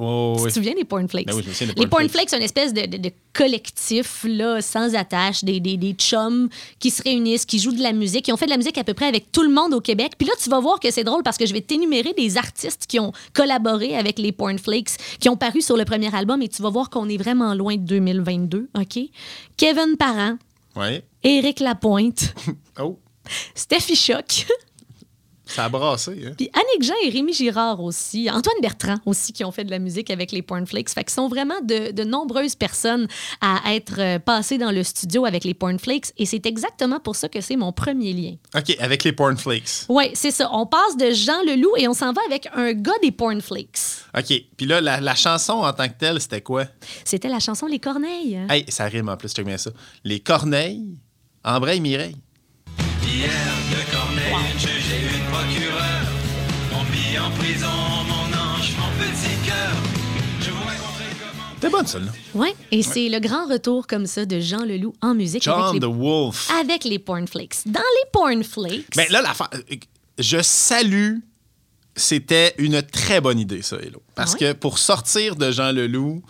Oh, 0.03 0.35
Tu 0.37 0.43
oui. 0.45 0.49
te 0.49 0.55
souviens 0.55 0.75
des 0.75 0.85
Pornflakes? 0.85 1.27
Ben 1.27 1.35
oui, 1.35 1.43
je 1.45 1.49
me 1.49 1.53
les 1.69 1.75
Pornflakes. 1.75 1.91
Pornflakes, 1.91 2.31
c'est 2.31 2.37
une 2.39 2.43
espèce 2.43 2.73
de, 2.73 2.87
de- 2.87 2.97
de 2.97 3.11
collectif 3.35 4.25
là, 4.27 4.63
sans 4.63 4.95
attache, 4.95 5.45
des, 5.45 5.61
des, 5.61 5.77
des 5.77 5.93
chums 5.93 6.49
qui 6.79 6.91
se 6.91 7.03
réunissent, 7.03 7.45
qui 7.45 7.59
jouent 7.59 7.73
de 7.75 7.83
la 7.83 7.93
musique, 7.93 8.25
qui 8.25 8.33
ont 8.33 8.37
fait 8.37 8.47
de 8.47 8.51
la 8.51 8.57
musique 8.57 8.79
à 8.79 8.85
peu 8.85 8.95
près 8.95 9.07
avec 9.07 9.31
tout 9.33 9.43
le 9.43 9.51
monde 9.51 9.75
au 9.75 9.81
Québec. 9.81 10.13
Puis 10.17 10.27
là, 10.27 10.33
tu 10.43 10.49
vas 10.49 10.61
voir 10.61 10.81
que 10.81 10.91
c'est 10.91 11.05
drôle 11.05 11.23
parce 11.23 11.37
que 11.37 11.45
je 11.47 11.53
vais 11.53 11.61
t'énumérer 11.61 12.13
des 12.15 12.37
artistes 12.39 12.87
qui 12.87 12.99
ont 12.99 13.13
collaboré 13.35 13.97
avec 13.97 14.19
les 14.19 14.33
Pornflakes, 14.33 14.91
qui 15.21 15.29
ont 15.29 15.37
paru 15.37 15.61
sur 15.61 15.77
le 15.77 15.85
premier 15.85 16.15
album 16.15 16.41
et 16.43 16.49
tu 16.49 16.63
vas 16.63 16.71
voir 16.71 16.89
qu'on 16.91 17.09
est 17.09 17.19
vraiment 17.19 17.53
loin 17.55 17.75
de 17.77 17.83
2022, 17.83 18.69
OK? 18.79 18.99
Kevin 19.57 19.97
Parent. 19.99 20.37
Éric 21.23 21.61
Lapointe, 21.61 22.33
Oh, 22.81 22.99
Steffi 23.55 23.95
Choc, 23.97 24.47
ça 25.55 25.65
a 25.65 25.69
brassé. 25.69 26.23
Hein? 26.27 26.33
puis 26.37 26.51
Annick 26.53 26.83
Jean 26.83 26.95
et 27.05 27.11
Rémi 27.11 27.33
Girard 27.33 27.83
aussi, 27.83 28.31
Antoine 28.31 28.57
Bertrand 28.63 28.97
aussi 29.07 29.33
qui 29.33 29.45
ont 29.45 29.53
fait 29.53 29.65
de 29.65 29.71
la 29.71 29.79
musique 29.79 30.11
avec 30.11 30.33
les 30.33 30.43
Pornflakes. 30.43 30.91
Fait 30.91 31.05
qu'ils 31.05 31.13
sont 31.13 31.29
vraiment 31.29 31.61
de, 31.63 31.93
de 31.93 32.05
nombreuses 32.05 32.55
personnes 32.55 33.07
à 33.41 33.75
être 33.75 33.99
euh, 33.99 34.19
passées 34.19 34.59
dans 34.59 34.71
le 34.71 34.83
studio 34.83 35.25
avec 35.25 35.45
les 35.45 35.55
Pornflakes 35.55 36.13
et 36.17 36.27
c'est 36.27 36.47
exactement 36.47 37.01
pour 37.01 37.17
ça 37.17 37.29
que 37.29 37.41
c'est 37.41 37.57
mon 37.57 37.73
premier 37.73 38.13
lien. 38.13 38.35
OK, 38.57 38.77
avec 38.79 39.05
les 39.05 39.13
Pornflakes. 39.13 39.85
Oui, 39.89 40.11
c'est 40.15 40.31
ça. 40.31 40.49
On 40.53 40.67
passe 40.67 40.97
de 40.97 41.11
Jean 41.11 41.43
Leloup 41.47 41.77
et 41.77 41.89
on 41.89 41.95
s'en 41.95 42.13
va 42.13 42.21
avec 42.27 42.49
un 42.55 42.73
gars 42.73 42.93
des 43.03 43.13
Pornflakes. 43.13 43.79
OK. 44.17 44.33
Puis 44.57 44.67
là, 44.67 44.81
la, 44.81 45.01
la 45.01 45.15
chanson 45.15 45.55
en 45.55 45.73
tant 45.73 45.89
que 45.89 45.99
telle, 45.99 46.21
c'était 46.21 46.41
quoi? 46.41 46.65
C'était 47.05 47.29
la 47.29 47.39
chanson 47.41 47.67
Les 47.67 47.79
Corneilles. 47.79 48.41
Hey, 48.49 48.65
ça 48.69 48.85
rime 48.85 49.09
en 49.09 49.17
plus, 49.17 49.33
check 49.33 49.47
bien 49.47 49.59
ça. 49.59 49.71
Les 50.05 50.21
Corneilles, 50.21 50.99
Embraille 51.45 51.81
Mireille. 51.81 52.17
Hier 53.03 53.31
de 53.71 53.93
Corneille, 53.93 54.80
C'était 61.61 61.71
bonne, 61.73 61.87
celle-là. 61.87 62.13
Oui, 62.35 62.49
et 62.71 62.83
c'est 62.83 63.09
le 63.11 63.19
grand 63.21 63.47
retour 63.47 63.87
comme 63.87 64.07
ça 64.07 64.25
de 64.25 64.41
Jean 64.41 64.65
Leloup 64.65 64.95
en 65.03 65.15
musique 65.15 65.43
John 65.43 65.61
avec, 65.63 65.83
the 65.83 65.85
les, 65.85 65.93
Wolf. 65.93 66.51
avec 66.59 66.85
les 66.85 66.99
Pornflakes. 66.99 67.57
Dans 67.67 67.81
les 67.81 68.11
Pornflakes, 68.13 68.97
Mais 68.97 69.09
là, 69.09 69.21
l'affaire. 69.21 69.51
euh, 69.55 69.77
Je 70.19 70.41
salue. 70.43 71.17
C'était 71.97 72.55
une 72.57 72.81
très 72.83 73.21
bonne 73.21 73.39
idée, 73.39 73.61
ça, 73.63 73.77
Hello. 73.77 74.01
Parce 74.15 74.37
que 74.37 74.53
pour 74.55 74.79
sortir 74.79 75.37
de 75.37 75.51
Jean 75.51 75.73
Leloup, 75.73 76.23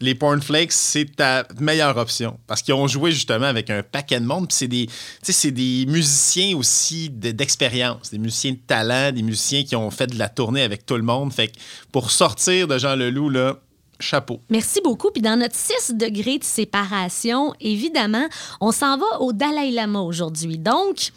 les 0.00 0.14
Pornflakes, 0.16 0.72
c'est 0.72 1.16
ta 1.16 1.46
meilleure 1.60 1.96
option. 1.96 2.38
Parce 2.46 2.60
qu'ils 2.60 2.74
ont 2.74 2.88
joué 2.88 3.12
justement 3.12 3.46
avec 3.46 3.70
un 3.70 3.82
paquet 3.82 4.20
de 4.20 4.26
monde. 4.26 4.48
Puis 4.48 4.56
c'est 4.58 4.68
des, 4.68 4.88
c'est 5.22 5.50
des 5.52 5.86
musiciens 5.86 6.56
aussi 6.56 7.08
de- 7.08 7.30
d'expérience, 7.30 8.10
des 8.10 8.18
musiciens 8.18 8.52
de 8.52 8.58
talent, 8.66 9.12
des 9.12 9.22
musiciens 9.22 9.62
qui 9.62 9.76
ont 9.76 9.90
fait 9.90 10.08
de 10.08 10.18
la 10.18 10.28
tournée 10.28 10.62
avec 10.62 10.84
tout 10.84 10.96
le 10.96 11.02
monde. 11.04 11.32
Fait 11.32 11.48
que 11.48 11.52
pour 11.92 12.10
sortir 12.10 12.66
de 12.68 12.76
Jean 12.76 12.96
Leloup, 12.96 13.30
là, 13.30 13.58
chapeau. 14.02 14.40
Merci 14.50 14.80
beaucoup. 14.84 15.10
Puis 15.10 15.22
dans 15.22 15.38
notre 15.38 15.54
6 15.56 15.94
degrés 15.94 16.38
de 16.38 16.44
séparation, 16.44 17.54
évidemment, 17.60 18.26
on 18.60 18.72
s'en 18.72 18.98
va 18.98 19.20
au 19.20 19.32
Dalai 19.32 19.70
Lama 19.70 20.00
aujourd'hui. 20.00 20.58
Donc, 20.58 21.10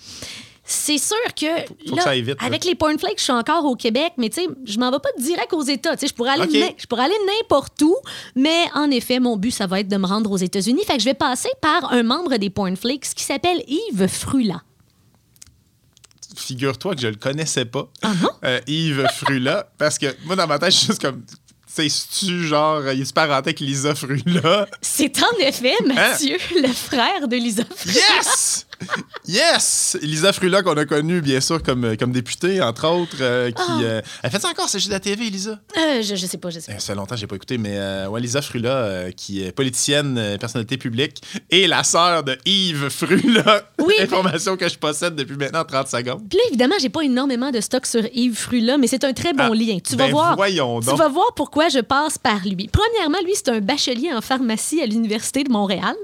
C'est 0.68 0.98
sûr 0.98 1.16
que, 1.40 1.46
faut 1.88 1.92
que 1.92 1.96
là, 1.98 2.02
ça 2.02 2.14
vite, 2.16 2.28
là. 2.30 2.36
avec 2.40 2.66
les 2.66 2.76
cornflakes, 2.76 3.20
je 3.20 3.24
suis 3.26 3.32
encore 3.32 3.66
au 3.66 3.76
Québec, 3.76 4.14
mais 4.18 4.30
tu 4.30 4.42
sais, 4.42 4.48
je 4.66 4.80
m'en 4.80 4.90
vais 4.90 4.98
pas 4.98 5.12
direct 5.20 5.54
aux 5.54 5.62
États. 5.62 5.96
Tu 5.96 6.02
sais, 6.02 6.08
je 6.08 6.14
pourrais 6.16 6.32
aller, 6.32 6.76
je 6.76 6.88
pourrais 6.88 7.04
aller 7.04 7.14
n'importe 7.40 7.80
où, 7.84 7.96
mais 8.36 8.64
en 8.74 8.90
effet, 8.90 9.20
mon 9.20 9.38
but, 9.38 9.52
ça 9.52 9.68
va 9.68 9.82
être 9.82 9.88
de 9.88 9.98
me 9.98 10.08
rendre 10.08 10.32
aux 10.32 10.38
États-Unis. 10.38 10.82
Fait 10.88 10.96
que 10.96 11.02
je 11.02 11.06
vais 11.06 11.14
passer 11.14 11.50
par 11.62 11.94
un 11.94 12.02
membre 12.02 12.38
des 12.38 12.50
Pornflakes 12.50 13.14
qui 13.16 13.24
s'appelle 13.24 13.62
Yves 13.68 14.08
Frula. 14.08 14.64
Figure-toi 16.36 16.96
que 16.96 17.02
je 17.02 17.08
le 17.08 17.16
connaissais 17.16 17.66
pas, 17.66 17.88
Ah 18.02 18.12
euh, 18.44 18.60
Yves 18.68 19.06
Frula, 19.16 19.70
parce 19.78 19.98
que 19.98 20.08
moi, 20.26 20.36
dans 20.36 20.48
ma 20.48 20.60
tête, 20.60 20.72
je 20.72 20.78
suis 20.78 20.88
juste 20.88 21.02
comme. 21.02 21.24
C'est-tu 21.76 22.48
genre, 22.48 22.82
il 22.94 23.02
est 23.02 23.14
parenté 23.14 23.50
avec 23.50 23.60
Lisa 23.60 23.94
Frula? 23.96 24.66
C'est 24.82 25.12
en 25.22 25.38
effet 25.40 25.74
Hein? 25.82 25.94
Mathieu, 25.94 26.38
le 26.62 26.70
frère 26.70 27.28
de 27.28 27.36
Lisa 27.36 27.64
Frula. 27.76 27.96
Yes! 27.96 28.66
Yes! 29.28 29.98
Lisa 30.02 30.32
Frula, 30.34 30.62
qu'on 30.62 30.78
a 30.78 30.86
connue, 30.86 31.22
bien 31.22 31.40
sûr, 31.42 31.62
comme, 31.64 31.98
comme 31.98 32.12
députée, 32.12 32.62
entre 32.62 32.88
autres, 32.88 33.18
euh, 33.22 33.50
qui. 33.52 33.56
Ah. 33.68 33.80
euh, 33.82 34.02
elle 34.22 34.30
fait 34.32 34.40
ça 34.40 34.50
encore, 34.50 34.70
c'est 34.70 34.78
juste 34.80 34.92
la 34.92 35.00
TV, 35.00 35.30
Lisa? 35.30 35.60
Euh, 35.78 36.02
je, 36.04 36.16
je 36.16 36.26
sais 36.28 36.38
pas, 36.38 36.50
je 36.52 36.60
sais 36.60 36.72
pas. 36.72 36.80
Ça 36.80 36.88
fait 36.94 36.96
longtemps 36.96 37.16
que 37.16 37.22
j'ai 37.22 37.28
pas 37.28 37.36
écouté, 37.36 37.58
mais 37.58 37.76
euh, 37.78 38.08
ouais, 38.08 38.22
Lisa 38.22 38.42
Frula, 38.42 38.70
euh, 38.70 39.12
qui 39.12 39.44
est 39.44 39.52
politicienne, 39.52 40.18
euh, 40.18 40.38
personnalité 40.38 40.78
publique, 40.78 41.22
et 41.50 41.66
la 41.68 41.84
sœur 41.84 42.24
de 42.24 42.38
Yves 42.46 42.90
Frula. 42.90 43.64
Oui. 43.80 43.96
Information 44.00 44.58
que 44.58 44.68
je 44.70 44.78
possède 44.78 45.16
depuis 45.16 45.36
maintenant 45.38 45.64
30 45.64 45.88
secondes. 45.88 46.22
Puis 46.30 46.38
là, 46.38 46.44
évidemment, 46.50 46.76
j'ai 46.80 46.90
pas 46.90 47.02
énormément 47.02 47.52
de 47.52 47.62
stock 47.62 47.86
sur 47.86 48.04
Yves 48.14 48.36
Frula, 48.38 48.78
mais 48.78 48.88
c'est 48.88 49.04
un 49.04 49.14
très 49.14 49.34
bon 49.34 49.50
Ah, 49.52 49.56
lien. 49.56 49.78
Tu 49.84 49.96
vas 49.96 50.06
ben 50.06 50.12
voir. 50.12 50.36
voyons 50.36 50.80
Tu 50.82 50.88
donc. 50.88 50.98
vas 50.98 51.08
voir 51.10 51.34
pourquoi 51.36 51.70
je 51.70 51.80
passe 51.80 52.18
par 52.18 52.42
lui. 52.46 52.70
Premièrement, 52.72 53.18
lui, 53.24 53.34
c'est 53.36 53.50
un 53.50 53.60
bachelier 53.60 54.12
en 54.14 54.22
pharmacie 54.22 54.82
à 54.82 54.86
l'Université 54.86 55.44
de 55.44 55.52
Montréal. 55.52 55.96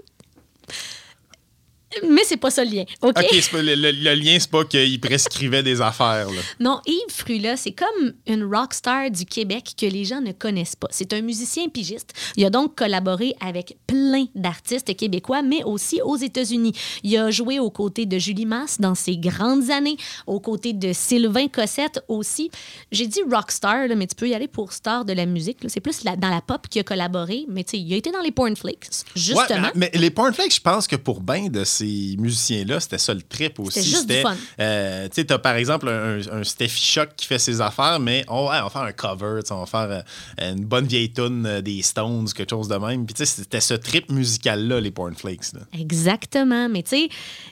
Mais 2.09 2.21
c'est 2.25 2.37
pas 2.37 2.49
ça 2.51 2.63
le 2.63 2.71
lien. 2.71 2.83
OK? 3.01 3.17
OK, 3.17 3.25
c'est 3.31 3.51
pas- 3.51 3.61
le, 3.61 3.75
le- 3.75 3.91
le 3.91 4.13
lien, 4.15 4.37
c'est 4.39 4.49
pas 4.49 4.63
qu'il 4.65 4.99
prescrivait 4.99 5.63
des 5.63 5.81
affaires. 5.81 6.27
Là. 6.29 6.41
Non, 6.59 6.79
Yves 6.85 6.99
Frula, 7.09 7.57
c'est 7.57 7.71
comme 7.73 8.13
une 8.27 8.43
rockstar 8.43 9.09
du 9.11 9.25
Québec 9.25 9.71
que 9.77 9.85
les 9.85 10.05
gens 10.05 10.21
ne 10.21 10.31
connaissent 10.31 10.75
pas. 10.75 10.87
C'est 10.91 11.13
un 11.13 11.21
musicien 11.21 11.67
pigiste. 11.69 12.13
Il 12.37 12.45
a 12.45 12.49
donc 12.49 12.75
collaboré 12.77 13.33
avec 13.45 13.77
plein 13.87 14.25
d'artistes 14.35 14.95
québécois, 14.95 15.41
mais 15.41 15.63
aussi 15.63 16.01
aux 16.01 16.17
États-Unis. 16.17 16.73
Il 17.03 17.17
a 17.17 17.31
joué 17.31 17.59
aux 17.59 17.69
côtés 17.71 18.05
de 18.05 18.17
Julie 18.19 18.45
Masse 18.45 18.79
dans 18.79 18.95
ses 18.95 19.17
grandes 19.17 19.69
années, 19.71 19.97
aux 20.27 20.39
côtés 20.39 20.73
de 20.73 20.93
Sylvain 20.93 21.47
Cossette 21.47 21.99
aussi. 22.07 22.51
J'ai 22.91 23.07
dit 23.07 23.19
rockstar, 23.29 23.87
là, 23.87 23.95
mais 23.95 24.07
tu 24.07 24.15
peux 24.15 24.29
y 24.29 24.33
aller 24.33 24.47
pour 24.47 24.73
star 24.73 25.05
de 25.05 25.13
la 25.13 25.25
musique. 25.25 25.57
C'est 25.67 25.79
plus 25.79 26.03
la- 26.03 26.15
dans 26.15 26.29
la 26.29 26.41
pop 26.41 26.67
qu'il 26.69 26.81
a 26.81 26.83
collaboré, 26.83 27.45
mais 27.49 27.63
tu 27.63 27.71
sais, 27.71 27.79
il 27.79 27.93
a 27.93 27.97
été 27.97 28.11
dans 28.11 28.21
les 28.21 28.31
Pornflakes, 28.31 28.87
justement. 29.15 29.41
Ouais, 29.63 29.71
mais, 29.75 29.89
mais 29.93 29.99
les 29.99 30.09
Pornflakes, 30.09 30.55
je 30.55 30.61
pense 30.61 30.87
que 30.87 30.95
pour 30.95 31.21
bien 31.21 31.47
de 31.47 31.63
ces 31.81 32.15
musiciens-là, 32.17 32.79
c'était 32.79 32.97
ça 32.97 33.13
le 33.13 33.21
trip 33.21 33.59
aussi. 33.59 33.81
fun. 34.21 34.35
euh, 34.59 35.05
tu 35.07 35.15
sais, 35.15 35.25
t'as 35.25 35.39
par 35.39 35.55
exemple 35.55 35.89
un, 35.89 36.19
un 36.31 36.43
Steffi 36.43 36.83
Shock 36.83 37.09
qui 37.17 37.25
fait 37.27 37.39
ses 37.39 37.61
affaires, 37.61 37.99
mais 37.99 38.23
on, 38.27 38.49
ouais, 38.49 38.57
on 38.59 38.63
va 38.63 38.69
faire 38.69 38.81
un 38.83 38.91
cover, 38.91 39.39
on 39.51 39.63
va 39.63 39.65
faire 39.65 40.03
euh, 40.39 40.51
une 40.53 40.65
bonne 40.65 40.85
vieille 40.85 41.11
tune 41.11 41.45
euh, 41.45 41.61
des 41.61 41.81
Stones, 41.81 42.27
quelque 42.35 42.49
chose 42.49 42.67
de 42.67 42.75
même. 42.75 43.05
Puis 43.05 43.13
tu 43.15 43.25
sais, 43.25 43.41
c'était 43.41 43.61
ce 43.61 43.73
trip 43.73 44.11
musical-là, 44.11 44.79
les 44.79 44.91
Pornflakes. 44.91 45.53
là. 45.53 45.61
Exactement. 45.77 46.69
Mais 46.69 46.83
tu 46.83 46.89
sais, 46.91 47.09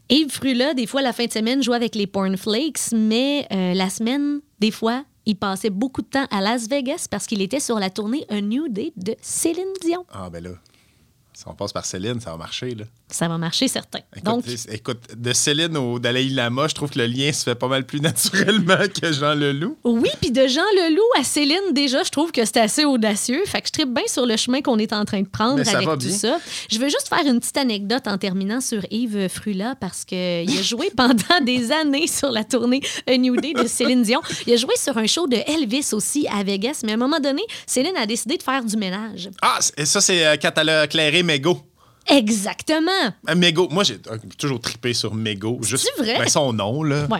Yves 0.10 0.32
Frula, 0.32 0.74
des 0.74 0.88
fois, 0.88 1.02
la 1.02 1.14
fin 1.14 1.26
de 1.26 1.32
semaine, 1.32 1.62
jouait 1.64 1.76
avec 1.76 1.96
les 1.96 2.08
Pornflakes, 2.08 2.92
mais 2.94 3.48
euh, 3.52 3.74
la 3.74 3.90
semaine, 3.90 4.40
des 4.60 4.72
fois, 4.72 5.04
il 5.26 5.36
passait 5.36 5.70
beaucoup 5.70 6.02
de 6.02 6.08
temps 6.08 6.26
à 6.32 6.42
Las 6.42 6.68
Vegas 6.68 7.06
parce 7.10 7.28
qu'il 7.28 7.42
était 7.42 7.60
sur 7.60 7.78
la 7.80 7.90
tournée 7.90 8.26
A 8.30 8.42
New 8.42 8.68
Day 8.68 8.92
de 8.98 9.16
Céline 9.22 9.74
Dion. 9.82 10.06
Ah, 10.12 10.30
ben 10.32 10.44
là, 10.44 10.52
si 11.39 11.46
on 11.48 11.53
passe 11.53 11.72
par 11.72 11.86
Céline, 11.86 12.19
ça 12.19 12.31
va 12.31 12.38
marcher. 12.38 12.75
Là. 12.75 12.84
Ça 13.10 13.29
va 13.29 13.38
marcher, 13.38 13.69
certain. 13.69 14.00
Écoute, 14.13 14.24
Donc, 14.25 14.43
écoute, 14.74 15.00
de 15.15 15.31
Céline 15.31 15.77
au 15.77 15.98
Dalai 15.98 16.25
Lama, 16.25 16.67
je 16.67 16.75
trouve 16.75 16.89
que 16.89 17.00
le 17.00 17.05
lien 17.05 17.31
se 17.31 17.43
fait 17.46 17.55
pas 17.55 17.69
mal 17.69 17.86
plus 17.86 18.01
naturellement 18.01 18.75
que 19.01 19.13
Jean 19.13 19.36
Leloup. 19.36 19.77
oui, 19.86 20.10
puis 20.19 20.31
de 20.31 20.46
Jean 20.48 20.65
Leloup 20.75 21.01
à 21.17 21.24
Céline, 21.24 21.72
déjà, 21.72 22.03
je 22.03 22.10
trouve 22.10 22.34
que 22.34 22.43
c'est 22.43 22.58
assez 22.58 22.84
audacieux. 22.84 23.41
Fait 23.46 23.62
que 23.62 23.67
je 23.67 23.72
tripe 23.72 23.93
bien 23.93 24.03
sur 24.08 24.25
le 24.25 24.36
chemin 24.36 24.62
qu'on 24.62 24.77
est 24.79 24.91
en 24.91 25.05
train 25.05 25.22
de 25.22 25.27
prendre 25.29 25.63
ça 25.63 25.77
avec 25.77 25.88
va 25.88 25.93
tout 25.96 26.08
bien. 26.08 26.17
ça. 26.17 26.39
Je 26.69 26.77
veux 26.77 26.89
juste 26.89 27.08
faire 27.08 27.25
une 27.25 27.39
petite 27.39 27.55
anecdote 27.58 28.05
en 28.08 28.17
terminant 28.17 28.60
sur 28.60 28.81
Yves 28.91 29.29
Frula 29.29 29.75
parce 29.79 30.03
qu'il 30.03 30.17
a 30.19 30.62
joué 30.62 30.91
pendant 30.98 31.39
des 31.46 31.72
années 31.72 32.08
sur 32.08 32.31
la 32.31 32.43
tournée 32.43 32.81
A 33.08 33.15
New 33.15 33.38
Day 33.38 33.53
de 33.53 33.65
Céline 33.65 34.03
Dion. 34.03 34.19
Il 34.46 34.53
a 34.53 34.58
joué 34.58 34.75
sur 34.75 34.98
un 34.98 35.08
show 35.08 35.25
de 35.25 35.38
Elvis 35.48 35.91
aussi 35.93 36.27
à 36.27 36.43
Vegas, 36.43 36.81
mais 36.84 36.91
à 36.91 36.96
un 36.96 36.98
moment 36.98 37.19
donné, 37.22 37.43
Céline 37.65 37.96
a 37.96 38.05
décidé 38.05 38.36
de 38.36 38.43
faire 38.43 38.63
du 38.65 38.75
ménage. 38.75 39.29
Ah, 39.41 39.58
c'est- 39.62 39.86
ça, 39.86 40.01
c'est 40.01 40.25
euh, 40.27 40.36
quand 40.41 40.51
elle 40.58 40.67
a 40.69 40.84
éclairé 40.86 41.24
Mego. 41.30 41.62
Exactement. 42.08 43.14
Euh, 43.30 43.36
Mego. 43.36 43.68
Moi, 43.70 43.84
j'ai 43.84 44.00
euh, 44.10 44.18
toujours 44.38 44.60
trippé 44.60 44.94
sur 44.94 45.14
Mego. 45.14 45.60
Juste, 45.62 45.92
vrai? 46.00 46.18
ben, 46.18 46.28
son 46.28 46.54
nom, 46.54 46.82
là. 46.82 47.06
Ouais. 47.06 47.20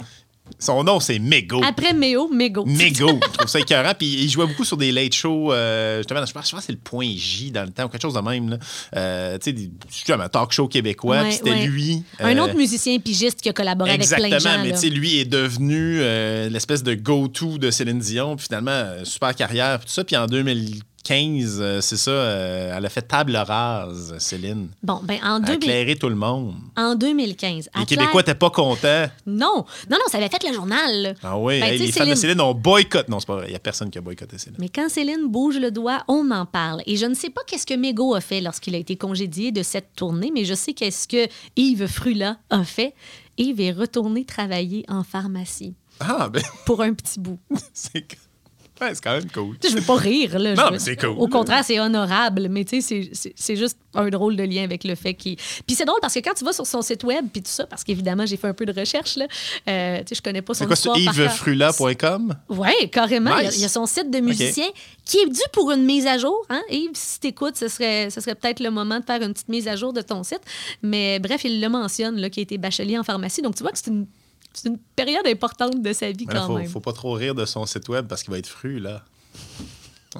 Son 0.58 0.84
nom, 0.84 1.00
c'est 1.00 1.20
Mego. 1.20 1.62
Après 1.64 1.94
Méo, 1.94 2.28
Mégo. 2.28 2.66
Mego. 2.66 3.20
je 3.24 3.38
trouve 3.38 3.48
ça 3.48 3.60
écœurant. 3.60 3.94
Puis 3.98 4.08
il 4.08 4.30
jouait 4.30 4.48
beaucoup 4.48 4.66
sur 4.66 4.78
des 4.78 4.92
late 4.92 5.14
shows. 5.14 5.54
euh, 5.54 5.98
justement, 5.98 6.26
je 6.26 6.34
pense, 6.34 6.52
que 6.52 6.62
c'est 6.62 6.72
le 6.72 6.80
point 6.80 7.12
J 7.16 7.52
dans 7.52 7.64
le 7.64 7.70
temps 7.70 7.86
ou 7.86 7.90
quelque 7.90 8.02
chose 8.02 8.16
de 8.16 8.20
même. 8.20 8.50
là. 8.50 8.58
Euh, 8.96 9.38
tu 9.38 9.70
sais, 9.90 10.14
un 10.14 10.28
talk 10.28 10.52
show 10.52 10.68
québécois. 10.68 11.18
Ouais, 11.18 11.24
puis 11.26 11.34
c'était 11.34 11.52
ouais. 11.52 11.68
lui. 11.68 12.04
Un 12.20 12.36
euh, 12.36 12.44
autre 12.44 12.56
musicien 12.56 12.98
pigiste 13.00 13.42
qui 13.42 13.50
a 13.50 13.54
collaboré 13.54 13.92
avec 13.92 14.08
plein 14.08 14.18
de 14.18 14.26
Exactement, 14.26 14.56
gens. 14.56 14.64
mais 14.64 14.70
là. 14.70 14.76
tu 14.76 14.82
sais, 14.82 14.90
lui 14.90 15.20
est 15.20 15.26
devenu 15.26 16.00
euh, 16.02 16.50
l'espèce 16.50 16.82
de 16.82 16.96
go-to 16.96 17.58
de 17.60 17.70
Céline 17.70 18.00
Dion. 18.00 18.36
Puis 18.36 18.48
finalement, 18.48 18.72
euh, 18.72 19.06
super 19.06 19.36
carrière, 19.36 19.78
puis 19.78 19.88
tout 19.88 19.94
ça. 19.94 20.04
Puis 20.04 20.18
en 20.18 20.26
2015, 21.10 21.58
euh, 21.62 21.82
c'est 21.82 21.98
ça, 21.98 22.12
euh, 22.12 22.74
elle 22.78 22.86
a 22.86 22.90
fait 22.90 23.02
table 23.02 23.36
rase, 23.36 24.16
Céline. 24.20 24.70
Bon, 24.84 25.00
ben 25.04 25.20
en, 25.24 25.38
Elle 25.38 25.44
a 25.44 25.48
2000 25.48 25.56
éclairé 25.56 25.96
tout 25.96 26.10
le 26.10 26.16
monde. 26.16 26.56
en 26.78 26.96
2015. 26.96 27.70
Les 27.78 27.86
Québécois 27.86 28.22
n'étaient 28.22 28.36
pas 28.36 28.50
contents. 28.50 29.06
Non, 29.26 29.66
non, 29.90 29.98
non, 29.98 30.06
ça 30.08 30.18
avait 30.18 30.30
fait 30.30 30.44
le 30.48 30.54
journal. 30.54 31.02
là. 31.02 31.14
Ah 31.24 31.38
oui, 31.38 31.60
Ben, 31.60 31.74
hey, 31.74 31.80
les 31.80 31.92
fans 31.92 32.02
de 32.02 32.06
Céline- 32.06 32.16
Céline 32.16 32.42
ont 32.42 32.54
boycotté. 32.54 33.12
Non, 33.12 33.20
c'est 33.20 33.26
pas 33.28 33.36
vrai. 33.36 33.46
Il 33.48 33.52
n'y 33.52 33.56
a 33.56 33.60
personne 33.60 33.90
qui 33.90 33.98
a 33.98 34.02
boycotté 34.02 34.38
Céline. 34.38 34.58
Mais 34.60 34.70
quand 34.70 34.90
Céline 34.90 35.28
bouge 35.28 35.58
le 35.58 35.72
doigt, 35.72 36.04
on 36.08 36.30
en 36.32 36.46
parle. 36.46 36.82
Et 36.86 36.96
je 36.98 37.06
ne 37.06 37.14
sais 37.16 37.30
pas 37.30 37.42
qu'est-ce 37.48 37.66
que 37.66 37.74
Mégo 37.74 38.14
a 38.14 38.22
fait 38.22 38.42
lorsqu'il 38.42 38.76
a 38.76 38.78
été 38.78 38.96
congédié 38.96 39.52
de 39.52 39.64
cette 39.64 39.94
tournée, 39.96 40.32
mais 40.34 40.46
je 40.46 40.54
sais 40.54 40.74
qu'est-ce 40.74 41.08
que 41.08 41.28
Yves 41.56 41.88
Frula 41.88 42.38
a 42.50 42.64
fait. 42.64 42.94
Yves 43.38 43.62
est 43.62 43.72
retourné 43.72 44.26
travailler 44.26 44.86
en 44.90 45.04
pharmacie 45.04 45.74
Ah, 46.00 46.30
ben, 46.32 46.44
pour 46.66 46.82
un 46.82 46.94
petit 46.94 47.20
bout. 47.20 47.40
c'est 47.74 48.02
ouais, 48.82 48.96
c'est 48.96 49.04
quand 49.04 49.14
même 49.14 49.30
cool. 49.32 49.58
Tu 49.60 49.68
sais, 49.68 49.74
je 49.76 49.80
veux 49.80 49.86
pas 49.86 49.96
rire. 49.96 50.38
Là, 50.40 50.54
Non, 50.56 50.70
mais 50.72 50.80
c'est 50.80 50.96
cool. 50.96 51.10
Au 51.18 51.28
contraire, 51.28 51.64
c'est 51.64 51.80
honorable, 51.80 52.48
mais 52.50 52.66
tu 52.66 52.82
sais, 52.82 53.10
c'est- 53.36 53.56
juste 53.56 53.78
un 53.96 54.10
drôle 54.10 54.36
de 54.36 54.44
lien 54.44 54.64
avec 54.64 54.84
le 54.84 54.96
fait 54.96 55.14
qu'il. 55.16 55.36
Puis 55.36 55.76
c'est 55.76 55.86
drôle 55.86 56.00
parce 56.02 56.14
que 56.14 56.20
quand 56.20 56.34
tu 56.36 56.46
vas 56.46 56.54
sur 56.54 56.66
son 56.68 56.82
site 56.82 57.04
web, 57.04 57.26
puis 57.32 57.42
tout 57.42 57.50
ça, 57.52 57.66
parce 57.66 57.84
qu'évidemment, 57.84 58.26
j'ai 58.26 58.38
fait 58.38 58.48
un 58.48 58.54
peu 58.54 58.66
de 58.66 58.78
recherche, 58.80 59.16
là, 59.18 59.26
euh, 59.68 59.98
tu 60.00 60.04
sais, 60.10 60.16
je 60.16 60.22
connais 60.22 60.42
pas 60.42 60.54
son 60.54 60.68
C'est 60.76 60.84
quoi, 60.88 60.98
yvesfrula.com? 60.98 62.36
Oui, 62.50 62.90
carrément. 62.92 63.38
Il 63.38 63.44
y 63.44 63.46
a- 63.46 63.50
Nice. 63.50 63.58
Il, 63.58 63.62
y 63.62 63.66
a 63.66 63.70
son 63.70 63.86
site 63.86 64.10
de 64.12 64.20
musicien 64.20 64.68
qui 65.06 65.18
est 65.18 65.28
dû 65.28 65.42
pour 65.52 65.72
une 65.72 65.84
mise 65.84 66.06
à 66.08 66.18
jour. 66.18 66.46
Hein? 66.50 66.62
Yves, 66.70 66.90
si 66.94 67.20
t'écoutes, 67.20 67.56
ce 67.58 67.68
serait, 67.68 68.10
ce 68.10 68.22
serait 68.22 68.36
peut-être 68.36 68.60
le 68.60 68.70
moment 68.72 69.00
de 69.00 69.06
faire 69.06 69.22
une 69.22 69.34
petite 69.34 69.50
mise 69.50 69.68
à 69.68 69.76
jour 69.76 69.94
de 69.94 70.02
ton 70.02 70.24
site. 70.24 70.42
Mais 70.84 71.20
bref, 71.20 71.42
il 71.44 71.60
le 71.62 71.70
mentionne, 71.70 72.18
là, 72.20 72.30
qui 72.30 72.40
a 72.40 72.44
été 72.44 72.58
bachelier 72.58 72.98
en 72.98 73.04
pharmacie. 73.04 73.42
Donc, 73.42 73.56
tu 73.56 73.64
vois 73.64 73.72
que 73.72 73.78
c'est 73.80 73.88
une, 73.90 74.06
c'est 74.54 74.70
une 74.70 74.78
période 74.96 75.28
importante 75.28 75.82
de 75.82 75.94
sa 75.94 76.12
vie 76.12 76.26
Il 76.26 76.28
quand 76.28 76.48
faut, 76.48 76.58
même. 76.58 76.68
faut 76.68 76.80
pas 76.80 76.94
trop 76.94 77.14
rire 77.14 77.36
de 77.36 77.46
son 77.46 77.66
site 77.66 77.88
web 77.90 78.08
parce 78.08 78.24
qu'il 78.24 78.32
va 78.32 78.38
être 78.40 78.48
fru, 78.48 78.80
là. 78.80 79.04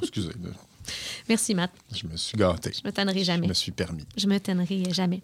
Excusez, 0.02 0.30
là. 0.44 0.50
Merci, 1.28 1.56
Matt. 1.56 1.72
je 1.94 2.08
me 2.08 2.16
suis 2.18 2.38
gâté. 2.38 2.72
Je 2.74 2.88
me 2.88 2.92
tannerai 2.92 3.20
Je 3.20 3.24
jamais. 3.26 3.48
me 3.48 3.54
suis 3.54 3.72
permis. 3.72 4.04
Je 4.18 4.28
me 4.28 4.40
tannerai 4.40 4.84
jamais. 4.92 5.22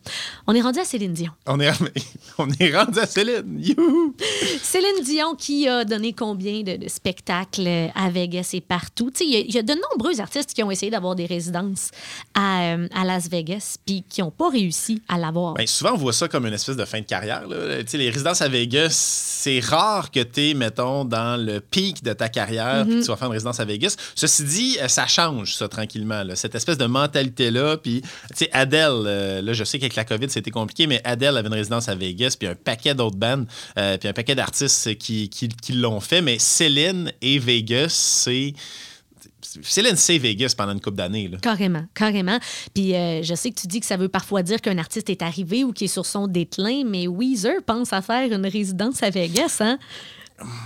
On 0.48 0.54
est 0.54 0.62
rendu 0.62 0.80
à 0.80 0.86
Céline 0.86 1.14
Dion. 1.14 1.32
On 1.48 1.60
est, 1.60 1.72
on 2.38 2.48
est 2.60 2.76
rendu 2.78 3.00
à 3.00 3.06
Céline. 3.06 3.60
Youhou! 3.60 4.16
Céline 4.62 5.04
Dion 5.04 5.36
qui 5.36 5.68
a 5.68 5.84
donné 5.86 6.14
combien 6.14 6.62
de, 6.62 6.76
de 6.78 6.88
spectacles 6.90 7.92
à 7.96 8.10
Vegas 8.10 8.50
et 8.54 8.62
partout. 8.62 9.12
Il 9.22 9.30
y, 9.32 9.36
a- 9.36 9.40
il 9.40 9.54
y 9.54 9.58
a 9.58 9.64
de 9.64 9.74
nombreux 9.92 10.20
artistes 10.20 10.54
qui 10.54 10.64
ont 10.64 10.72
essayé 10.72 10.92
d'avoir 10.92 11.16
des 11.16 11.26
résidences 11.26 11.92
à, 12.34 12.74
euh, 12.76 12.88
à 12.94 13.04
Las 13.06 13.30
Vegas 13.30 13.78
puis 13.86 14.04
qui 14.08 14.22
n'ont 14.22 14.32
pas 14.32 14.50
réussi 14.50 15.02
à 15.08 15.18
l'avoir. 15.18 15.54
Ben, 15.56 15.68
souvent, 15.68 15.94
on 15.94 15.98
voit 15.98 16.14
ça 16.14 16.28
comme 16.28 16.46
une 16.46 16.54
espèce 16.54 16.78
de 16.78 16.86
fin 16.86 17.00
de 17.00 17.06
carrière. 17.06 17.48
là. 17.48 17.82
Les 17.94 18.10
résidences 18.10 18.42
à 18.42 18.48
Vegas, 18.50 18.90
c'est 18.92 19.60
rare 19.60 20.12
que 20.12 20.20
tu 20.22 20.50
es, 20.50 20.54
mettons, 20.54 21.06
dans 21.06 21.40
le 21.44 21.60
pic 21.62 22.04
de 22.04 22.14
ta 22.14 22.30
carrière 22.30 22.86
puis 22.86 22.96
que 22.98 23.02
tu 23.02 23.08
vas 23.08 23.16
faire 23.16 23.28
une 23.28 23.34
résidence 23.34 23.60
à 23.60 23.66
Vegas. 23.66 23.96
Ceci 24.16 24.44
dit, 24.44 24.78
euh, 24.82 24.88
ça 24.88 25.08
change, 25.08 25.55
ça, 25.58 25.68
tranquillement. 25.68 26.24
là. 26.24 26.36
Cette 26.36 26.56
espèce 26.56 26.78
de 26.78 26.86
mentalité-là. 26.86 27.78
Puis, 27.78 28.02
tu 28.02 28.10
sais, 28.36 28.50
Adele, 28.54 29.04
euh, 29.06 29.42
là, 29.42 29.54
je 29.54 29.64
sais 29.64 29.80
qu'avec 29.80 29.96
la 29.96 30.06
COVID, 30.06 30.30
c'était 30.30 30.52
compliqué, 30.52 30.88
mais 30.88 31.02
Adele 31.04 31.38
avait 31.38 31.48
une 31.48 31.54
résidence 31.54 31.90
à 31.90 31.96
Vegas, 31.96 32.36
puis 32.38 32.48
un 32.48 32.56
paquet 32.56 32.94
d'autres 32.94 33.18
bandes, 33.18 33.48
euh, 33.78 33.98
puis 33.98 34.10
un 34.10 34.14
paquet 34.14 34.36
d'artistes 34.36 34.98
qui, 34.98 35.30
qui, 35.30 35.50
qui 35.50 35.74
l'ont 35.74 36.00
fait. 36.00 36.22
Mais 36.22 36.38
Céline 36.40 37.12
et 37.22 37.40
Vegas, 37.40 37.90
c'est. 37.90 38.54
Céline, 39.62 39.96
c'est 39.96 40.18
Vegas 40.18 40.54
pendant 40.58 40.74
une 40.74 40.82
couple 40.82 40.98
d'années. 40.98 41.32
Carrément, 41.42 41.86
carrément. 41.94 42.40
Puis 42.74 42.94
euh, 42.96 43.24
je 43.24 43.36
sais 43.36 43.52
que 43.52 43.60
tu 43.60 43.68
dis 43.68 43.80
que 43.80 43.86
ça 43.86 43.96
veut 43.96 44.10
parfois 44.10 44.44
dire 44.44 44.60
qu'un 44.60 44.78
artiste 44.78 45.10
est 45.10 45.22
arrivé 45.22 45.64
ou 45.64 45.72
qu'il 45.72 45.86
est 45.86 45.88
sur 45.88 46.06
son 46.06 46.28
déclin, 46.28 46.84
mais 46.86 47.08
Weezer 47.08 47.64
pense 47.66 47.94
à 47.94 48.02
faire 48.02 48.32
une 48.32 48.46
résidence 48.46 49.02
à 49.04 49.10
Vegas, 49.10 49.58
hein? 49.62 49.78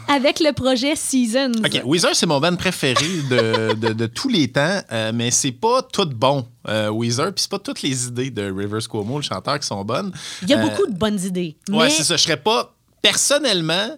Avec 0.08 0.40
le 0.40 0.52
projet 0.54 0.96
Seasons. 0.96 1.52
OK, 1.64 1.82
Weezer, 1.86 2.16
c'est 2.16 2.26
mon 2.26 2.40
band 2.40 2.56
préféré 2.56 3.06
de, 3.30 3.74
de- 3.76 3.94
de 3.94 4.06
tous 4.08 4.28
les 4.28 4.48
temps, 4.52 4.82
euh, 4.92 5.12
mais 5.14 5.30
c'est 5.32 5.52
pas 5.52 5.84
tout 5.84 6.06
bon, 6.10 6.48
euh, 6.68 6.90
Weezer, 6.90 7.28
puis 7.34 7.44
c'est 7.44 7.52
pas 7.52 7.60
toutes 7.60 7.82
les 7.84 8.08
idées 8.08 8.32
de 8.32 8.44
Rivers 8.52 8.88
Cuomo, 8.90 9.18
le 9.18 9.24
chanteur, 9.24 9.60
qui 9.60 9.68
sont 9.68 9.84
bonnes. 9.86 10.12
Il 10.42 10.50
y 10.50 10.54
a 10.54 10.58
Euh, 10.60 10.68
beaucoup 10.68 10.88
de 10.92 10.98
bonnes 10.98 11.20
idées. 11.24 11.56
Ouais, 11.70 11.86
mais 11.86 11.90
c'est 11.92 12.04
ça. 12.04 12.18
Je 12.18 12.24
serais 12.24 12.38
pas 12.42 12.76
personnellement, 13.04 13.98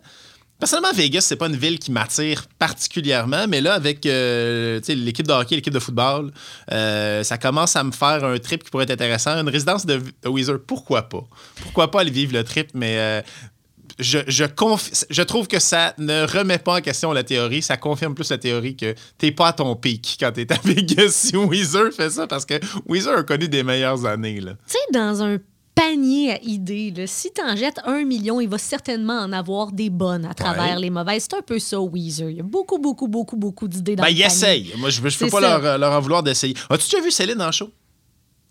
personnellement, 0.60 0.92
Vegas, 0.94 1.22
c'est 1.22 1.38
pas 1.38 1.48
une 1.48 1.56
ville 1.56 1.80
qui 1.80 1.92
m'attire 1.92 2.46
particulièrement, 2.60 3.46
mais 3.48 3.62
là, 3.62 3.74
avec 3.76 4.06
euh, 4.06 4.82
l'équipe 4.90 5.26
de 5.28 5.32
hockey, 5.34 5.56
l'équipe 5.56 5.74
de 5.74 5.80
football, 5.80 6.32
euh, 6.72 7.24
ça 7.24 7.38
commence 7.38 7.78
à 7.78 7.84
me 7.86 7.92
faire 7.92 8.26
un 8.26 8.38
trip 8.40 8.64
qui 8.66 8.70
pourrait 8.70 8.84
être 8.84 8.92
intéressant. 8.92 9.40
Une 9.40 9.48
résidence 9.50 9.86
de, 9.86 10.02
de 10.22 10.30
Weezer, 10.30 10.60
pourquoi 10.68 11.04
pas? 11.04 11.24
Pourquoi 11.62 11.90
pas 11.90 12.02
aller 12.02 12.12
vivre 12.12 12.34
le 12.34 12.44
trip, 12.44 12.72
mais 12.74 12.96
euh, 12.98 13.22
je, 14.00 14.20
je, 14.28 14.44
conf- 14.46 15.06
je 15.10 15.22
trouve 15.22 15.48
que 15.48 15.60
ça 15.60 15.94
ne 15.98 16.24
remet 16.26 16.58
pas 16.58 16.78
en 16.78 16.82
question 16.82 17.12
la 17.12 17.24
théorie. 17.24 17.62
Ça 17.62 17.78
confirme 17.78 18.16
plus 18.16 18.30
la 18.30 18.38
théorie 18.38 18.76
que 18.76 18.96
t'es 19.18 19.32
pas 19.32 19.48
à 19.50 19.54
ton 19.54 19.76
pic 19.76 20.18
quand 20.20 20.32
t'es 20.32 20.52
à 20.52 20.58
Vegas 20.64 21.10
si 21.12 21.36
Weezer 21.36 21.92
fait 21.94 22.10
ça, 22.10 22.28
parce 22.28 22.46
que 22.46 22.56
Weezer 22.88 23.18
a 23.20 23.24
connu 23.24 23.48
des 23.48 23.64
meilleures 23.64 24.06
années. 24.06 24.40
Tu 24.40 24.48
sais, 24.68 24.78
dans 24.94 25.22
un 25.24 25.38
panier 25.74 26.34
à 26.34 26.40
idées, 26.44 26.92
là, 26.96 27.08
si 27.08 27.32
t'en 27.32 27.56
jettes 27.56 27.80
un 27.86 28.04
million, 28.04 28.42
il 28.42 28.50
va 28.50 28.58
certainement 28.58 29.20
en 29.20 29.32
avoir 29.32 29.72
des 29.72 29.90
bonnes 29.90 30.26
à 30.26 30.34
travers 30.34 30.76
Ouais. 30.76 30.82
les 30.82 30.90
mauvaises. 30.90 31.28
C'est 31.30 31.38
un 31.38 31.42
peu 31.42 31.60
ça, 31.60 31.80
Weezer. 31.80 32.30
Il 32.30 32.38
y 32.38 32.40
a 32.42 32.44
beaucoup, 32.44 32.78
beaucoup, 32.78 33.08
beaucoup, 33.08 33.38
beaucoup 33.38 33.68
d'idées 33.68 33.96
dans 33.96 34.04
Ben, 34.04 34.10
le 34.10 34.14
panier. 34.16 34.26
essayent. 34.28 34.74
Moi, 34.78 34.90
je, 34.90 35.08
je 35.08 35.18
peux 35.18 35.30
pas 35.30 35.40
leur 35.78 35.92
en 35.94 36.00
vouloir 36.02 36.24
d'essayer. 36.24 36.56
As-tu 36.70 36.90
déjà 36.92 37.02
vu 37.04 37.10
Céline 37.12 37.42
en 37.42 37.52
show? 37.52 37.70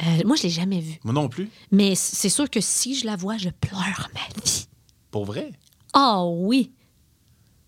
Euh, 0.03 0.07
moi, 0.25 0.35
je 0.37 0.45
l'ai 0.45 0.51
jamais 0.51 0.81
vue. 0.81 0.99
Moi 1.05 1.13
non 1.13 1.29
plus. 1.29 1.51
Mais 1.71 1.95
c'est 1.95 2.31
sûr 2.31 2.49
que 2.49 2.61
si 2.63 2.95
je 2.99 3.05
la 3.05 3.17
vois, 3.17 3.37
je 3.37 3.51
pleure 3.51 4.09
ma 4.15 4.43
vie. 4.43 4.67
Pour 5.11 5.25
vrai? 5.25 5.51
Ah 5.93 6.25
oui. 6.25 6.73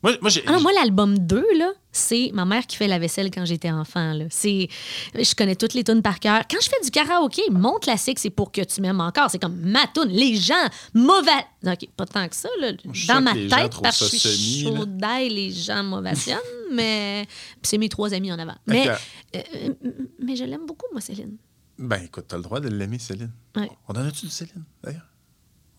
Moi, 0.02 0.14
Ah 0.48 0.58
moi, 0.58 0.72
l'album 0.72 1.16
2, 1.16 1.44
là, 1.58 1.70
c'est 1.92 2.32
ma 2.34 2.44
mère 2.44 2.66
qui 2.66 2.76
fait 2.76 2.88
la 2.88 2.98
vaisselle 2.98 3.30
quand 3.30 3.44
j'étais 3.44 3.70
enfant. 3.70 4.14
Là. 4.14 4.24
C'est, 4.30 4.66
je 5.14 5.34
connais 5.36 5.54
toutes 5.54 5.74
les 5.74 5.84
tunes 5.84 6.02
par 6.02 6.18
cœur. 6.18 6.42
Quand 6.50 6.56
je 6.60 6.68
fais 6.68 6.82
du 6.82 6.90
karaoké, 6.90 7.42
mon 7.52 7.78
classique, 7.78 8.18
c'est 8.18 8.30
pour 8.30 8.50
que 8.50 8.62
tu 8.62 8.80
m'aimes 8.80 9.00
encore. 9.00 9.30
C'est 9.30 9.38
comme 9.38 9.54
ma 9.60 9.86
tune. 9.94 10.08
Les 10.08 10.34
gens, 10.34 10.54
mauvais. 10.92 11.30
OK, 11.64 11.88
pas 11.96 12.06
tant 12.06 12.26
que 12.28 12.34
ça, 12.34 12.48
là. 12.60 12.72
Dans 13.06 13.20
ma 13.20 13.32
tête, 13.32 13.74
parce 13.80 13.98
que 14.00 14.04
je 14.06 14.16
suis 14.16 14.18
semi, 14.64 14.76
chaude 14.76 14.96
d'ail, 14.96 15.28
les 15.28 15.52
gens 15.52 15.84
mauvationnent, 15.84 16.38
mais 16.72 17.24
c'est 17.62 17.78
mes 17.78 17.88
trois 17.88 18.12
amis 18.12 18.32
en 18.32 18.40
avant. 18.40 18.56
Mais, 18.66 18.86
que- 19.32 19.38
euh, 19.38 19.74
mais 20.20 20.34
je 20.34 20.42
l'aime 20.42 20.66
beaucoup, 20.66 20.86
moi, 20.90 21.00
Céline. 21.00 21.36
Ben, 21.78 22.02
écoute, 22.02 22.24
t'as 22.26 22.38
le 22.38 22.42
droit 22.42 22.58
de 22.58 22.68
l'aimer, 22.68 22.98
Céline. 22.98 23.30
Ouais. 23.56 23.70
On 23.88 23.92
en 23.92 24.04
a-tu 24.04 24.26
du 24.26 24.32
Céline, 24.32 24.64
d'ailleurs? 24.82 25.06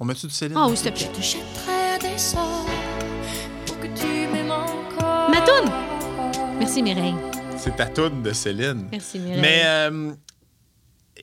On 0.03 0.05
met-tu 0.05 0.27
du 0.27 0.33
Céline? 0.33 0.57
Ah 0.57 0.67
oui, 0.69 0.75
s'il 0.75 0.91
te 0.91 0.97
plaît. 0.99 1.09
Je 1.13 1.17
te 1.17 1.25
jetterai 1.25 2.11
des 2.11 2.17
sorts 2.17 2.65
pour 3.65 3.79
que 3.79 3.87
tu 3.87 4.05
m'aimes 4.33 4.51
encore. 4.51 5.29
Ma 5.29 5.39
toune! 5.39 5.71
Merci, 6.59 6.83
Mireille. 6.83 7.15
C'est 7.57 7.73
ta 7.77 7.85
toune 7.85 8.21
de 8.21 8.33
Céline. 8.33 8.89
Merci, 8.91 9.17
Mireille. 9.19 9.39
Mais, 9.39 9.61
euh, 9.63 10.11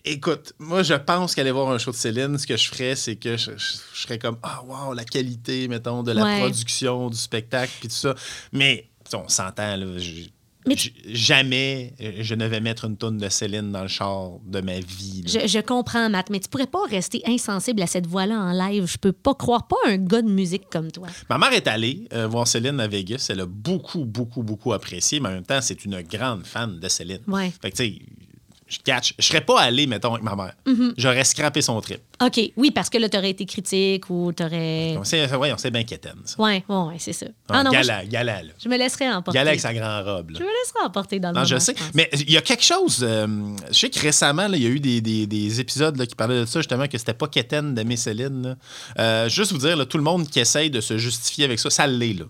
écoute, 0.02 0.54
moi, 0.58 0.82
je 0.82 0.94
pense 0.94 1.34
qu'aller 1.34 1.50
voir 1.50 1.70
un 1.70 1.76
show 1.76 1.90
de 1.90 1.96
Céline, 1.96 2.38
ce 2.38 2.46
que 2.46 2.56
je 2.56 2.70
ferais, 2.70 2.96
c'est 2.96 3.16
que 3.16 3.36
je, 3.36 3.50
je- 3.58 3.76
je 3.92 4.00
serais 4.00 4.18
comme, 4.18 4.38
ah, 4.42 4.62
wow, 4.66 4.94
la 4.94 5.04
qualité, 5.04 5.68
mettons, 5.68 6.02
de 6.02 6.12
la 6.12 6.22
Ouais. 6.24 6.40
production, 6.40 7.10
du 7.10 7.18
spectacle, 7.18 7.72
puis 7.80 7.88
tout 7.90 7.94
ça. 7.94 8.14
Mais, 8.54 8.88
tu 9.04 9.10
sais, 9.10 9.16
on 9.18 9.28
s'entend, 9.28 9.76
là. 9.76 9.98
je- 9.98 10.30
Mais- 10.66 10.76
jamais 11.06 11.94
euh, 12.00 12.12
je 12.20 12.34
ne 12.34 12.46
vais 12.46 12.60
mettre 12.60 12.84
une 12.84 12.96
toune 12.96 13.18
de 13.18 13.28
Céline 13.28 13.72
dans 13.72 13.82
le 13.82 13.88
char 13.88 14.32
de 14.46 14.60
ma 14.60 14.78
vie. 14.80 15.22
Je, 15.26 15.46
je 15.46 15.58
comprends, 15.60 16.08
Matt, 16.10 16.28
mais 16.30 16.40
tu 16.40 16.48
pourrais 16.48 16.66
pas 16.66 16.82
rester 16.88 17.22
insensible 17.26 17.80
à 17.82 17.86
cette 17.86 18.06
voix-là 18.06 18.38
en 18.38 18.52
live. 18.52 18.86
Je 18.86 18.98
peux 18.98 19.12
pas 19.12 19.34
croire, 19.34 19.66
pas 19.66 19.76
un 19.86 19.96
gars 19.96 20.22
de 20.22 20.30
musique 20.30 20.64
comme 20.70 20.90
toi. 20.92 21.08
Ma 21.28 21.38
mère 21.38 21.52
est 21.52 21.66
allée 21.66 22.06
euh, 22.12 22.26
voir 22.26 22.46
Céline 22.46 22.78
à 22.80 22.88
Vegas. 22.88 23.26
Elle 23.30 23.40
a 23.40 23.46
beaucoup, 23.46 24.04
beaucoup, 24.04 24.42
beaucoup 24.42 24.72
apprécié, 24.72 25.18
mais 25.20 25.28
en 25.28 25.32
même 25.32 25.44
temps, 25.46 25.60
c'est 25.62 25.84
une 25.84 26.00
grande 26.02 26.44
fan 26.46 26.78
de 26.78 26.88
Céline. 26.88 27.20
Ouais. 27.26 27.52
Fait 27.62 27.70
que, 27.70 27.76
tu 27.76 27.84
sais, 27.84 27.98
je 28.70 28.78
catch. 28.82 29.12
Je 29.18 29.26
serais 29.26 29.40
pas 29.42 29.60
allé, 29.60 29.86
mettons, 29.86 30.12
avec 30.14 30.22
ma 30.24 30.34
mère. 30.36 30.54
Mm-hmm. 30.66 30.94
J'aurais 30.96 31.24
scrappé 31.24 31.60
son 31.60 31.78
trip. 31.80 32.00
OK, 32.24 32.40
oui, 32.56 32.70
parce 32.70 32.88
que 32.88 32.98
là, 32.98 33.08
t'aurais 33.08 33.30
été 33.30 33.44
critique 33.44 34.08
ou 34.08 34.32
t'aurais. 34.32 34.96
On 34.96 35.04
sait, 35.04 35.34
ouais, 35.34 35.52
on 35.52 35.58
sait 35.58 35.70
bien 35.70 35.82
qu'Étienne, 35.84 36.20
ça. 36.24 36.40
Ouais, 36.40 36.64
ouais, 36.68 36.76
ouais, 36.76 36.94
c'est 36.98 37.12
ça. 37.12 37.26
Ah, 37.48 37.54
Ah 37.58 37.64
non, 37.64 37.70
moi, 37.70 37.80
gala, 37.80 38.04
gala, 38.06 38.42
là. 38.42 38.48
je, 38.58 38.64
je 38.64 38.68
me 38.68 38.78
laisserais 38.78 39.10
emporter. 39.12 39.38
Gala 39.38 39.50
avec 39.50 39.60
sa 39.60 39.74
grande 39.74 40.04
robe, 40.06 40.30
là. 40.30 40.38
Je 40.38 40.44
me 40.44 40.48
laisserais 40.48 40.84
emporter 40.86 41.18
dans 41.20 41.32
le 41.32 41.34
Non, 41.38 41.44
je 41.44 41.58
sais. 41.58 41.74
Mais 41.94 42.08
il 42.12 42.30
y 42.30 42.36
a 42.36 42.42
quelque 42.42 42.64
chose. 42.64 43.00
euh, 43.02 43.26
je 43.70 43.78
sais 43.78 43.90
que 43.90 43.98
récemment, 44.00 44.46
il 44.52 44.62
y 44.62 44.66
a 44.66 44.70
eu 44.70 44.80
des, 44.80 45.00
des- 45.00 45.26
des 45.26 45.60
épisodes 45.60 45.96
là, 45.96 46.06
qui 46.06 46.14
parlaient 46.14 46.40
de 46.40 46.46
ça, 46.46 46.60
justement, 46.60 46.86
que 46.86 46.96
c'était 46.98 47.14
pas 47.14 47.26
quétaine 47.28 47.74
d'aimer 47.74 47.96
Céline. 47.96 48.56
Euh, 48.98 49.28
juste 49.28 49.52
vous 49.52 49.58
dire, 49.58 49.76
là, 49.76 49.84
tout 49.86 49.98
le 49.98 50.04
monde 50.04 50.28
qui 50.28 50.40
essaye 50.40 50.70
de 50.70 50.80
se 50.80 50.96
justifier 50.98 51.44
avec 51.46 51.58
ça, 51.58 51.70
ça 51.70 51.86
l'est, 51.86 52.12
là. 52.14 52.26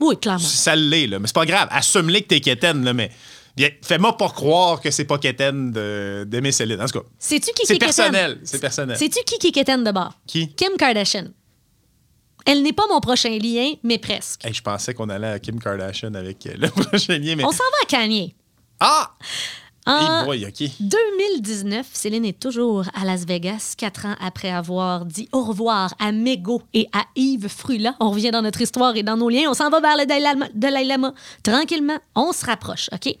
Oui, 0.00 0.16
clairement. 0.18 0.40
Ça 0.40 0.74
l'est, 0.74 1.06
là. 1.06 1.20
Mais 1.20 1.28
c'est 1.28 1.34
pas 1.34 1.46
grave. 1.46 1.68
Assume-le 1.70 2.18
que 2.20 2.24
t'es 2.26 2.40
quétaine, 2.40 2.84
là, 2.84 2.92
mais. 2.92 3.10
Bien, 3.56 3.70
Fais-moi 3.82 4.16
pas 4.16 4.28
croire 4.30 4.80
que 4.80 4.90
c'est 4.90 5.04
pas 5.04 5.18
de- 5.18 6.24
d'aimer 6.24 6.52
Céline. 6.52 6.80
En 6.80 6.86
tout 6.86 7.00
cas, 7.00 7.06
Sais-tu 7.18 7.52
qui 7.52 7.66
c'est 7.66 7.74
qui 7.78 7.84
est 7.84 7.86
personnel. 7.86 8.40
C'est 8.44 8.60
personnel. 8.60 8.96
Sais-tu 8.96 9.22
qui 9.24 9.38
qui 9.38 9.48
est 9.48 9.52
quétaine 9.52 9.84
de 9.84 9.90
bord? 9.92 10.12
Qui? 10.26 10.54
Kim 10.54 10.76
Kardashian. 10.78 11.26
Elle 12.44 12.62
n'est 12.62 12.72
pas 12.72 12.86
mon 12.90 13.00
prochain 13.00 13.38
lien, 13.38 13.74
mais 13.84 13.98
presque. 13.98 14.44
Hey, 14.44 14.52
je 14.52 14.62
pensais 14.62 14.94
qu'on 14.94 15.08
allait 15.08 15.28
à 15.28 15.38
Kim 15.38 15.60
Kardashian 15.60 16.14
avec 16.14 16.44
euh, 16.46 16.54
le 16.58 16.68
prochain 16.84 17.18
lien, 17.18 17.36
mais. 17.36 17.44
On 17.44 17.52
s'en 17.52 17.58
va 17.58 17.82
à 17.82 17.86
Kanye. 17.86 18.34
Ah! 18.80 19.14
En 19.84 20.20
Hey 20.20 20.24
boy, 20.24 20.46
OK. 20.46 20.68
2019, 20.80 21.86
Céline 21.92 22.24
est 22.24 22.38
toujours 22.38 22.84
à 22.94 23.04
Las 23.04 23.24
Vegas, 23.26 23.74
quatre 23.76 24.06
ans 24.06 24.14
après 24.20 24.50
avoir 24.50 25.04
dit 25.04 25.28
au 25.32 25.42
revoir 25.42 25.94
à 25.98 26.12
Mego 26.12 26.62
et 26.72 26.86
à 26.92 27.02
Yves 27.16 27.48
Frula. 27.48 27.96
On 27.98 28.10
revient 28.10 28.30
dans 28.30 28.42
notre 28.42 28.60
histoire 28.60 28.94
et 28.96 29.02
dans 29.02 29.16
nos 29.16 29.28
liens. 29.28 29.48
On 29.48 29.54
s'en 29.54 29.70
va 29.70 29.80
vers 29.80 29.96
le 29.96 30.06
Dalai 30.54 30.84
Lama. 30.84 31.14
Tranquillement, 31.42 31.98
on 32.14 32.32
se 32.32 32.46
rapproche, 32.46 32.90
OK? 32.92 33.12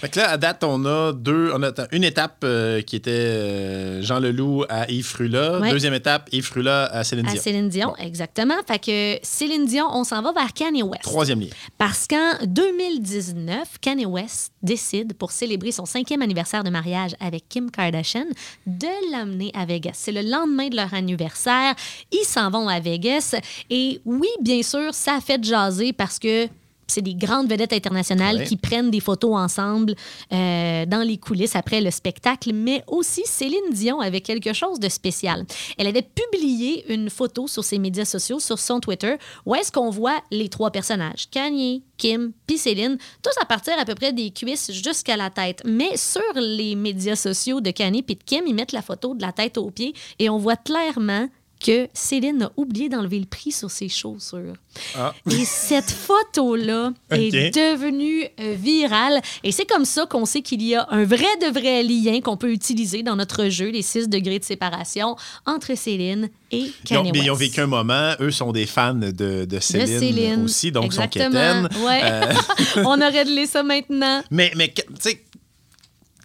Fait 0.00 0.08
que 0.08 0.18
là, 0.18 0.30
à 0.30 0.36
date, 0.36 0.64
on 0.64 0.84
a 0.86 1.12
deux. 1.12 1.52
On 1.54 1.62
a 1.62 1.70
une 1.92 2.02
étape 2.02 2.38
euh, 2.42 2.82
qui 2.82 2.96
était 2.96 3.10
euh, 3.12 4.02
Jean 4.02 4.18
Leloup 4.18 4.64
à 4.68 4.90
Yves 4.90 5.06
Frula. 5.06 5.60
Ouais. 5.60 5.70
Deuxième 5.70 5.94
étape, 5.94 6.28
Yves 6.32 6.46
Frula 6.46 6.86
à 6.86 7.04
Céline 7.04 7.28
À 7.28 7.32
Dion. 7.32 7.42
Céline 7.42 7.68
Dion, 7.68 7.96
exactement. 7.96 8.54
Fait 8.66 8.78
que 8.80 9.18
Céline 9.22 9.66
Dion, 9.66 9.86
on 9.92 10.02
s'en 10.02 10.20
va 10.22 10.32
vers 10.32 10.52
Kanye 10.52 10.82
West. 10.82 11.02
Troisième 11.04 11.40
lien. 11.40 11.48
Parce 11.78 12.08
qu'en 12.08 12.32
2019, 12.44 13.78
Kanye 13.80 14.06
West 14.06 14.52
décide, 14.62 15.14
pour 15.14 15.30
célébrer 15.30 15.70
son 15.70 15.86
anniversaire 16.16 16.64
de 16.64 16.70
mariage 16.70 17.14
avec 17.20 17.48
Kim 17.48 17.70
Kardashian, 17.70 18.26
de 18.66 19.12
l'amener 19.12 19.50
à 19.54 19.64
Vegas. 19.64 19.92
C'est 19.94 20.12
le 20.12 20.22
lendemain 20.22 20.68
de 20.68 20.76
leur 20.76 20.92
anniversaire. 20.94 21.74
Ils 22.10 22.24
s'en 22.24 22.50
vont 22.50 22.68
à 22.68 22.80
Vegas. 22.80 23.34
Et 23.70 24.00
oui, 24.04 24.28
bien 24.40 24.62
sûr, 24.62 24.94
ça 24.94 25.16
a 25.16 25.20
fait 25.20 25.42
jaser 25.42 25.92
parce 25.92 26.18
que 26.18 26.48
c'est 26.88 27.02
des 27.02 27.14
grandes 27.14 27.48
vedettes 27.48 27.72
internationales 27.72 28.38
Ouais. 28.38 28.44
qui 28.44 28.56
prennent 28.56 28.90
des 28.90 29.00
photos 29.00 29.36
ensemble 29.36 29.94
euh, 30.32 30.86
dans 30.86 31.02
les 31.06 31.18
coulisses 31.18 31.54
après 31.56 31.80
le 31.80 31.90
spectacle, 31.90 32.52
mais 32.52 32.82
aussi 32.86 33.22
Céline 33.24 33.70
Dion 33.72 34.00
avait 34.00 34.20
quelque 34.20 34.52
chose 34.52 34.80
de 34.80 34.88
spécial. 34.88 35.44
Elle 35.78 35.86
avait 35.86 36.02
publié 36.02 36.92
une 36.92 37.10
photo 37.10 37.46
sur 37.46 37.62
ses 37.64 37.78
médias 37.78 38.04
sociaux, 38.04 38.40
sur 38.40 38.58
son 38.58 38.80
Twitter, 38.80 39.14
où 39.46 39.54
est-ce 39.54 39.70
qu'on 39.70 39.90
voit 39.90 40.18
les 40.30 40.48
trois 40.48 40.70
personnages, 40.70 41.28
Kanye, 41.30 41.82
Kim, 41.96 42.32
puis 42.46 42.58
Céline, 42.58 42.96
tous 43.22 43.32
à 43.40 43.44
partir 43.44 43.74
à 43.78 43.84
peu 43.84 43.94
près 43.94 44.12
des 44.12 44.30
cuisses 44.30 44.70
jusqu'à 44.72 45.16
la 45.16 45.30
tête. 45.30 45.62
Mais 45.64 45.96
sur 45.96 46.22
les 46.36 46.74
médias 46.74 47.16
sociaux 47.16 47.60
de 47.60 47.70
Kanye 47.70 48.02
puis 48.02 48.14
de 48.16 48.22
Kim, 48.24 48.44
ils 48.46 48.54
mettent 48.54 48.72
la 48.72 48.82
photo 48.82 49.14
de 49.14 49.22
la 49.22 49.32
tête 49.32 49.58
aux 49.58 49.70
pieds 49.70 49.94
et 50.18 50.30
on 50.30 50.38
voit 50.38 50.56
clairement 50.56 51.28
que 51.60 51.88
Céline 51.92 52.44
a 52.44 52.52
oublié 52.56 52.88
d'enlever 52.88 53.18
le 53.18 53.26
prix 53.26 53.50
sur 53.52 53.70
ses 53.70 53.88
chaussures. 53.88 54.54
Ah. 54.96 55.12
Et 55.30 55.44
cette 55.44 55.90
photo-là 55.90 56.92
est 57.10 57.54
devenue 57.54 58.24
euh, 58.40 58.54
virale. 58.58 59.20
Et 59.42 59.50
c'est 59.52 59.64
comme 59.66 59.84
ça 59.84 60.06
qu'on 60.06 60.24
sait 60.24 60.42
qu'il 60.42 60.62
y 60.62 60.74
a 60.74 60.86
un 60.90 61.04
vrai 61.04 61.26
de 61.40 61.46
vrai 61.52 61.82
lien 61.82 62.20
qu'on 62.20 62.36
peut 62.36 62.52
utiliser 62.52 63.02
dans 63.02 63.16
notre 63.16 63.48
jeu, 63.48 63.70
les 63.70 63.82
6 63.82 64.08
degrés 64.08 64.38
de 64.38 64.44
séparation, 64.44 65.16
entre 65.46 65.76
Céline 65.76 66.28
et 66.50 66.70
Kanye 66.84 67.10
ils 67.14 67.30
ont 67.30 67.34
vécu 67.34 67.60
un 67.60 67.66
moment. 67.66 68.12
Eux 68.20 68.30
sont 68.30 68.52
des 68.52 68.66
fans 68.66 68.94
de, 68.94 69.10
de 69.44 69.58
Céline, 69.60 69.94
de 69.94 69.98
Céline. 69.98 70.44
aussi, 70.44 70.70
donc 70.72 70.92
sont 70.92 71.02
Exactement. 71.02 71.30
quétaines. 71.64 71.84
Ouais. 71.84 72.00
Euh, 72.04 72.34
On 72.86 73.00
aurait 73.00 73.24
de 73.24 73.46
ça 73.46 73.62
maintenant. 73.62 74.22
mais, 74.30 74.52
mais 74.56 74.72
tu 74.74 74.82
sais, 75.00 75.24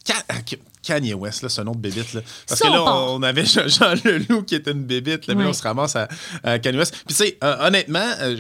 Ka- 0.05 0.23
Kanye 0.83 1.13
West, 1.13 1.41
là, 1.41 1.49
c'est 1.49 1.61
un 1.61 1.63
nom 1.63 1.71
de 1.71 1.79
bébite. 1.79 2.13
Là. 2.13 2.21
Parce 2.47 2.59
Ça, 2.59 2.67
que 2.67 2.73
là, 2.73 2.83
on 2.83 3.23
avait 3.23 3.45
Jean, 3.45 3.67
Jean 3.67 3.93
Leloup 4.03 4.43
qui 4.43 4.55
était 4.55 4.71
une 4.71 4.83
bébite, 4.83 5.27
là, 5.27 5.35
mais 5.35 5.45
on 5.45 5.53
se 5.53 5.63
ramasse 5.63 5.95
à, 5.95 6.07
à 6.43 6.59
Kanye 6.59 6.77
West. 6.77 6.93
Puis, 7.05 7.15
tu 7.15 7.23
sais, 7.23 7.37
euh, 7.43 7.67
honnêtement, 7.67 8.07
euh, 8.21 8.35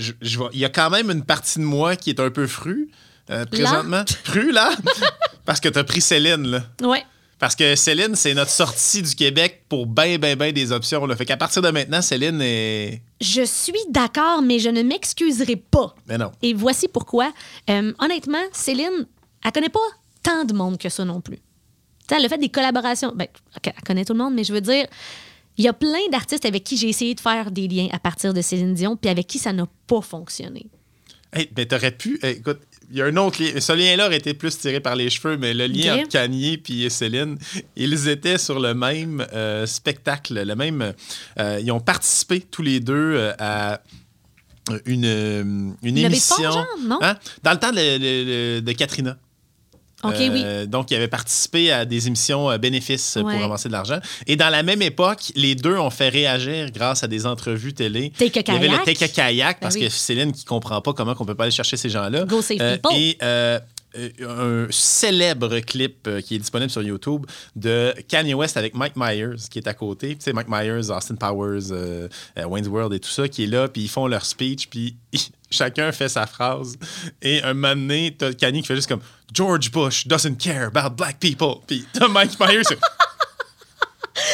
il 0.53 0.59
y 0.59 0.65
a 0.65 0.69
quand 0.69 0.89
même 0.89 1.09
une 1.09 1.23
partie 1.23 1.59
de 1.59 1.63
moi 1.63 1.95
qui 1.95 2.09
est 2.09 2.19
un 2.19 2.29
peu 2.29 2.45
fru, 2.47 2.89
euh, 3.29 3.45
présentement. 3.45 4.03
Fru, 4.23 4.51
là? 4.51 4.71
Parce 5.45 5.59
que 5.59 5.69
t'as 5.69 5.83
pris 5.83 6.01
Céline, 6.01 6.47
là. 6.47 6.63
Ouais. 6.81 7.03
Parce 7.39 7.55
que 7.57 7.75
Céline, 7.75 8.15
c'est 8.15 8.33
notre 8.33 8.51
sortie 8.51 9.01
du 9.01 9.15
Québec 9.15 9.65
pour 9.67 9.85
ben, 9.85 10.17
ben, 10.17 10.37
ben 10.37 10.53
des 10.53 10.71
options. 10.71 11.05
Là. 11.05 11.15
Fait 11.17 11.25
qu'à 11.25 11.35
partir 11.35 11.61
de 11.61 11.69
maintenant, 11.71 12.01
Céline 12.01 12.41
est. 12.41 13.01
Je 13.19 13.43
suis 13.43 13.73
d'accord, 13.89 14.41
mais 14.41 14.59
je 14.59 14.69
ne 14.69 14.81
m'excuserai 14.81 15.57
pas. 15.57 15.93
Mais 16.07 16.17
non. 16.17 16.31
Et 16.41 16.53
voici 16.53 16.87
pourquoi. 16.87 17.33
Euh, 17.69 17.91
honnêtement, 17.99 18.43
Céline, 18.53 19.07
elle 19.43 19.51
connaît 19.51 19.67
pas 19.67 19.79
tant 20.21 20.45
de 20.45 20.53
monde 20.53 20.77
que 20.77 20.87
ça 20.87 21.03
non 21.03 21.19
plus. 21.19 21.39
Sais, 22.09 22.15
elle 22.17 22.25
a 22.25 22.29
fait 22.29 22.37
des 22.37 22.49
collaborations. 22.49 23.13
Ben, 23.15 23.27
elle 23.63 23.73
connaît 23.85 24.05
tout 24.05 24.13
le 24.13 24.19
monde, 24.19 24.33
mais 24.33 24.43
je 24.43 24.51
veux 24.53 24.61
dire, 24.61 24.85
il 25.57 25.63
y 25.65 25.67
a 25.67 25.73
plein 25.73 26.07
d'artistes 26.11 26.45
avec 26.45 26.63
qui 26.63 26.77
j'ai 26.77 26.89
essayé 26.89 27.15
de 27.15 27.19
faire 27.21 27.51
des 27.51 27.67
liens 27.67 27.87
à 27.91 27.99
partir 27.99 28.33
de 28.33 28.41
Céline 28.41 28.73
Dion, 28.73 28.95
puis 28.97 29.09
avec 29.09 29.27
qui 29.27 29.39
ça 29.39 29.53
n'a 29.53 29.65
pas 29.87 30.01
fonctionné. 30.01 30.65
Hey, 31.31 31.49
ben, 31.51 31.65
t'aurais 31.65 31.91
pu. 31.91 32.19
hey, 32.21 32.37
écoute, 32.37 32.59
il 32.91 32.97
y 32.97 33.01
a 33.01 33.05
un 33.05 33.15
autre 33.17 33.41
lien. 33.41 33.59
Ce 33.59 33.71
lien-là 33.71 34.05
aurait 34.07 34.17
été 34.17 34.33
plus 34.35 34.55
tiré 34.57 34.79
par 34.79 34.95
les 34.95 35.09
cheveux, 35.09 35.37
mais 35.37 35.53
le 35.53 35.65
lien 35.67 35.93
entre 36.01 36.09
Kanye 36.09 36.61
et 36.69 36.89
Céline, 36.89 37.37
ils 37.75 38.07
étaient 38.07 38.37
sur 38.37 38.59
le 38.59 38.73
même 38.75 39.25
euh, 39.33 39.65
spectacle, 39.65 40.43
le 40.43 40.55
même. 40.55 40.93
euh, 41.39 41.59
ils 41.63 41.71
ont 41.71 41.79
participé 41.79 42.41
tous 42.41 42.61
les 42.61 42.79
deux 42.81 42.93
euh, 43.15 43.33
à 43.39 43.81
une, 44.85 45.75
une 45.81 45.97
émission. 45.97 46.35
genre, 46.51 46.65
non? 46.81 46.99
Hein? 47.01 47.17
Dans 47.41 47.51
le 47.51 47.57
temps 47.59 47.71
de, 47.71 47.77
de- 47.77 48.59
de 48.59 48.71
Katrina. 48.73 49.17
Euh, 50.11 50.65
Donc, 50.65 50.91
il 50.91 50.95
avait 50.95 51.07
participé 51.07 51.71
à 51.71 51.85
des 51.85 52.07
émissions 52.07 52.49
euh, 52.51 52.57
bénéfices 52.57 53.15
Ouais. 53.17 53.21
pour 53.33 53.41
ramasser 53.41 53.67
de 53.69 53.73
l'argent. 53.73 53.99
Et 54.27 54.35
dans 54.35 54.49
la 54.49 54.63
même 54.63 54.81
époque, 54.81 55.31
les 55.35 55.55
deux 55.55 55.77
ont 55.77 55.89
fait 55.89 56.09
réagir 56.09 56.71
grâce 56.71 57.03
à 57.03 57.07
des 57.07 57.25
entrevues 57.25 57.73
télé. 57.73 58.11
Take 58.17 58.39
a 58.39 58.43
Il 58.47 58.53
y 58.53 58.57
avait 58.57 58.67
le 58.67 58.77
kayak. 58.83 58.85
Take 58.99 59.05
a 59.05 59.07
Kayak, 59.07 59.59
parce 59.59 59.75
Ben 59.75 59.81
oui. 59.81 59.87
que 59.87 59.93
Céline 59.93 60.31
qui 60.31 60.45
comprend 60.45 60.81
pas 60.81 60.93
comment 60.93 61.15
on 61.19 61.25
peut 61.25 61.35
pas 61.35 61.43
aller 61.43 61.51
chercher 61.51 61.77
ces 61.77 61.89
gens-là. 61.89 62.25
Go 62.25 62.41
save 62.41 62.57
Euh, 62.61 62.73
people. 62.77 62.91
et 62.97 63.17
euh, 63.23 63.59
euh, 63.95 64.65
un 64.65 64.71
célèbre 64.71 65.59
clip 65.59 66.07
euh, 66.07 66.19
qui 66.21 66.33
est 66.35 66.39
disponible 66.39 66.71
sur 66.71 66.81
YouTube 66.81 67.25
de 67.55 67.93
Kanye 68.07 68.33
West 68.33 68.57
avec 68.57 68.73
Mike 68.73 68.93
Myers 68.95 69.35
qui 69.51 69.59
est 69.59 69.67
à 69.67 69.73
côté. 69.75 70.09
Tu 70.15 70.21
sais, 70.21 70.33
Mike 70.33 70.47
Myers, 70.49 70.89
Austin 70.89 71.15
Powers, 71.15 71.71
euh, 71.71 72.07
euh, 72.39 72.45
Wayne's 72.45 72.67
World 72.67 72.93
et 72.93 72.99
tout 72.99 73.09
ça 73.11 73.27
qui 73.27 73.43
est 73.43 73.47
là, 73.47 73.67
puis 73.67 73.83
ils 73.83 73.87
font 73.89 74.07
leur 74.07 74.25
speech, 74.25 74.67
puis 74.69 74.95
chacun 75.53 75.91
fait 75.91 76.09
sa 76.09 76.25
phrase. 76.27 76.75
Et 77.21 77.41
un 77.43 77.53
moment 77.53 77.75
donné, 77.75 78.15
t'as 78.17 78.33
Kanye 78.33 78.61
qui 78.61 78.67
fait 78.67 78.75
juste 78.75 78.89
comme 78.89 79.01
George 79.33 79.71
Bush 79.71 80.07
doesn't 80.07 80.35
care 80.37 80.67
about 80.75 80.95
black 80.95 81.19
people. 81.19 81.55
Puis 81.67 81.85
t'as 81.93 82.07
Mike 82.07 82.39
Myers. 82.39 82.61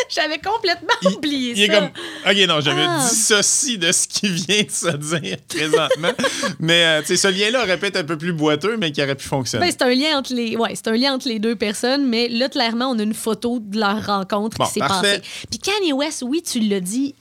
J'avais 0.09 0.39
complètement 0.39 0.93
il, 1.03 1.07
oublié 1.09 1.53
il 1.55 1.63
est 1.63 1.67
comme 1.69 1.85
OK, 1.85 2.35
non, 2.47 2.57
me 2.57 2.85
Ah. 2.85 3.07
dissocie 3.09 3.77
de 3.77 3.91
ce 3.93 4.07
qui 4.09 4.27
vient 4.27 4.63
de 4.63 4.69
se 4.71 4.97
dire 4.97 5.37
présentement. 5.47 6.11
mais 6.59 6.83
euh, 6.83 6.99
tu 7.01 7.07
sais, 7.07 7.17
ce 7.17 7.27
lien-là 7.29 7.63
aurait 7.63 7.77
pu 7.79 7.85
être 7.85 7.95
un 7.95 8.03
peu 8.03 8.17
plus 8.17 8.33
boiteux, 8.33 8.75
mais 8.75 8.91
qui 8.91 9.01
aurait 9.01 9.15
pu 9.15 9.25
fonctionner. 9.25 9.65
Ben, 9.67 9.71
c'est 9.71 9.81
un 9.85 9.95
lien 9.95 10.17
entre 10.17 10.33
les 10.33 10.57
ouais, 10.57 10.73
un 10.85 10.91
lien 10.97 11.13
entre 11.13 11.29
les 11.29 11.39
deux 11.39 11.55
personnes, 11.55 12.05
mais 12.07 12.27
là 12.27 12.49
clairement 12.49 12.89
on 12.89 12.99
a 12.99 13.03
une 13.03 13.13
photo 13.13 13.59
de 13.61 13.79
leur 13.79 14.05
rencontre 14.05 14.57
Bon, 14.57 14.65
qui 14.65 14.73
s'est 14.73 14.79
parfait. 14.81 15.19
passée. 15.19 15.45
Puis 15.49 15.59
Kanye 15.59 15.93
West, 15.93 16.23
oui, 16.27 16.43
tu 16.43 16.59
l'as 16.59 16.81
dit, 16.81 17.15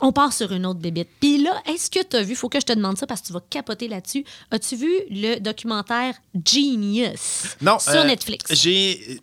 on 0.00 0.12
part 0.12 0.32
sur 0.32 0.52
une 0.52 0.64
autre 0.66 0.78
bébite. 0.80 1.08
Puis 1.20 1.42
là, 1.42 1.60
est-ce 1.66 1.90
que 1.90 2.02
tu 2.04 2.16
as 2.16 2.22
vu, 2.22 2.34
faut 2.36 2.48
que 2.48 2.60
je 2.60 2.64
te 2.66 2.72
demande 2.72 2.96
ça 2.98 3.06
parce 3.06 3.20
que 3.20 3.26
tu 3.28 3.32
vas 3.32 3.42
capoter 3.50 3.88
là-dessus. 3.88 4.24
As-tu 4.50 4.76
vu 4.76 4.90
le 5.10 5.38
documentaire 5.40 6.14
Genius 6.44 7.56
Non, 7.60 7.78
sur 7.78 7.92
euh, 7.92 8.04
Netflix? 8.04 8.52
J'ai. 8.54 9.20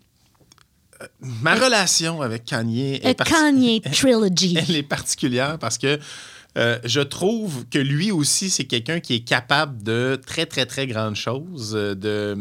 euh, 1.02 1.06
Ma 1.22 1.56
relation 1.56 2.22
avec 2.22 2.46
Kanye 2.46 3.00
est, 3.04 3.14
parti- 3.18 3.32
Kanye 3.34 3.82
Trilogy. 3.92 4.58
elle 4.58 4.76
est 4.76 4.84
particulière 4.84 5.58
parce 5.60 5.78
que 5.78 6.00
euh, 6.58 6.80
je 6.86 7.02
trouve 7.02 7.66
que 7.70 7.80
lui 7.80 8.12
aussi, 8.12 8.50
c'est 8.50 8.64
quelqu'un 8.66 9.00
qui 9.02 9.16
est 9.16 9.20
capable 9.28 9.84
de 9.84 10.20
très, 10.26 10.46
très, 10.46 10.66
très 10.66 10.88
grandes 10.88 11.16
choses. 11.18 11.74
euh, 11.76 11.96
De... 11.96 12.38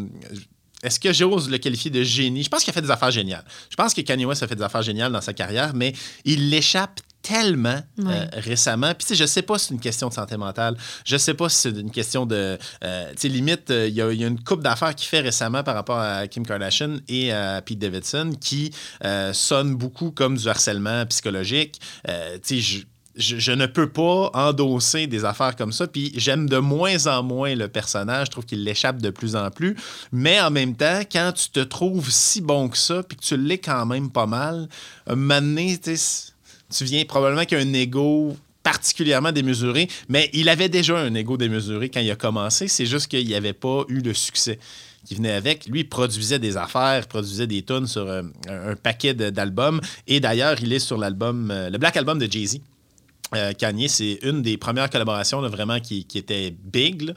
Est-ce 0.84 1.00
que 1.00 1.12
j'ose 1.12 1.48
le 1.48 1.56
qualifier 1.58 1.90
de 1.90 2.02
génie? 2.02 2.42
Je 2.44 2.48
pense 2.48 2.62
qu'il 2.62 2.70
a 2.70 2.74
fait 2.74 2.82
des 2.82 2.90
affaires 2.90 3.10
géniales. 3.10 3.44
Je 3.70 3.74
pense 3.74 3.94
que 3.94 4.02
Kanye 4.02 4.26
West 4.26 4.42
a 4.42 4.46
fait 4.46 4.54
des 4.54 4.62
affaires 4.62 4.82
géniales 4.82 5.10
dans 5.10 5.20
sa 5.22 5.32
carrière, 5.32 5.72
mais 5.74 5.94
il 6.26 6.50
l'échappe 6.50 7.00
tellement 7.24 7.80
euh, 8.00 8.26
récemment. 8.34 8.88
Puis, 8.94 9.06
tu 9.06 9.06
sais, 9.06 9.14
je 9.14 9.24
sais 9.26 9.42
pas 9.42 9.58
si 9.58 9.68
c'est 9.68 9.74
une 9.74 9.80
question 9.80 10.08
de 10.08 10.14
santé 10.14 10.36
mentale. 10.36 10.76
Je 11.04 11.16
sais 11.16 11.34
pas 11.34 11.48
si 11.48 11.56
c'est 11.56 11.70
une 11.80 11.90
question 11.90 12.26
de. 12.26 12.58
euh, 12.84 13.10
tu 13.12 13.22
sais, 13.22 13.28
limite, 13.28 13.70
euh, 13.70 13.88
il 13.88 13.94
y, 13.94 13.96
y 13.96 14.24
a 14.24 14.28
une 14.28 14.42
coupe 14.44 14.62
d'affaires 14.62 14.94
qu'il 14.94 15.08
fait 15.08 15.20
récemment 15.20 15.62
par 15.62 15.74
rapport 15.74 15.98
à 15.98 16.28
Kim 16.28 16.46
Kardashian 16.46 16.98
et 17.08 17.32
à 17.32 17.62
Pete 17.62 17.78
Davidson 17.78 18.32
qui 18.40 18.70
sonne 19.32 19.74
beaucoup 19.74 20.10
comme 20.10 20.36
du 20.36 20.48
harcèlement 20.48 21.06
psychologique. 21.06 21.80
Tu 22.04 22.12
sais, 22.42 22.60
je. 22.60 22.84
Je, 23.16 23.38
je 23.38 23.52
ne 23.52 23.66
peux 23.66 23.88
pas 23.88 24.32
endosser 24.34 25.06
des 25.06 25.24
affaires 25.24 25.54
comme 25.54 25.70
ça. 25.70 25.86
Puis 25.86 26.12
j'aime 26.16 26.48
de 26.48 26.58
moins 26.58 27.06
en 27.06 27.22
moins 27.22 27.54
le 27.54 27.68
personnage. 27.68 28.26
Je 28.26 28.30
trouve 28.32 28.44
qu'il 28.44 28.64
l'échappe 28.64 29.00
de 29.00 29.10
plus 29.10 29.36
en 29.36 29.52
plus. 29.52 29.76
Mais 30.10 30.40
en 30.40 30.50
même 30.50 30.74
temps, 30.74 30.98
quand 31.12 31.30
tu 31.30 31.50
te 31.50 31.60
trouves 31.60 32.10
si 32.10 32.40
bon 32.40 32.68
que 32.68 32.76
ça, 32.76 33.04
puis 33.04 33.16
que 33.16 33.22
tu 33.22 33.36
l'es 33.36 33.58
quand 33.58 33.86
même 33.86 34.10
pas 34.10 34.26
mal, 34.26 34.68
un 35.06 35.14
moment 35.14 35.40
donné, 35.40 35.78
tu 35.78 35.96
sais, 35.96 36.32
tu 36.76 36.84
viens 36.84 37.04
probablement 37.04 37.44
qu'un 37.44 37.72
ego 37.72 38.36
particulièrement 38.62 39.30
démesuré, 39.30 39.88
mais 40.08 40.30
il 40.32 40.48
avait 40.48 40.70
déjà 40.70 40.98
un 40.98 41.14
ego 41.14 41.36
démesuré 41.36 41.90
quand 41.90 42.00
il 42.00 42.10
a 42.10 42.16
commencé, 42.16 42.66
c'est 42.66 42.86
juste 42.86 43.08
qu'il 43.08 43.26
n'y 43.26 43.34
avait 43.34 43.52
pas 43.52 43.84
eu 43.88 44.00
le 44.00 44.14
succès 44.14 44.58
qui 45.04 45.14
venait 45.14 45.32
avec. 45.32 45.66
Lui, 45.66 45.80
il 45.80 45.88
produisait 45.88 46.38
des 46.38 46.56
affaires, 46.56 47.06
produisait 47.06 47.46
des 47.46 47.62
tonnes 47.62 47.86
sur 47.86 48.08
euh, 48.08 48.22
un, 48.48 48.70
un 48.70 48.76
paquet 48.76 49.14
d'albums, 49.14 49.80
et 50.06 50.18
d'ailleurs, 50.18 50.56
il 50.62 50.72
est 50.72 50.78
sur 50.78 50.96
l'album, 50.96 51.50
euh, 51.50 51.70
le 51.70 51.78
Black 51.78 51.96
Album 51.96 52.18
de 52.18 52.30
Jay-Z. 52.30 52.58
Euh, 53.34 53.52
Kanye, 53.52 53.88
c'est 53.88 54.18
une 54.22 54.42
des 54.42 54.56
premières 54.56 54.88
collaborations 54.88 55.40
vraiment 55.48 55.80
qui, 55.80 56.06
était 56.14 56.50
big. 56.50 57.12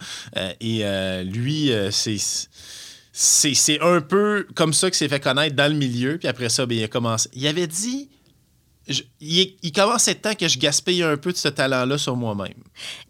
et 0.59 0.83
lui, 1.23 1.71
c'est 1.91 2.17
c'est 3.19 3.81
un 3.81 4.01
peu 4.01 4.45
comme 4.53 4.73
ça 4.73 4.89
qu'il 4.89 4.97
s'est 4.97 5.09
fait 5.09 5.19
connaître 5.19 5.55
dans 5.55 5.71
le 5.71 5.77
milieu. 5.77 6.17
Puis 6.17 6.27
après 6.27 6.49
ça, 6.49 6.65
ben, 6.65 6.77
il 6.77 6.83
a 6.83 6.87
commencé. 6.87 7.29
Il 7.33 7.45
avait 7.47 7.67
dit. 7.67 8.09
Je- 8.87 9.03
il, 9.21 9.55
il 9.63 9.71
commençait 9.71 10.15
temps 10.15 10.33
que 10.35 10.47
je 10.47 10.57
gaspille 10.57 11.03
un 11.03 11.17
peu 11.17 11.31
de 11.31 11.37
ce 11.37 11.47
talent-là 11.47 11.97
sur 11.97 12.15
moi-même. 12.15 12.53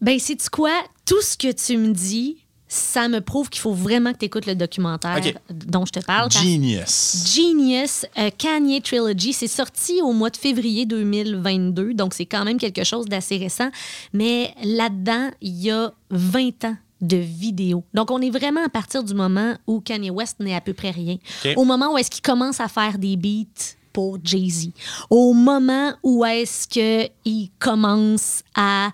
Ben, 0.01 0.17
c'est 0.19 0.49
quoi? 0.49 0.71
Tout 1.05 1.21
ce 1.21 1.37
que 1.37 1.51
tu 1.51 1.77
me 1.77 1.93
dis, 1.93 2.37
ça 2.69 3.07
me 3.07 3.21
prouve 3.21 3.49
qu'il 3.49 3.61
faut 3.61 3.73
vraiment 3.73 4.11
que 4.11 4.17
tu 4.17 4.25
écoutes 4.25 4.45
le 4.45 4.55
documentaire 4.55 5.15
dont 5.49 5.85
je 5.85 5.91
te 5.93 5.99
parle. 6.05 6.29
Genius. 6.31 7.33
Genius 7.33 8.05
euh, 8.17 8.29
Kanye 8.37 8.81
Trilogy. 8.81 9.31
C'est 9.31 9.47
sorti 9.47 10.01
au 10.01 10.11
mois 10.11 10.29
de 10.29 10.35
février 10.37 10.85
2022, 10.85 11.93
donc 11.93 12.13
c'est 12.13 12.25
quand 12.25 12.43
même 12.43 12.57
quelque 12.57 12.83
chose 12.83 13.05
d'assez 13.05 13.37
récent. 13.37 13.69
Mais 14.13 14.53
là-dedans, 14.63 15.29
il 15.41 15.61
y 15.61 15.71
a 15.71 15.93
20 16.09 16.65
ans 16.65 16.75
de 16.99 17.17
vidéos. 17.17 17.83
Donc, 17.93 18.09
on 18.11 18.19
est 18.21 18.31
vraiment 18.31 18.65
à 18.65 18.69
partir 18.69 19.03
du 19.03 19.13
moment 19.13 19.55
où 19.67 19.79
Kanye 19.81 20.09
West 20.09 20.39
n'est 20.39 20.55
à 20.55 20.61
peu 20.61 20.73
près 20.73 20.89
rien. 20.91 21.17
Au 21.55 21.63
moment 21.63 21.93
où 21.93 21.97
est-ce 21.97 22.09
qu'il 22.09 22.23
commence 22.23 22.59
à 22.59 22.67
faire 22.67 22.97
des 22.97 23.15
beats 23.15 23.75
pour 23.97 24.19
Jay-Z. 24.23 24.69
Au 25.10 25.33
moment 25.33 25.91
où 26.03 26.23
est-ce 26.23 26.67
qu'il 26.67 27.49
commence 27.57 28.43
à 28.53 28.91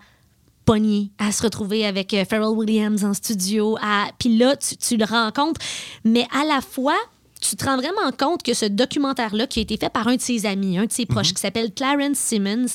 pogner, 0.63 1.11
à 1.17 1.33
se 1.33 1.43
retrouver 1.43 1.85
avec 1.85 2.13
euh, 2.13 2.23
Pharrell 2.23 2.55
Williams 2.55 3.03
en 3.03 3.13
studio. 3.13 3.75
À... 3.81 4.05
Puis 4.17 4.37
là, 4.37 4.55
tu, 4.55 4.77
tu 4.77 4.95
le 4.95 5.03
rencontres. 5.03 5.59
Mais 6.05 6.25
à 6.33 6.45
la 6.45 6.61
fois, 6.61 6.95
tu 7.41 7.57
te 7.57 7.65
rends 7.65 7.75
vraiment 7.75 8.13
compte 8.17 8.43
que 8.43 8.53
ce 8.53 8.63
documentaire-là, 8.63 9.45
qui 9.45 9.59
a 9.59 9.63
été 9.63 9.75
fait 9.75 9.89
par 9.89 10.07
un 10.07 10.15
de 10.15 10.21
ses 10.21 10.45
amis, 10.45 10.77
un 10.77 10.85
de 10.85 10.91
ses 10.93 11.05
proches, 11.05 11.33
qui 11.33 11.41
s'appelle 11.41 11.73
Clarence 11.73 12.17
Simmons, 12.17 12.67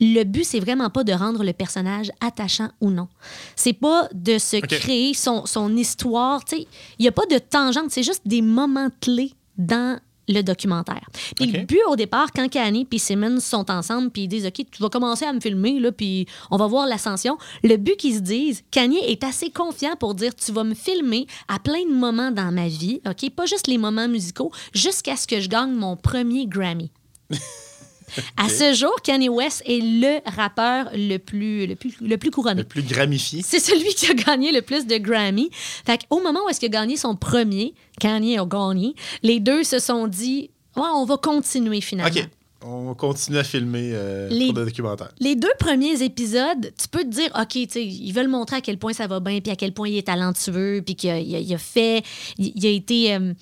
le 0.00 0.22
but, 0.22 0.44
c'est 0.44 0.60
vraiment 0.60 0.88
pas 0.88 1.02
de 1.02 1.12
rendre 1.12 1.42
le 1.42 1.52
personnage 1.52 2.12
attachant 2.20 2.68
ou 2.80 2.90
non. 2.90 3.08
C'est 3.56 3.72
pas 3.72 4.08
de 4.14 4.38
se 4.38 4.58
créer 4.58 5.14
son, 5.14 5.46
son 5.46 5.76
histoire. 5.76 6.44
Il 6.52 6.66
n'y 7.00 7.08
a 7.08 7.12
pas 7.12 7.26
de 7.26 7.38
tangente, 7.38 7.90
c'est 7.90 8.04
juste 8.04 8.22
des 8.24 8.40
moments 8.40 8.90
clés 9.00 9.32
dans 9.58 9.98
le 10.28 10.42
documentaire. 10.42 11.08
Puis 11.36 11.46
le 11.46 11.64
but 11.64 11.80
au 11.88 11.96
départ, 11.96 12.32
quand 12.32 12.48
Kanye 12.48 12.86
et 12.90 12.98
Simmons 12.98 13.40
sont 13.40 13.70
ensemble, 13.70 14.10
puis 14.10 14.22
ils 14.22 14.28
disent 14.28 14.46
OK, 14.46 14.64
tu 14.70 14.82
vas 14.82 14.88
commencer 14.88 15.24
à 15.24 15.32
me 15.32 15.40
filmer, 15.40 15.80
là, 15.80 15.92
puis 15.92 16.26
on 16.50 16.56
va 16.56 16.66
voir 16.66 16.86
l'ascension. 16.86 17.38
Le 17.62 17.76
but 17.76 17.96
qu'ils 17.96 18.16
se 18.16 18.20
disent, 18.20 18.62
Kanye 18.70 19.00
est 19.06 19.24
assez 19.24 19.50
confiant 19.50 19.96
pour 19.98 20.14
dire 20.14 20.34
Tu 20.34 20.52
vas 20.52 20.64
me 20.64 20.74
filmer 20.74 21.26
à 21.48 21.58
plein 21.58 21.84
de 21.84 21.94
moments 21.94 22.30
dans 22.30 22.52
ma 22.52 22.68
vie, 22.68 23.00
OK, 23.06 23.30
pas 23.30 23.46
juste 23.46 23.66
les 23.66 23.78
moments 23.78 24.08
musicaux, 24.08 24.52
jusqu'à 24.72 25.16
ce 25.16 25.26
que 25.26 25.40
je 25.40 25.48
gagne 25.48 25.72
mon 25.72 25.96
premier 25.96 26.46
Grammy. 26.46 26.90
À 28.36 28.48
ce 28.48 28.74
jour, 28.74 28.94
Kanye 29.02 29.28
West 29.28 29.62
est 29.66 29.80
le 29.80 30.20
rappeur 30.30 30.90
le 30.94 31.18
plus, 31.18 31.66
le 31.66 31.76
plus, 31.76 31.94
le 32.00 32.16
plus 32.16 32.30
couronné. 32.30 32.62
Le 32.62 32.68
plus 32.68 32.82
gramifié. 32.82 33.42
C'est 33.44 33.60
celui 33.60 33.94
qui 33.94 34.10
a 34.10 34.14
gagné 34.14 34.52
le 34.52 34.62
plus 34.62 34.86
de 34.86 34.96
Grammy. 34.98 35.50
Fait 35.52 36.00
au 36.10 36.20
moment 36.20 36.40
où 36.44 36.48
est-ce 36.48 36.60
qu'il 36.60 36.74
a 36.74 36.80
gagné 36.80 36.96
son 36.96 37.16
premier, 37.16 37.74
Kanye 38.00 38.38
a 38.38 38.44
gagné, 38.44 38.94
les 39.22 39.40
deux 39.40 39.64
se 39.64 39.78
sont 39.78 40.06
dit, 40.06 40.50
ouais, 40.76 40.82
on 40.94 41.04
va 41.04 41.16
continuer 41.16 41.80
finalement. 41.80 42.14
On 42.64 42.94
continue 42.94 43.38
à 43.38 43.44
filmer 43.44 43.90
euh, 43.92 44.28
Les- 44.28 44.46
pour 44.46 44.58
le 44.58 44.64
documentaire. 44.66 45.12
Les 45.20 45.34
deux 45.36 45.52
premiers 45.58 46.02
épisodes, 46.02 46.72
tu 46.78 46.88
peux 46.88 47.02
te 47.02 47.08
dire, 47.08 47.30
OK, 47.40 47.56
ils 47.56 48.12
veulent 48.12 48.28
montrer 48.28 48.56
à 48.56 48.60
quel 48.60 48.78
point 48.78 48.92
ça 48.92 49.06
va 49.06 49.20
bien, 49.20 49.40
puis 49.40 49.52
à 49.52 49.56
quel 49.56 49.72
point 49.72 49.88
il 49.88 49.96
est 49.98 50.06
talentueux, 50.06 50.82
puis 50.84 50.94
qu'il 50.94 51.10
a, 51.10 51.18
il 51.18 51.58
fait, 51.58 52.02
il, 52.38 52.66
a 52.66 52.70
été 52.70 53.14
euh, 53.14 53.32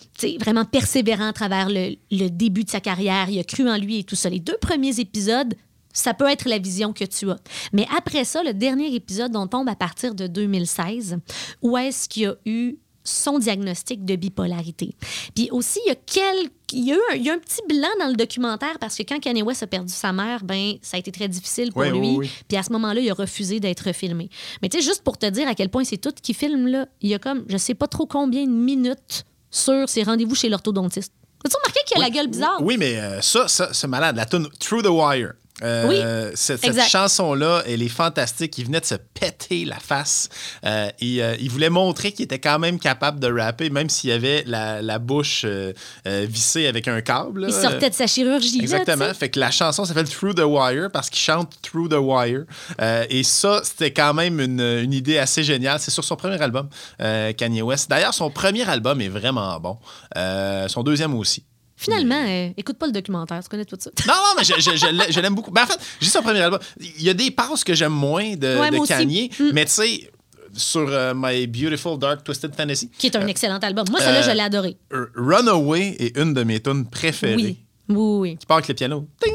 vraiment 0.40 0.64
persévérant 0.64 1.28
à 1.28 1.33
travers 1.33 1.68
le, 1.68 1.96
le 2.11 2.28
début 2.28 2.64
de 2.64 2.70
sa 2.70 2.80
carrière, 2.80 3.28
il 3.28 3.38
a 3.38 3.44
cru 3.44 3.68
en 3.68 3.76
lui 3.76 3.98
et 3.98 4.04
tout 4.04 4.16
ça. 4.16 4.30
Les 4.30 4.40
deux 4.40 4.56
premiers 4.61 4.98
épisodes, 5.00 5.54
ça 5.92 6.14
peut 6.14 6.28
être 6.28 6.48
la 6.48 6.59
vision 6.59 6.92
que 6.92 7.04
tu 7.04 7.30
as. 7.30 7.38
Mais 7.72 7.87
après 7.96 8.24
ça, 8.24 8.42
le 8.42 8.54
dernier 8.54 8.94
épisode, 8.94 9.35
on 9.37 9.46
tombe 9.46 9.68
à 9.68 9.74
partir 9.74 10.14
de 10.14 10.26
2016, 10.28 11.18
où 11.62 11.76
est-ce 11.76 12.09
qu'il 12.09 12.22
y 12.22 12.26
a 12.26 12.35
eu 12.46 12.76
son 13.04 13.38
diagnostic 13.38 14.04
de 14.04 14.16
bipolarité. 14.16 14.94
Puis 15.34 15.48
aussi, 15.50 15.80
il 15.86 15.88
y 15.88 15.92
a 15.92 15.94
quelques 15.94 16.52
il 16.72 16.84
y, 16.84 16.92
a 16.92 16.94
eu 16.94 17.00
un, 17.10 17.14
il 17.16 17.22
y 17.22 17.30
a 17.30 17.34
un 17.34 17.38
petit 17.38 17.62
blanc 17.68 17.88
dans 17.98 18.06
le 18.06 18.14
documentaire 18.14 18.78
parce 18.78 18.96
que 18.96 19.02
quand 19.02 19.18
Kanye 19.18 19.42
West 19.42 19.62
a 19.62 19.66
perdu 19.66 19.92
sa 19.92 20.12
mère, 20.12 20.44
ben 20.44 20.74
ça 20.82 20.96
a 20.96 21.00
été 21.00 21.10
très 21.10 21.28
difficile 21.28 21.72
pour 21.72 21.82
lui. 21.82 22.16
oui. 22.16 22.30
Puis 22.48 22.56
à 22.56 22.62
ce 22.62 22.72
moment-là, 22.72 23.00
il 23.00 23.10
a 23.10 23.14
refusé 23.14 23.60
d'être 23.60 23.92
filmé. 23.92 24.30
Mais 24.62 24.68
tu 24.68 24.78
sais, 24.78 24.84
juste 24.84 25.02
pour 25.02 25.18
te 25.18 25.26
dire 25.26 25.48
à 25.48 25.54
quel 25.54 25.68
point 25.68 25.84
c'est 25.84 25.96
tout 25.96 26.12
qui 26.22 26.34
filme, 26.34 26.68
là, 26.68 26.86
il 27.00 27.10
y 27.10 27.14
a 27.14 27.18
comme, 27.18 27.44
je 27.48 27.56
sais 27.56 27.74
pas 27.74 27.88
trop 27.88 28.06
combien 28.06 28.44
de 28.44 28.52
minutes 28.52 29.24
sur 29.50 29.88
ses 29.88 30.04
rendez-vous 30.04 30.34
chez 30.34 30.48
l'orthodontiste. 30.48 31.12
As-tu 31.44 31.56
remarqué 31.56 31.80
qu'il 31.86 31.96
a 31.96 32.00
la 32.00 32.10
gueule 32.10 32.28
bizarre? 32.28 32.58
Oui, 32.60 32.76
mais 32.78 32.96
euh, 32.96 33.20
ça, 33.20 33.48
ça 33.48 33.70
c'est 33.72 33.88
malade. 33.88 34.16
La 34.16 34.26
tune 34.26 34.48
Through 34.60 34.82
the 34.82 34.90
Wire. 34.90 35.32
Euh, 35.62 36.31
Cette, 36.35 36.81
chanson-là, 36.88 37.62
elle 37.66 37.83
est 37.83 37.88
fantastique. 37.88 38.57
Il 38.59 38.66
venait 38.66 38.81
de 38.81 38.87
se 38.87 38.94
péter 38.94 39.64
la 39.64 39.79
face. 39.79 40.29
Euh, 40.64 40.88
et 41.01 41.23
euh, 41.23 41.37
il 41.40 41.51
voulait 41.51 41.70
montrer 41.70 42.12
qu'il 42.12 42.25
était 42.25 42.38
quand 42.38 42.59
même 42.59 42.79
capable 42.79 43.20
de 43.20 43.31
rapper, 43.33 43.70
même 43.70 43.88
s'il 43.88 44.11
avait 44.12 44.42
la, 44.46 44.83
la 44.83 44.99
bouche 44.99 45.42
euh, 45.44 45.73
euh, 46.07 46.27
vissée 46.29 46.66
avec 46.66 46.88
un 46.88 47.01
câble. 47.01 47.42
là. 47.42 47.49
Il 47.49 47.55
sortait 47.55 47.90
de 47.90 47.94
sa 47.94 48.07
chirurgie. 48.07 48.61
Exactement. 48.61 49.12
fait 49.14 49.29
que 49.31 49.40
la 49.40 49.51
chanson 49.51 49.85
s'appelle 49.85 50.09
Through 50.09 50.35
the 50.35 50.44
Wire 50.44 50.90
parce 50.92 51.11
qu'il 51.11 51.20
chante 51.20 51.53
Through 51.62 51.88
the 51.90 51.99
Wire. 51.99 52.44
Euh, 52.81 53.05
et 53.11 53.23
ça, 53.23 53.61
c'était 53.64 53.92
quand 53.92 54.14
même 54.14 54.40
une, 54.40 54.61
une 54.61 54.92
idée 54.92 55.18
assez 55.18 55.42
géniale. 55.44 55.79
C'est 55.81 55.90
sur 55.90 56.05
son 56.05 56.16
premier 56.16 56.40
album, 56.40 56.68
euh, 57.01 57.33
Kanye 57.33 57.62
West. 57.62 57.90
D'ailleurs, 57.90 58.14
son 58.14 58.31
premier 58.31 58.68
album 58.68 59.01
est 59.01 59.09
vraiment 59.09 59.59
bon. 59.61 59.79
Euh, 60.16 60.68
son 60.68 60.83
deuxième 60.83 61.14
aussi. 61.14 61.44
Finalement, 61.83 62.23
euh, 62.29 62.51
écoute 62.59 62.77
pas 62.79 62.87
le 62.87 62.93
documentaire, 62.93 63.43
tu 63.43 63.49
connais 63.49 63.64
tout 63.64 63.77
ça. 63.79 63.90
Non, 64.07 64.12
non, 64.14 64.35
mais 64.37 64.45
je, 64.45 64.53
je- 64.61 64.77
je 64.77 65.12
je 65.12 65.21
l'aime 65.21 65.35
beaucoup. 65.35 65.51
Ben, 65.51 65.62
en 65.62 65.66
fait, 65.66 65.79
j'ai 66.01 66.11
son 66.11 66.21
premier 66.23 66.40
album. 66.40 66.61
Il 66.79 67.03
y 67.03 67.09
a 67.09 67.14
des 67.14 67.31
passes 67.31 67.64
que 67.64 67.73
j'aime 67.75 67.93
moins 67.93 68.37
de, 68.37 68.59
Ouais, 68.59 68.71
de. 68.71 68.87
Kanye, 68.87 69.31
Mm. 69.40 69.51
mais 69.55 69.64
tu 69.64 69.71
sais, 69.73 70.11
sur 70.53 70.87
euh, 70.90 71.14
My 71.16 71.47
Beautiful 71.47 71.99
Dark 71.99 72.23
Twisted 72.25 72.55
Fantasy, 72.55 72.90
Qui 72.99 73.07
est 73.07 73.16
un 73.16 73.27
excellent 73.29 73.59
album. 73.59 73.87
Moi, 73.90 74.01
celui-là, 74.01 74.19
euh, 74.21 74.31
je 74.31 74.37
l'ai 74.37 74.43
adoré. 74.43 74.77
Runaway 75.14 75.97
est 75.99 76.16
une 76.19 76.35
de 76.35 76.43
mes 76.43 76.61
tunes 76.61 76.85
préférées. 76.88 77.35
Oui. 77.37 77.59
Oui, 77.88 77.97
oui. 78.31 78.37
qui 78.37 78.47
part 78.47 78.59
avec 78.59 78.69
le 78.69 78.75
piano. 78.75 79.07
Puis 79.21 79.33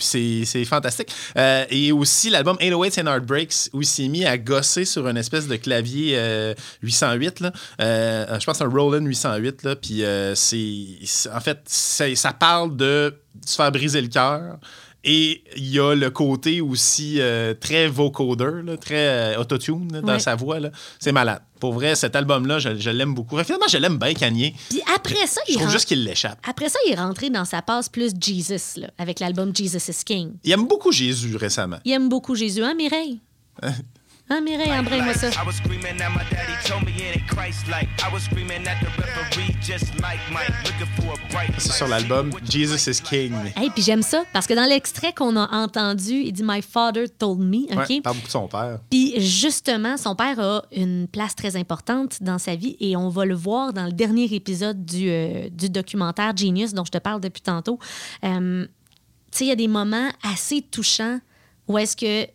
C'est 0.00 0.64
fantastique. 0.64 1.12
Euh, 1.36 1.64
et 1.70 1.92
aussi 1.92 2.30
l'album 2.30 2.56
808 2.60 2.98
and 2.98 3.06
Heartbreaks, 3.06 3.70
où 3.72 3.82
il 3.82 3.86
s'est 3.86 4.08
mis 4.08 4.24
à 4.24 4.38
gosser 4.38 4.84
sur 4.84 5.08
une 5.08 5.16
espèce 5.16 5.46
de 5.48 5.56
clavier 5.56 6.14
euh, 6.16 6.54
808. 6.82 7.40
Là. 7.40 7.52
Euh, 7.80 8.38
je 8.38 8.44
pense 8.44 8.58
que 8.58 8.64
c'est 8.64 8.64
un 8.64 8.68
Roland 8.68 9.04
808. 9.04 9.62
Là, 9.62 9.76
puis 9.76 10.04
euh, 10.04 10.34
c'est, 10.34 11.30
en 11.32 11.40
fait, 11.40 11.60
ça 11.66 12.32
parle 12.32 12.76
de 12.76 13.14
se 13.44 13.56
faire 13.56 13.72
briser 13.72 14.00
le 14.00 14.08
cœur. 14.08 14.58
Et 15.10 15.42
il 15.56 15.70
y 15.70 15.80
a 15.80 15.94
le 15.94 16.10
côté 16.10 16.60
aussi 16.60 17.16
euh, 17.18 17.54
très 17.54 17.88
vocoder, 17.88 18.62
là, 18.62 18.76
très 18.76 19.34
euh, 19.36 19.40
autotune 19.40 19.90
là, 19.90 20.02
dans 20.02 20.12
Ouais. 20.12 20.18
sa 20.18 20.34
voix. 20.34 20.58
C'est 21.00 21.12
malade. 21.12 21.40
Pour 21.60 21.72
vrai, 21.72 21.94
cet 21.94 22.14
album-là, 22.14 22.58
je, 22.58 22.76
je 22.76 22.90
l'aime 22.90 23.14
beaucoup. 23.14 23.42
Finalement, 23.42 23.66
je 23.70 23.78
l'aime 23.78 23.96
bien, 23.98 24.12
Kanye. 24.12 24.54
Puis 24.68 24.82
après 24.94 25.26
ça, 25.26 25.40
Je 25.48 25.52
il 25.54 25.56
trouve 25.58 25.70
juste 25.70 25.86
qu'il 25.88 26.04
l'échappe. 26.04 26.38
Après 26.46 26.68
ça, 26.68 26.78
il 26.86 26.92
est 26.92 26.96
rentré 26.96 27.30
dans 27.30 27.46
sa 27.46 27.62
passe 27.62 27.88
plus 27.88 28.12
Jesus, 28.20 28.78
là, 28.80 28.90
avec 28.98 29.18
l'album 29.18 29.50
Jesus 29.56 29.90
is 29.90 30.04
King. 30.04 30.32
Il 30.44 30.52
aime 30.52 30.66
beaucoup 30.68 30.92
Jésus 30.92 31.36
récemment. 31.36 31.78
Il 31.86 31.92
aime 31.92 32.10
beaucoup 32.10 32.34
Jésus, 32.34 32.62
hein, 32.62 32.74
Mireille? 32.74 33.20
Hein, 34.30 34.42
Mireille, 34.42 34.70
embraye-moi 34.78 35.14
ça. 35.14 35.28
I 35.28 35.46
was 35.46 35.54
screaming 35.54 36.02
at 36.02 36.10
my 36.10 36.22
daddy, 36.30 36.52
told 36.66 36.84
me 36.84 36.92
it 36.92 37.16
ain't 37.16 37.26
Christ-like. 37.28 37.88
I 38.06 38.12
was 38.12 38.24
screaming 38.24 38.66
at 38.68 38.78
the 38.82 38.90
referee, 39.00 39.56
just 39.62 39.86
like 40.02 40.20
Mike, 40.30 40.52
looking 40.64 40.86
for 40.96 41.14
a 41.14 41.32
bright 41.32 41.50
C'est 41.56 41.72
sur 41.72 41.88
l'album 41.88 42.30
Jesus 42.44 42.90
is 42.90 43.00
King. 43.00 43.32
Hey, 43.56 43.70
puis 43.70 43.82
j'aime 43.82 44.02
ça, 44.02 44.24
parce 44.34 44.46
que 44.46 44.52
dans 44.52 44.68
l'extrait 44.68 45.14
qu'on 45.14 45.34
a 45.36 45.48
entendu, 45.56 46.12
il 46.12 46.32
dit 46.32 46.42
My 46.44 46.60
father 46.60 47.06
told 47.08 47.40
me, 47.40 47.64
OK? 47.72 47.78
Ouais, 47.78 47.86
il 47.88 48.02
parle 48.02 48.16
beaucoup 48.16 48.26
de 48.26 48.32
son 48.32 48.48
père. 48.48 48.80
Puis 48.90 49.18
justement, 49.18 49.96
son 49.96 50.14
père 50.14 50.38
a 50.40 50.62
une 50.72 51.08
place 51.08 51.34
très 51.34 51.56
importante 51.56 52.22
dans 52.22 52.38
sa 52.38 52.54
vie 52.54 52.76
et 52.80 52.96
on 52.98 53.08
va 53.08 53.24
le 53.24 53.34
voir 53.34 53.72
dans 53.72 53.86
le 53.86 53.92
dernier 53.92 54.24
épisode 54.34 54.84
du, 54.84 55.08
euh, 55.08 55.48
du 55.50 55.70
documentaire 55.70 56.36
Genius 56.36 56.74
dont 56.74 56.84
je 56.84 56.90
te 56.90 56.98
parle 56.98 57.22
depuis 57.22 57.40
tantôt. 57.40 57.78
Euh, 58.24 58.66
tu 59.32 59.38
sais, 59.38 59.44
il 59.46 59.48
y 59.48 59.52
a 59.52 59.56
des 59.56 59.68
moments 59.68 60.10
assez 60.22 60.60
touchants 60.60 61.18
où 61.66 61.78
est-ce 61.78 61.96
que 61.96 62.28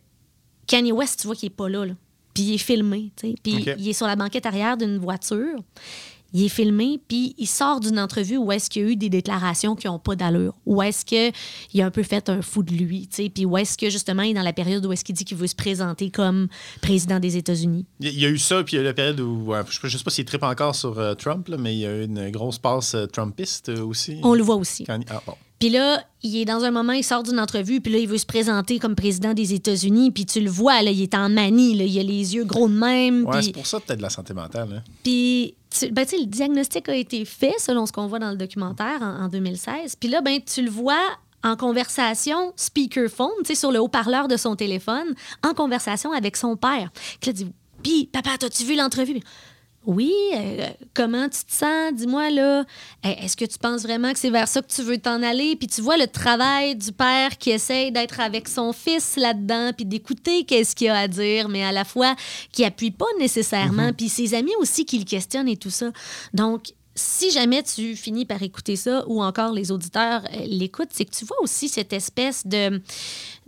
Kanye 0.66 0.92
West, 0.92 1.20
tu 1.20 1.26
vois 1.26 1.36
qu'il 1.36 1.46
est 1.46 1.50
pas 1.50 1.68
là, 1.68 1.84
là. 1.84 1.94
Puis 2.32 2.42
il 2.42 2.54
est 2.54 2.58
filmé, 2.58 3.12
tu 3.16 3.28
sais. 3.28 3.34
Puis 3.42 3.64
il 3.78 3.88
est 3.88 3.92
sur 3.92 4.06
la 4.06 4.16
banquette 4.16 4.46
arrière 4.46 4.76
d'une 4.76 4.98
voiture. 4.98 5.58
Il 6.34 6.44
est 6.44 6.48
filmé, 6.48 7.00
puis 7.08 7.34
il 7.38 7.46
sort 7.46 7.80
d'une 7.80 7.98
entrevue 7.98 8.36
où 8.36 8.50
est-ce 8.52 8.68
qu'il 8.68 8.82
y 8.82 8.84
a 8.84 8.88
eu 8.90 8.96
des 8.96 9.08
déclarations 9.08 9.74
qui 9.76 9.86
n'ont 9.86 9.98
pas 10.00 10.16
d'allure. 10.16 10.52
Où 10.66 10.82
est-ce 10.82 11.04
qu'il 11.04 11.80
a 11.80 11.86
un 11.86 11.90
peu 11.90 12.02
fait 12.02 12.28
un 12.28 12.42
fou 12.42 12.62
de 12.62 12.74
lui. 12.74 13.08
Puis 13.32 13.46
où 13.46 13.56
est-ce 13.56 13.78
que, 13.78 13.88
justement, 13.88 14.22
il 14.22 14.32
est 14.32 14.34
dans 14.34 14.42
la 14.42 14.52
période 14.52 14.84
où 14.84 14.92
est-ce 14.92 15.04
qu'il 15.04 15.14
dit 15.14 15.24
qu'il 15.24 15.36
veut 15.38 15.46
se 15.46 15.54
présenter 15.54 16.10
comme 16.10 16.48
président 16.82 17.20
des 17.20 17.36
États-Unis. 17.36 17.86
Il 18.00 18.18
y 18.18 18.26
a 18.26 18.28
eu 18.28 18.38
ça, 18.38 18.62
puis 18.64 18.74
il 18.74 18.76
y 18.76 18.78
a 18.80 18.82
eu 18.82 18.86
la 18.86 18.94
période 18.94 19.20
où, 19.20 19.52
je 19.70 19.86
ne 19.86 19.90
sais 19.90 20.04
pas 20.04 20.10
s'il 20.10 20.24
tripe 20.24 20.42
encore 20.42 20.74
sur 20.74 20.98
euh, 20.98 21.14
Trump, 21.14 21.46
là, 21.48 21.56
mais 21.56 21.74
il 21.74 21.78
y 21.80 21.86
a 21.86 21.94
eu 21.96 22.04
une 22.04 22.30
grosse 22.30 22.58
passe 22.58 22.94
euh, 22.94 23.06
Trumpiste 23.06 23.68
euh, 23.68 23.84
aussi. 23.84 24.18
On 24.22 24.34
le 24.34 24.42
voit 24.42 24.56
aussi. 24.56 24.84
Quand- 24.84 24.98
ah, 25.10 25.22
bon. 25.26 25.34
Puis 25.60 25.70
là, 25.70 26.04
il 26.22 26.36
est 26.36 26.44
dans 26.44 26.64
un 26.64 26.70
moment, 26.72 26.92
il 26.92 27.04
sort 27.04 27.22
d'une 27.22 27.38
entrevue, 27.38 27.80
puis 27.80 27.90
là, 27.92 27.98
il 27.98 28.08
veut 28.08 28.18
se 28.18 28.26
présenter 28.26 28.78
comme 28.80 28.96
président 28.96 29.32
des 29.34 29.54
États-Unis, 29.54 30.10
puis 30.10 30.26
tu 30.26 30.40
le 30.40 30.50
vois, 30.50 30.82
là, 30.82 30.90
il 30.90 31.00
est 31.00 31.14
en 31.14 31.28
manie, 31.30 31.74
là, 31.76 31.84
il 31.84 31.98
a 31.98 32.02
les 32.02 32.34
yeux 32.34 32.44
gros 32.44 32.68
de 32.68 32.74
même. 32.74 33.24
Ouais, 33.24 33.40
c'est 33.40 33.52
pour 33.52 33.66
ça 33.66 33.78
peut-être 33.80 33.98
de 33.98 34.02
la 34.02 34.10
santé 34.10 34.34
mentale. 34.34 34.68
hein. 34.76 34.82
Puis, 35.04 35.54
ben, 35.90 36.06
le 36.12 36.26
diagnostic 36.26 36.88
a 36.88 36.94
été 36.94 37.24
fait, 37.24 37.54
selon 37.58 37.86
ce 37.86 37.92
qu'on 37.92 38.06
voit 38.06 38.18
dans 38.18 38.30
le 38.30 38.36
documentaire 38.36 39.02
en, 39.02 39.24
en 39.24 39.28
2016. 39.28 39.96
Puis 39.96 40.08
là, 40.08 40.20
ben, 40.20 40.40
tu 40.42 40.62
le 40.62 40.70
vois 40.70 41.00
en 41.42 41.56
conversation, 41.56 42.52
speakerphone, 42.56 43.30
sur 43.44 43.70
le 43.70 43.78
haut-parleur 43.78 44.28
de 44.28 44.36
son 44.36 44.56
téléphone, 44.56 45.14
en 45.42 45.52
conversation 45.52 46.12
avec 46.12 46.36
son 46.36 46.56
père. 46.56 46.90
Puis 47.20 47.32
dit 47.32 47.52
Puis, 47.82 48.08
papa, 48.12 48.30
as-tu 48.42 48.64
vu 48.64 48.76
l'entrevue 48.76 49.20
Oui, 49.86 50.12
euh, 50.34 50.68
comment 50.94 51.28
tu 51.28 51.44
te 51.44 51.52
sens? 51.52 51.92
Dis-moi, 51.92 52.30
là, 52.30 52.64
Eh, 53.04 53.24
est-ce 53.24 53.36
que 53.36 53.44
tu 53.44 53.58
penses 53.58 53.82
vraiment 53.82 54.12
que 54.12 54.18
c'est 54.18 54.30
vers 54.30 54.48
ça 54.48 54.62
que 54.62 54.72
tu 54.72 54.82
veux 54.82 54.96
t'en 54.98 55.22
aller? 55.22 55.56
Puis 55.56 55.68
tu 55.68 55.82
vois 55.82 55.96
le 55.98 56.06
travail 56.06 56.74
du 56.74 56.90
père 56.92 57.36
qui 57.36 57.50
essaye 57.50 57.92
d'être 57.92 58.20
avec 58.20 58.48
son 58.48 58.72
fils 58.72 59.16
là-dedans, 59.16 59.72
puis 59.76 59.84
d'écouter 59.84 60.44
qu'est-ce 60.44 60.74
qu'il 60.74 60.88
a 60.88 60.98
à 61.00 61.08
dire, 61.08 61.48
mais 61.48 61.64
à 61.64 61.72
la 61.72 61.84
fois 61.84 62.14
qui 62.50 62.64
appuie 62.64 62.90
pas 62.92 63.04
nécessairement, 63.18 63.92
puis 63.92 64.08
ses 64.08 64.34
amis 64.34 64.54
aussi 64.58 64.86
qui 64.86 64.98
le 64.98 65.04
questionnent 65.04 65.48
et 65.48 65.58
tout 65.58 65.70
ça. 65.70 65.90
Donc, 66.32 66.72
si 66.94 67.30
jamais 67.30 67.62
tu 67.62 67.96
finis 67.96 68.24
par 68.24 68.42
écouter 68.42 68.76
ça, 68.76 69.04
ou 69.08 69.22
encore 69.22 69.52
les 69.52 69.70
auditeurs 69.72 70.22
euh, 70.32 70.46
l'écoutent, 70.46 70.90
c'est 70.92 71.04
que 71.04 71.14
tu 71.14 71.24
vois 71.24 71.40
aussi 71.42 71.68
cette 71.68 71.92
espèce 71.92 72.46
de, 72.46 72.80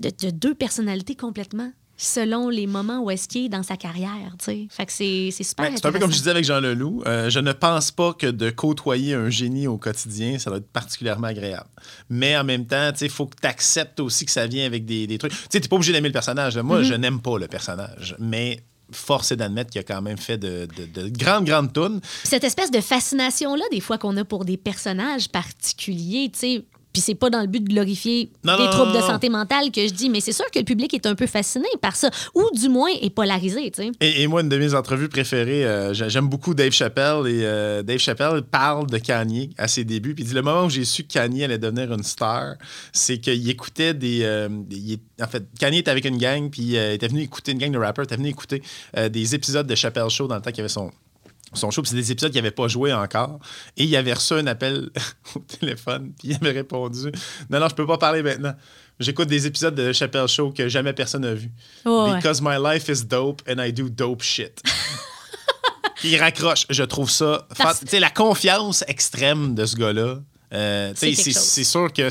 de, 0.00 0.10
de 0.20 0.30
deux 0.30 0.54
personnalités 0.54 1.14
complètement 1.14 1.70
selon 1.96 2.48
les 2.48 2.66
moments 2.66 3.00
où 3.02 3.10
est-ce 3.10 3.26
qu'il 3.28 3.46
est 3.46 3.48
dans 3.48 3.62
sa 3.62 3.76
carrière, 3.76 4.34
tu 4.38 4.44
sais. 4.44 4.66
Fait 4.70 4.86
que 4.86 4.92
c'est 4.92 5.30
c'est 5.32 5.44
super 5.44 5.64
Ouais, 5.66 5.72
c'est 5.76 5.86
un 5.86 5.92
peu 5.92 5.98
comme 5.98 6.10
je 6.12 6.18
disais 6.18 6.30
avec 6.30 6.44
Jean 6.44 6.60
Leloup. 6.60 7.02
euh, 7.06 7.30
je 7.30 7.38
ne 7.38 7.52
pense 7.52 7.90
pas 7.90 8.12
que 8.12 8.26
de 8.26 8.50
côtoyer 8.50 9.14
un 9.14 9.30
génie 9.30 9.66
au 9.66 9.78
quotidien, 9.78 10.38
ça 10.38 10.50
doit 10.50 10.58
être 10.58 10.68
particulièrement 10.70 11.28
agréable. 11.28 11.68
Mais 12.10 12.36
en 12.36 12.44
même 12.44 12.66
temps, 12.66 12.90
il 13.00 13.08
faut 13.10 13.26
que 13.26 13.36
tu 13.40 13.46
acceptes 13.46 14.00
aussi 14.00 14.24
que 14.26 14.30
ça 14.32 14.46
vient 14.46 14.66
avec 14.66 14.84
des, 14.84 15.06
des 15.06 15.18
trucs. 15.18 15.32
Tu 15.50 15.60
t'es 15.60 15.68
pas 15.68 15.76
obligé 15.76 15.92
d'aimer 15.92 16.08
le 16.08 16.12
personnage. 16.12 16.56
Moi, 16.58 16.80
Mm-hmm. 16.80 16.84
je 16.84 16.94
n'aime 16.94 17.20
pas 17.20 17.38
le 17.38 17.48
personnage. 17.48 18.14
Mais 18.18 18.60
force 18.92 19.32
est 19.32 19.36
d'admettre 19.36 19.70
qu'il 19.70 19.80
a 19.80 19.84
quand 19.84 20.00
même 20.02 20.18
fait 20.18 20.38
de, 20.38 20.68
de- 20.76 21.02
de 21.02 21.08
grandes, 21.08 21.44
grandes 21.44 21.72
tunes. 21.72 22.00
Cette 22.24 22.44
espèce 22.44 22.70
de 22.70 22.80
fascination-là, 22.80 23.64
des 23.72 23.80
fois, 23.80 23.98
qu'on 23.98 24.16
a 24.16 24.24
pour 24.24 24.44
des 24.44 24.56
personnages 24.56 25.28
particuliers, 25.28 26.30
tu 26.32 26.38
sais. 26.38 26.64
Puis 26.96 27.02
c'est 27.02 27.14
pas 27.14 27.28
dans 27.28 27.42
le 27.42 27.46
but 27.46 27.62
de 27.62 27.68
glorifier 27.68 28.30
Non, 28.42 28.56
des 28.56 28.64
non, 28.64 28.70
troubles 28.70 28.92
non, 28.92 29.00
de 29.00 29.04
santé 29.04 29.28
mentale 29.28 29.70
que 29.70 29.86
je 29.86 29.92
dis, 29.92 30.08
mais 30.08 30.20
c'est 30.22 30.32
sûr 30.32 30.46
que 30.50 30.58
le 30.58 30.64
public 30.64 30.94
est 30.94 31.04
un 31.04 31.14
peu 31.14 31.26
fasciné 31.26 31.66
par 31.82 31.94
ça, 31.94 32.08
ou 32.34 32.42
du 32.54 32.70
moins 32.70 32.88
est 33.02 33.10
polarisé, 33.10 33.70
tu 33.70 33.82
sais. 33.82 33.90
Et, 34.00 34.22
et 34.22 34.26
moi, 34.26 34.40
une 34.40 34.48
de 34.48 34.56
mes 34.56 34.72
entrevues 34.72 35.10
préférées, 35.10 35.66
euh, 35.66 35.92
j'a- 35.92 36.08
j'aime 36.08 36.26
beaucoup 36.26 36.54
Dave 36.54 36.70
Chappelle. 36.72 37.26
Et 37.26 37.44
euh, 37.44 37.82
Dave 37.82 37.98
Chappelle 37.98 38.40
parle 38.50 38.86
de 38.86 38.96
Kanye 38.96 39.50
à 39.58 39.68
ses 39.68 39.84
débuts. 39.84 40.14
Puis 40.14 40.24
il 40.24 40.28
dit 40.28 40.34
le 40.34 40.40
moment 40.40 40.64
où 40.64 40.70
j'ai 40.70 40.86
su 40.86 41.02
que 41.02 41.12
Kanye 41.12 41.44
allait 41.44 41.58
devenir 41.58 41.92
une 41.92 42.02
star, 42.02 42.54
c'est 42.94 43.18
qu'il 43.18 43.46
écoutait 43.50 43.92
des. 43.92 44.20
euh, 44.22 44.48
des- 44.50 44.76
il 44.78 44.98
en 45.22 45.26
fait, 45.26 45.44
Kanye 45.60 45.80
était 45.80 45.90
avec 45.90 46.06
une 46.06 46.16
gang, 46.16 46.48
puis 46.50 46.62
il 46.62 46.76
était 46.76 47.08
venu 47.08 47.20
écouter, 47.20 47.52
une 47.52 47.58
gang 47.58 47.72
de 47.72 47.78
rappers, 47.78 48.04
était 48.04 48.16
venu 48.16 48.30
écouter 48.30 48.62
des 49.10 49.34
épisodes 49.34 49.66
de 49.66 49.74
Chappelle 49.74 50.08
Show 50.08 50.26
dans 50.28 50.36
le 50.36 50.40
temps 50.40 50.48
qu'il 50.50 50.58
y 50.58 50.60
avait 50.60 50.68
son. 50.70 50.90
Son 51.52 51.70
show, 51.70 51.82
c'est 51.84 51.94
des 51.94 52.12
épisodes 52.12 52.32
qu'il 52.32 52.42
n'avait 52.42 52.54
pas 52.54 52.68
joué 52.68 52.92
encore. 52.92 53.38
Et 53.76 53.84
il 53.84 53.96
avait 53.96 54.12
reçu 54.12 54.34
un 54.34 54.46
appel 54.46 54.90
au 55.36 55.38
téléphone, 55.40 56.12
puis 56.18 56.28
il 56.28 56.34
avait 56.34 56.50
répondu 56.50 57.12
Non, 57.50 57.60
non, 57.60 57.68
je 57.68 57.74
peux 57.74 57.86
pas 57.86 57.98
parler 57.98 58.22
maintenant. 58.22 58.54
J'écoute 58.98 59.28
des 59.28 59.46
épisodes 59.46 59.74
de 59.74 59.92
Chappelle 59.92 60.26
Show 60.26 60.52
que 60.52 60.68
jamais 60.68 60.92
personne 60.92 61.22
n'a 61.22 61.34
vu. 61.34 61.50
Ouais. 61.84 62.16
Because 62.16 62.40
my 62.42 62.56
life 62.58 62.88
is 62.88 63.04
dope 63.04 63.42
and 63.48 63.62
I 63.62 63.72
do 63.72 63.88
dope 63.88 64.22
shit. 64.22 64.62
Puis 65.96 66.10
il 66.10 66.18
raccroche. 66.18 66.66
Je 66.70 66.82
trouve 66.82 67.10
ça. 67.10 67.46
Tu 67.56 67.88
sais, 67.88 68.00
la 68.00 68.10
confiance 68.10 68.84
extrême 68.88 69.54
de 69.54 69.66
ce 69.66 69.76
gars-là. 69.76 70.18
Euh, 70.52 70.92
C'est 70.94 71.64
sûr 71.64 71.92
que. 71.92 72.08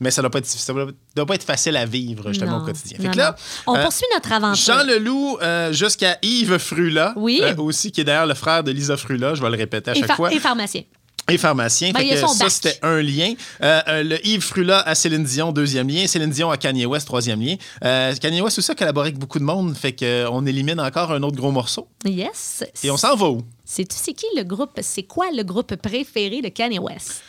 Mais 0.00 0.10
ça 0.10 0.22
doit 0.22 0.30
ça 0.44 0.72
doit, 0.72 0.86
doit 1.14 1.26
pas 1.26 1.34
être 1.34 1.44
facile 1.44 1.76
à 1.76 1.84
vivre, 1.86 2.28
justement, 2.28 2.58
Non, 2.58 2.62
au 2.62 2.66
quotidien. 2.66 2.98
Fait 3.00 3.08
que 3.10 3.16
là. 3.16 3.36
On 3.66 3.76
euh, 3.76 3.82
poursuit 3.82 4.06
notre 4.14 4.32
aventure. 4.32 4.74
Jean 4.74 4.84
Leloup 4.84 5.38
euh, 5.40 5.72
jusqu'à 5.72 6.18
Yves 6.22 6.58
Frula. 6.58 7.12
Oui. 7.16 7.40
euh, 7.42 7.54
aussi, 7.56 7.92
qui 7.92 8.00
est 8.00 8.04
d'ailleurs 8.04 8.26
le 8.26 8.34
frère 8.34 8.64
de 8.64 8.70
Lisa 8.70 8.96
Frula. 8.96 9.34
Je 9.34 9.42
vais 9.42 9.50
le 9.50 9.56
répéter 9.56 9.90
à 9.90 9.96
et, 9.96 10.00
chaque 10.00 10.16
fois. 10.16 10.32
et 10.32 10.38
pharmacien. 10.40 10.82
Et 11.28 11.38
pharmacien. 11.38 11.90
Ben, 11.90 12.00
Fait 12.00 12.10
que 12.10 12.16
ça, 12.20 12.48
c'était 12.48 12.78
un 12.82 13.02
lien. 13.02 13.34
Euh, 13.60 14.04
le 14.04 14.24
Yves 14.24 14.42
Frula 14.44 14.78
à 14.80 14.94
Céline 14.94 15.24
Dion, 15.24 15.50
deuxième 15.50 15.88
lien. 15.88 16.06
Céline 16.06 16.30
Dion 16.30 16.50
à 16.52 16.56
Kanye 16.56 16.86
West, 16.86 17.06
troisième 17.06 17.40
lien. 17.40 17.56
Euh, 17.84 18.14
Kanye 18.14 18.40
West 18.42 18.58
aussi 18.58 18.70
a 18.70 18.76
collaboré 18.76 19.08
avec 19.08 19.18
beaucoup 19.18 19.40
de 19.40 19.44
monde. 19.44 19.76
Fait 19.76 19.92
qu'on 19.92 20.46
élimine 20.46 20.78
encore 20.80 21.10
un 21.10 21.20
autre 21.24 21.36
gros 21.36 21.50
morceau. 21.50 21.88
Yes. 22.04 22.62
Et 22.84 22.90
on 22.92 22.96
s'en 22.96 23.16
va 23.16 23.26
où? 23.26 23.42
C'est 23.64 23.84
qui 23.88 24.26
le 24.36 24.44
groupe, 24.44 24.78
c'est 24.82 25.02
quoi 25.02 25.26
le 25.34 25.42
groupe 25.42 25.74
préféré 25.74 26.42
de 26.42 26.48
Kanye 26.48 26.78
West? 26.78 27.22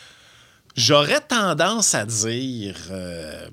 J'aurais 0.78 1.22
tendance 1.22 1.96
à 1.96 2.06
dire. 2.06 2.76
euh, 2.92 3.48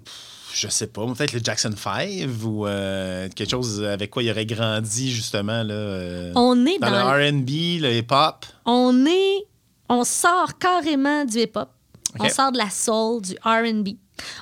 je 0.53 0.69
sais 0.69 0.87
pas, 0.87 1.05
peut-être 1.07 1.33
le 1.33 1.41
Jackson 1.43 1.73
5 1.77 2.29
ou 2.45 2.67
euh, 2.67 3.29
quelque 3.35 3.51
chose 3.51 3.83
avec 3.83 4.11
quoi 4.11 4.23
il 4.23 4.31
aurait 4.31 4.47
grandi, 4.47 5.11
justement. 5.11 5.63
Là, 5.63 5.75
euh, 5.75 6.33
On 6.37 6.65
est 6.67 6.79
dans, 6.79 6.91
dans, 6.91 7.15
le 7.15 7.29
RB, 7.31 7.81
le 7.83 7.93
hip-hop. 7.97 8.47
on 8.67 9.05
est, 9.07 9.47
on 9.89 10.05
sort 10.05 10.59
carrément 10.59 11.25
du 11.25 11.39
hip-hop. 11.39 11.71
On 12.21 12.29
sort 12.29 12.53
de 12.53 12.59
la 12.59 12.71
soul, 12.71 13.23
du 13.23 13.33
R&B. 13.45 13.97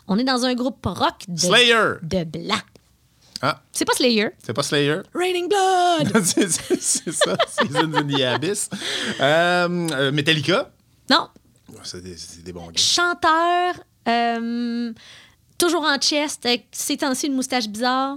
On 0.06 0.18
est 0.18 0.24
dans 0.24 0.44
un 0.44 0.54
groupe 0.54 0.84
rock 0.84 1.22
de, 1.28 1.38
Slayer. 1.38 1.94
de 2.02 2.24
blanc. 2.24 2.60
Ah, 3.40 3.60
C'est 3.72 3.84
pas 3.86 3.94
Slayer. 3.94 4.28
c'est 4.44 4.52
pas 4.52 4.62
Slayer. 4.62 4.98
Raining 5.14 5.48
Blood! 5.48 6.22
c'est 6.24 7.12
ça, 7.12 7.36
Seasons 7.48 7.94
in 7.94 8.06
the 8.06 8.20
Abyss. 8.22 8.68
Euh, 9.20 10.10
Metallica. 10.12 10.70
non, 11.10 11.28
C'est 11.84 12.02
des, 12.02 12.16
c'est 12.16 12.42
des 12.42 12.52
bons 12.52 12.66
gars. 12.66 12.72
chanteur, 12.76 13.74
euh, 14.08 14.92
toujours 15.58 15.82
en 15.82 15.96
chest, 15.98 16.44
avec 16.46 16.66
ces 16.72 16.96
temps-ci 16.96 17.26
une 17.26 17.34
moustache 17.34 17.68
bizarre. 17.68 18.16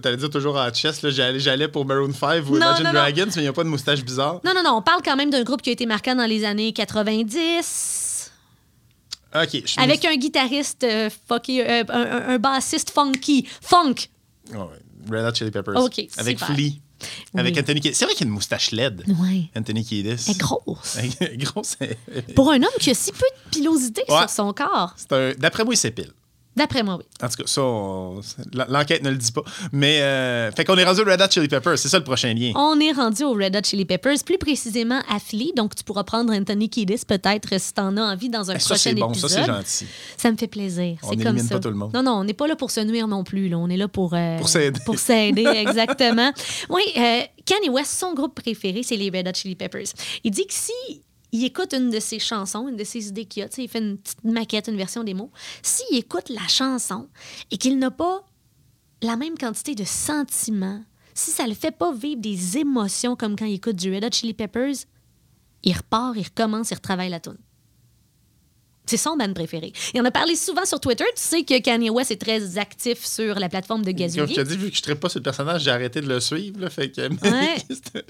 T'allais 0.00 0.16
dire 0.16 0.30
toujours 0.30 0.56
en 0.56 0.70
chest, 0.70 1.02
là, 1.02 1.10
j'allais, 1.10 1.38
j'allais 1.38 1.68
pour 1.68 1.84
Maroon 1.84 2.12
5 2.12 2.46
ou 2.46 2.52
Non, 2.52 2.56
Imagine 2.56 2.84
non, 2.84 2.92
non. 2.92 2.98
Dragons, 3.00 3.26
mais 3.26 3.32
il 3.36 3.42
n'y 3.42 3.48
a 3.48 3.52
pas 3.52 3.64
de 3.64 3.68
moustache 3.68 4.02
bizarre. 4.02 4.40
Non, 4.44 4.54
non, 4.54 4.62
non, 4.62 4.76
on 4.76 4.82
parle 4.82 5.02
quand 5.04 5.16
même 5.16 5.28
d'un 5.28 5.42
groupe 5.42 5.60
qui 5.60 5.68
a 5.68 5.72
été 5.72 5.84
marquant 5.84 6.14
dans 6.14 6.24
les 6.24 6.44
années 6.44 6.72
90. 6.72 8.30
Ok, 9.34 9.48
je 9.52 9.66
suis 9.66 9.80
Avec 9.80 10.04
un 10.04 10.14
guitariste 10.16 10.84
euh, 10.84 11.08
euh, 11.30 11.84
un 12.34 12.38
bassiste 12.38 12.90
funky. 12.90 13.46
Funk! 13.60 13.94
Oh, 14.54 14.68
ouais. 15.10 15.18
Red 15.18 15.26
Hot 15.26 15.34
Chili 15.34 15.50
Peppers. 15.50 15.76
Ok, 15.76 16.06
Avec 16.16 16.38
super. 16.38 16.54
Flea. 16.54 16.80
Avec 17.34 17.54
Oui. 17.54 17.60
Anthony 17.60 17.80
Kiedis. 17.80 17.94
C'est 17.94 18.04
vrai 18.04 18.14
qu'il 18.14 18.26
a 18.26 18.28
une 18.28 18.34
moustache 18.34 18.70
LED. 18.72 19.04
Ouais. 19.20 19.50
Anthony 19.56 19.84
Kiedis. 19.84 20.24
Elle 20.28 20.34
est 20.34 20.38
grosse. 20.38 20.96
Elle 21.20 21.28
est 21.32 21.36
grosse. 21.38 21.76
Pour 22.34 22.50
un 22.50 22.56
homme 22.62 22.68
qui 22.80 22.90
a 22.90 22.94
si 22.94 23.12
peu 23.12 23.18
de 23.18 23.50
pilosité 23.50 24.02
Ouais. 24.08 24.18
sur 24.20 24.30
son 24.30 24.52
corps. 24.52 24.94
C'est 24.96 25.12
un- 25.12 25.32
D'après 25.38 25.64
moi, 25.64 25.74
il 25.74 25.78
s'épile. 25.78 26.12
D'après 26.54 26.82
moi, 26.82 26.96
oui. 26.98 27.04
En 27.22 27.28
tout 27.28 27.36
cas, 27.36 27.42
ça, 27.46 27.62
on- 27.62 28.20
l'enquête 28.68 29.02
ne 29.02 29.10
le 29.10 29.16
dit 29.16 29.32
pas. 29.32 29.42
Mais, 29.72 30.00
euh, 30.02 30.50
fait 30.52 30.64
qu'on 30.64 30.76
est 30.76 30.84
rendu 30.84 31.00
au 31.00 31.04
Red 31.04 31.20
Hot 31.22 31.30
Chili 31.30 31.48
Peppers. 31.48 31.78
C'est 31.78 31.88
ça 31.88 31.98
le 31.98 32.04
prochain 32.04 32.34
lien. 32.34 32.52
On 32.54 32.78
est 32.78 32.92
rendu 32.92 33.24
au 33.24 33.32
Red 33.32 33.56
Hot 33.56 33.62
Chili 33.64 33.84
Peppers, 33.86 34.18
plus 34.24 34.36
précisément 34.36 35.00
à 35.08 35.18
Flea. 35.18 35.52
Donc, 35.56 35.74
tu 35.74 35.82
pourras 35.84 36.04
prendre 36.04 36.32
Anthony 36.34 36.68
Kiedis 36.68 37.02
peut-être 37.06 37.58
si 37.58 37.72
t'en 37.72 37.96
as 37.96 38.02
envie 38.12 38.28
dans 38.28 38.50
un 38.50 38.56
Eh, 38.56 38.58
ça, 38.58 38.66
prochain 38.74 38.76
c'est 38.90 38.94
bon. 38.94 39.08
épisode. 39.10 39.30
Ça, 39.30 39.40
c'est 39.40 39.46
gentil. 39.46 39.86
Ça 40.18 40.30
me 40.30 40.36
fait 40.36 40.46
plaisir. 40.46 40.96
On 41.02 41.10
C'est 41.10 41.16
comme 41.24 41.38
ça. 41.38 41.54
pas 41.54 41.60
tout 41.60 41.68
le 41.70 41.74
monde. 41.74 41.92
Non, 41.94 42.02
non, 42.02 42.12
on 42.16 42.24
n'est 42.24 42.34
pas 42.34 42.46
là 42.46 42.54
pour 42.56 42.70
se 42.70 42.80
nuire 42.80 43.08
non 43.08 43.24
plus. 43.24 43.48
Là. 43.48 43.56
On 43.58 43.68
est 43.70 43.76
là 43.78 43.88
pour... 43.88 44.12
euh, 44.14 44.36
Pour 44.38 44.48
s'aider. 44.48 44.80
Pour 44.84 44.98
s'aider, 44.98 45.44
exactement. 45.54 46.32
oui, 46.68 46.82
euh, 46.96 47.20
Kanye 47.46 47.70
West, 47.70 47.98
son 47.98 48.12
groupe 48.14 48.34
préféré, 48.40 48.82
c'est 48.82 48.96
les 48.96 49.08
Red 49.08 49.26
Hot 49.26 49.32
Chili 49.34 49.56
Peppers. 49.56 49.86
Il 50.22 50.30
dit 50.30 50.46
que 50.46 50.52
si 50.54 50.72
il 51.32 51.44
écoute 51.44 51.72
une 51.72 51.90
de 51.90 51.98
ses 51.98 52.18
chansons, 52.18 52.68
une 52.68 52.76
de 52.76 52.84
ses 52.84 53.08
idées 53.08 53.24
qu'il 53.24 53.42
a, 53.42 53.48
il 53.56 53.68
fait 53.68 53.78
une 53.78 53.98
petite 53.98 54.22
maquette, 54.22 54.68
une 54.68 54.76
version 54.76 55.02
démo, 55.02 55.30
s'il 55.62 55.96
écoute 55.96 56.28
la 56.28 56.46
chanson 56.46 57.08
et 57.50 57.56
qu'il 57.56 57.78
n'a 57.78 57.90
pas 57.90 58.24
la 59.02 59.16
même 59.16 59.36
quantité 59.36 59.74
de 59.74 59.84
sentiments, 59.84 60.82
si 61.14 61.30
ça 61.30 61.46
le 61.46 61.54
fait 61.54 61.70
pas 61.70 61.92
vivre 61.92 62.20
des 62.20 62.58
émotions 62.58 63.16
comme 63.16 63.36
quand 63.36 63.46
il 63.46 63.54
écoute 63.54 63.76
du 63.76 63.92
Red 63.92 64.04
Hot 64.04 64.12
Chili 64.12 64.34
Peppers, 64.34 64.74
il 65.62 65.76
repart, 65.76 66.14
il 66.16 66.24
recommence, 66.24 66.70
il 66.70 66.74
retravaille 66.74 67.10
la 67.10 67.20
tune. 67.20 67.38
C'est 68.84 68.96
son 68.96 69.16
band 69.16 69.32
préféré. 69.32 69.72
Il 69.94 70.00
en 70.00 70.04
a 70.04 70.10
parlé 70.10 70.34
souvent 70.34 70.64
sur 70.64 70.80
Twitter. 70.80 71.04
Tu 71.16 71.22
sais 71.22 71.44
que 71.44 71.58
Kanye 71.60 71.88
West 71.88 72.10
est 72.10 72.20
très 72.20 72.58
actif 72.58 73.04
sur 73.04 73.38
la 73.38 73.48
plateforme 73.48 73.84
de 73.84 73.92
Comme 73.92 74.28
je 74.28 74.34
te 74.34 74.40
dis, 74.40 74.56
vu 74.56 74.70
que 74.70 74.76
je 74.76 74.90
ne 74.90 74.94
pas 74.94 75.08
sur 75.08 75.20
le 75.20 75.22
personnage, 75.22 75.62
j'ai 75.62 75.70
arrêté 75.70 76.00
de 76.00 76.08
le 76.08 76.18
suivre. 76.18 76.60
Là, 76.60 76.68
fait 76.68 76.90
que, 76.90 77.00
Ouais. 77.30 77.56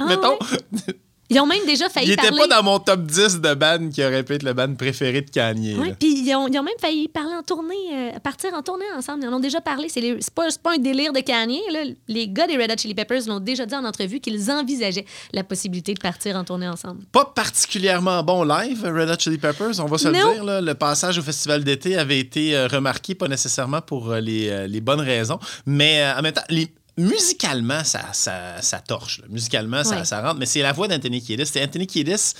Ah 0.00 0.06
Mettons, 0.06 0.38
Ils 1.30 1.38
ont 1.40 1.46
même 1.46 1.64
déjà 1.66 1.88
failli 1.90 2.06
il 2.06 2.12
était 2.12 2.22
parler. 2.28 2.38
pas 2.48 2.56
dans 2.56 2.62
mon 2.62 2.78
top 2.78 3.02
10 3.02 3.40
de 3.40 3.52
bandes 3.54 3.90
qui 3.90 4.02
aurait 4.02 4.22
pu 4.22 4.34
être 4.34 4.42
le 4.42 4.54
band 4.54 4.74
préféré 4.74 5.20
de 5.20 5.30
Kanye. 5.30 5.74
Là. 5.74 5.92
puis 5.98 6.22
ils 6.26 6.34
ont, 6.34 6.48
ils 6.48 6.58
ont 6.58 6.62
même 6.62 6.72
failli 6.80 7.06
parler 7.08 7.34
en 7.34 7.42
tournée, 7.42 7.74
euh, 7.92 8.18
partir 8.18 8.54
en 8.54 8.62
tournée 8.62 8.86
ensemble. 8.96 9.24
Ils 9.24 9.28
en 9.28 9.34
ont 9.34 9.40
déjà 9.40 9.60
parlé. 9.60 9.88
C'est, 9.90 10.00
pas, 10.34 10.48
pas 10.62 10.74
un 10.74 10.78
délire 10.78 11.12
de 11.12 11.20
Kanye. 11.20 11.60
Là. 11.70 11.80
Les 12.08 12.28
gars 12.28 12.46
des 12.46 12.56
Red 12.56 12.70
Hot 12.70 12.76
Chili 12.78 12.94
Peppers 12.94 13.26
l'ont 13.26 13.40
déjà 13.40 13.66
dit 13.66 13.74
en 13.74 13.84
entrevue 13.84 14.20
qu'ils 14.20 14.50
envisageaient 14.50 15.04
la 15.34 15.44
possibilité 15.44 15.92
de 15.92 16.00
partir 16.00 16.34
en 16.36 16.44
tournée 16.44 16.68
ensemble. 16.68 17.02
Pas 17.12 17.26
particulièrement 17.26 18.22
bon 18.22 18.44
live, 18.44 18.84
Red 18.84 19.10
Hot 19.10 19.18
Chili 19.18 19.36
Peppers, 19.38 19.80
on 19.80 19.86
va 19.86 19.98
se 19.98 20.08
le 20.08 20.14
dire. 20.14 20.44
là. 20.44 20.60
Le 20.62 20.74
passage 20.74 21.18
au 21.18 21.22
festival 21.22 21.62
d'été 21.62 21.98
avait 21.98 22.18
été 22.20 22.56
euh, 22.56 22.68
remarqué, 22.68 23.14
pas 23.14 23.28
nécessairement 23.28 23.82
pour 23.82 24.10
euh, 24.12 24.20
les, 24.20 24.66
les 24.66 24.80
bonnes 24.80 25.00
raisons, 25.00 25.38
mais 25.66 26.02
euh, 26.02 26.18
en 26.18 26.22
même 26.22 26.32
temps, 26.32 26.40
les- 26.48 26.68
musicalement, 26.98 27.84
ça, 27.84 28.00
ça, 28.12 28.60
ça 28.60 28.80
torche. 28.80 29.20
là. 29.20 29.26
Musicalement, 29.30 29.84
ça, 29.84 29.96
Ouais. 29.98 30.04
ça 30.04 30.20
rentre, 30.20 30.38
mais 30.38 30.46
c'est 30.46 30.60
la 30.62 30.72
voix 30.72 30.88
d'Anthony 30.88 31.22
Kiedis. 31.22 31.46
C'est 31.46 31.62
Anthony 31.62 31.86
Kiedis. 31.86 32.34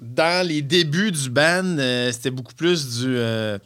Dans 0.00 0.46
les 0.46 0.62
débuts 0.62 1.10
du 1.10 1.28
band, 1.28 1.64
euh, 1.78 2.12
c'était 2.12 2.30
beaucoup 2.30 2.54
plus 2.54 3.00
du. 3.00 3.16
euh, 3.16 3.58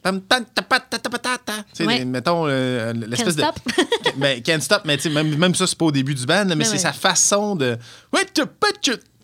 Ouais. 1.81 2.05
mettons, 2.07 2.47
euh, 2.47 2.95
l'espèce 2.95 3.37
de. 3.37 3.43
Can't 3.43 3.53
stop. 3.53 3.87
ben, 4.17 4.43
can't 4.43 4.61
stop, 4.61 4.83
mais 4.87 4.99
même, 5.11 5.37
même 5.37 5.55
ça, 5.55 5.67
c'est 5.67 5.77
pas 5.77 5.85
au 5.85 5.93
début 5.93 6.15
du 6.15 6.25
band, 6.25 6.47
mais 6.57 6.65
c'est 6.65 6.73
ouais. 6.73 6.79
sa 6.79 6.95
façon 6.95 7.55
de. 7.55 7.77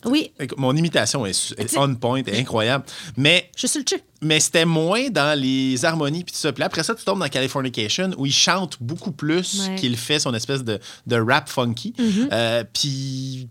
Oui, 0.05 0.31
Mon 0.57 0.75
imitation 0.75 1.25
est 1.25 1.53
on 1.77 1.95
point, 1.95 2.19
est 2.19 2.39
incroyable. 2.39 2.85
Mais, 3.17 3.49
je 3.57 3.65
suis 3.67 3.79
le 3.79 3.85
tue. 3.85 4.01
Mais 4.21 4.39
c'était 4.39 4.65
moins 4.65 5.09
dans 5.09 5.37
les 5.39 5.85
harmonies 5.85 6.23
puis 6.23 6.33
tout 6.33 6.39
ça. 6.39 6.51
Puis 6.51 6.63
après 6.63 6.83
ça, 6.83 6.93
tu 6.95 7.03
tombes 7.05 7.19
dans 7.19 7.29
Californication 7.29 8.11
où 8.17 8.25
il 8.25 8.33
chante 8.33 8.77
beaucoup 8.81 9.11
plus 9.11 9.67
Ouais. 9.69 9.75
qu'il 9.75 9.95
fait 9.97 10.19
son 10.19 10.33
espèce 10.33 10.63
de, 10.63 10.79
de 11.07 11.15
rap 11.15 11.47
funky. 11.49 11.93
Mm-hmm. 11.97 12.29
Euh, 12.31 12.63
puis 12.73 13.47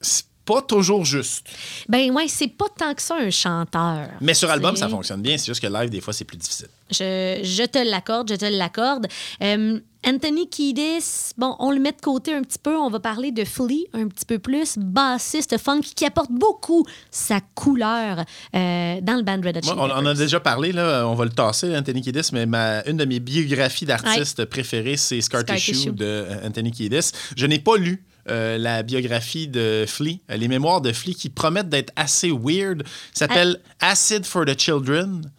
c'est 0.00 0.24
pas 0.44 0.62
toujours 0.62 1.04
juste. 1.04 1.46
Ben 1.88 2.10
ouais, 2.10 2.26
c'est 2.28 2.48
pas 2.48 2.66
tant 2.76 2.94
que 2.94 3.02
ça 3.02 3.16
un 3.16 3.30
chanteur. 3.30 4.08
Mais 4.20 4.34
sur 4.34 4.50
album, 4.50 4.74
ça 4.76 4.88
fonctionne 4.88 5.22
bien. 5.22 5.38
C'est 5.38 5.46
juste 5.46 5.60
que 5.60 5.66
live, 5.68 5.90
des 5.90 6.00
fois, 6.00 6.12
c'est 6.12 6.24
plus 6.24 6.36
difficile. 6.38 6.68
Je, 6.90 7.40
je 7.42 7.66
te 7.66 7.78
l'accorde, 7.78 8.30
je 8.30 8.34
te 8.36 8.46
l'accorde. 8.46 9.06
Euh, 9.42 9.78
Anthony 10.06 10.48
Kiedis, 10.48 11.32
bon, 11.36 11.56
on 11.58 11.70
le 11.70 11.78
met 11.78 11.92
de 11.92 12.00
côté 12.00 12.32
un 12.34 12.42
petit 12.42 12.58
peu. 12.58 12.74
On 12.76 12.88
va 12.88 13.00
parler 13.00 13.32
de 13.32 13.44
Flea 13.44 13.84
un 13.92 14.08
petit 14.08 14.24
peu 14.24 14.38
plus, 14.38 14.78
bassiste 14.78 15.58
funk 15.58 15.80
qui 15.94 16.04
apporte 16.06 16.30
beaucoup 16.30 16.86
sa 17.10 17.40
couleur 17.54 18.24
euh, 18.54 19.00
dans 19.02 19.16
le 19.16 19.22
band 19.22 19.40
Red 19.44 19.58
Hot 19.58 19.60
Chili 19.62 19.74
on, 19.76 19.80
on 19.80 19.84
en 19.84 19.90
a 19.90 19.96
Peppers. 19.96 20.14
déjà 20.16 20.40
parlé, 20.40 20.72
là, 20.72 21.06
on 21.06 21.14
va 21.14 21.24
le 21.24 21.30
tasser, 21.30 21.76
Anthony 21.76 22.00
Kiedis, 22.00 22.30
mais 22.32 22.46
ma, 22.46 22.82
une 22.86 22.96
de 22.96 23.04
mes 23.04 23.20
biographies 23.20 23.84
d'artistes 23.84 24.44
préférées, 24.46 24.96
c'est 24.96 25.20
Scar, 25.20 25.42
Scar 25.42 25.54
Tissue 25.56 25.72
Tissue. 25.72 25.92
de 25.92 26.04
euh, 26.06 26.46
Anthony 26.46 26.70
Kiedis. 26.72 27.10
Je 27.36 27.46
n'ai 27.46 27.58
pas 27.58 27.76
lu 27.76 28.02
euh, 28.30 28.56
la 28.58 28.82
biographie 28.82 29.48
de 29.48 29.84
Flea, 29.86 30.20
les 30.30 30.48
mémoires 30.48 30.80
de 30.80 30.92
Flea 30.92 31.14
qui 31.14 31.28
promettent 31.28 31.68
d'être 31.68 31.92
assez 31.96 32.30
weird. 32.30 32.84
s'appelle 33.12 33.60
Acid 33.80 34.24
for 34.24 34.44
the 34.46 34.58
Children. 34.58 35.30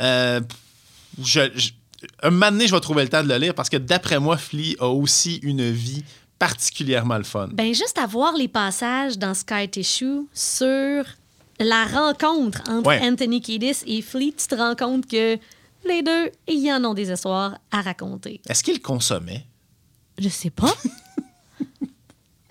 Euh, 0.00 0.40
je, 1.22 1.40
je- 1.54 1.70
un 2.22 2.30
moment 2.30 2.50
donné, 2.50 2.66
je 2.66 2.74
vais 2.74 2.80
trouver 2.80 3.02
le 3.02 3.08
temps 3.08 3.22
de 3.22 3.28
le 3.28 3.36
lire 3.38 3.54
parce 3.54 3.68
que 3.68 3.76
d'après 3.76 4.18
moi, 4.18 4.36
Flea 4.36 4.76
a 4.80 4.88
aussi 4.88 5.36
une 5.42 5.70
vie 5.70 6.04
particulièrement 6.38 7.18
le 7.18 7.24
fun. 7.24 7.48
Ben, 7.52 7.74
juste 7.74 7.98
à 7.98 8.06
voir 8.06 8.34
les 8.34 8.48
passages 8.48 9.18
dans 9.18 9.34
Sky 9.34 9.68
Tissue 9.68 10.26
sur 10.32 11.04
la 11.58 11.84
rencontre 11.84 12.62
entre 12.68 12.88
Ouais. 12.88 13.00
Anthony 13.02 13.40
Kiedis 13.42 13.82
et 13.86 14.00
Flea, 14.00 14.32
tu 14.36 14.46
te 14.46 14.54
rends 14.54 14.74
compte 14.74 15.06
que 15.06 15.36
les 15.86 16.02
deux, 16.02 16.30
ils 16.48 16.70
en 16.72 16.84
ont 16.84 16.94
des 16.94 17.10
histoires 17.10 17.58
à 17.70 17.82
raconter. 17.82 18.40
Est-ce 18.48 18.62
qu'il 18.64 18.80
consommait? 18.80 19.46
Je 20.18 20.28
sais 20.28 20.50
pas. 20.50 20.74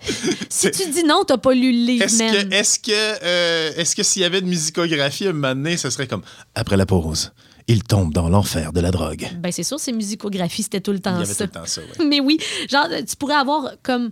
si 0.48 0.70
tu 0.70 0.88
dis 0.90 1.04
non, 1.04 1.24
t'as 1.24 1.36
pas 1.38 1.52
lu 1.54 1.72
le 1.72 1.86
livre, 1.86 2.04
Est-ce 2.04 2.18
que, 2.18 2.54
est-ce 2.54 2.78
que, 2.78 3.24
euh, 3.24 3.72
est-ce 3.76 3.94
que 3.94 4.02
s'il 4.02 4.22
y 4.22 4.24
avait 4.24 4.38
une 4.40 4.48
musicographie 4.48 5.26
à 5.26 5.30
un 5.30 5.32
moment 5.32 5.54
donné, 5.54 5.76
ce 5.76 5.90
serait 5.90 6.06
comme 6.06 6.22
après 6.54 6.76
la 6.76 6.86
pause, 6.86 7.32
il 7.70 7.82
tombe 7.84 8.12
dans 8.12 8.28
l'enfer 8.28 8.72
de 8.72 8.80
la 8.80 8.90
drogue. 8.90 9.28
Ben, 9.40 9.52
c'est 9.52 9.62
sûr, 9.62 9.78
ces 9.80 9.92
musicographies, 9.92 10.64
c'était 10.64 10.80
tout 10.80 10.90
le 10.92 10.98
Il 10.98 11.02
temps 11.02 11.12
y 11.18 11.22
avait 11.22 11.26
ça. 11.26 11.46
tout 11.46 11.52
le 11.54 11.60
temps 11.60 11.66
ça, 11.66 11.80
ouais. 11.80 12.04
Mais 12.08 12.20
oui, 12.20 12.38
genre, 12.68 12.88
tu 13.08 13.16
pourrais 13.16 13.34
avoir 13.34 13.74
comme 13.82 14.10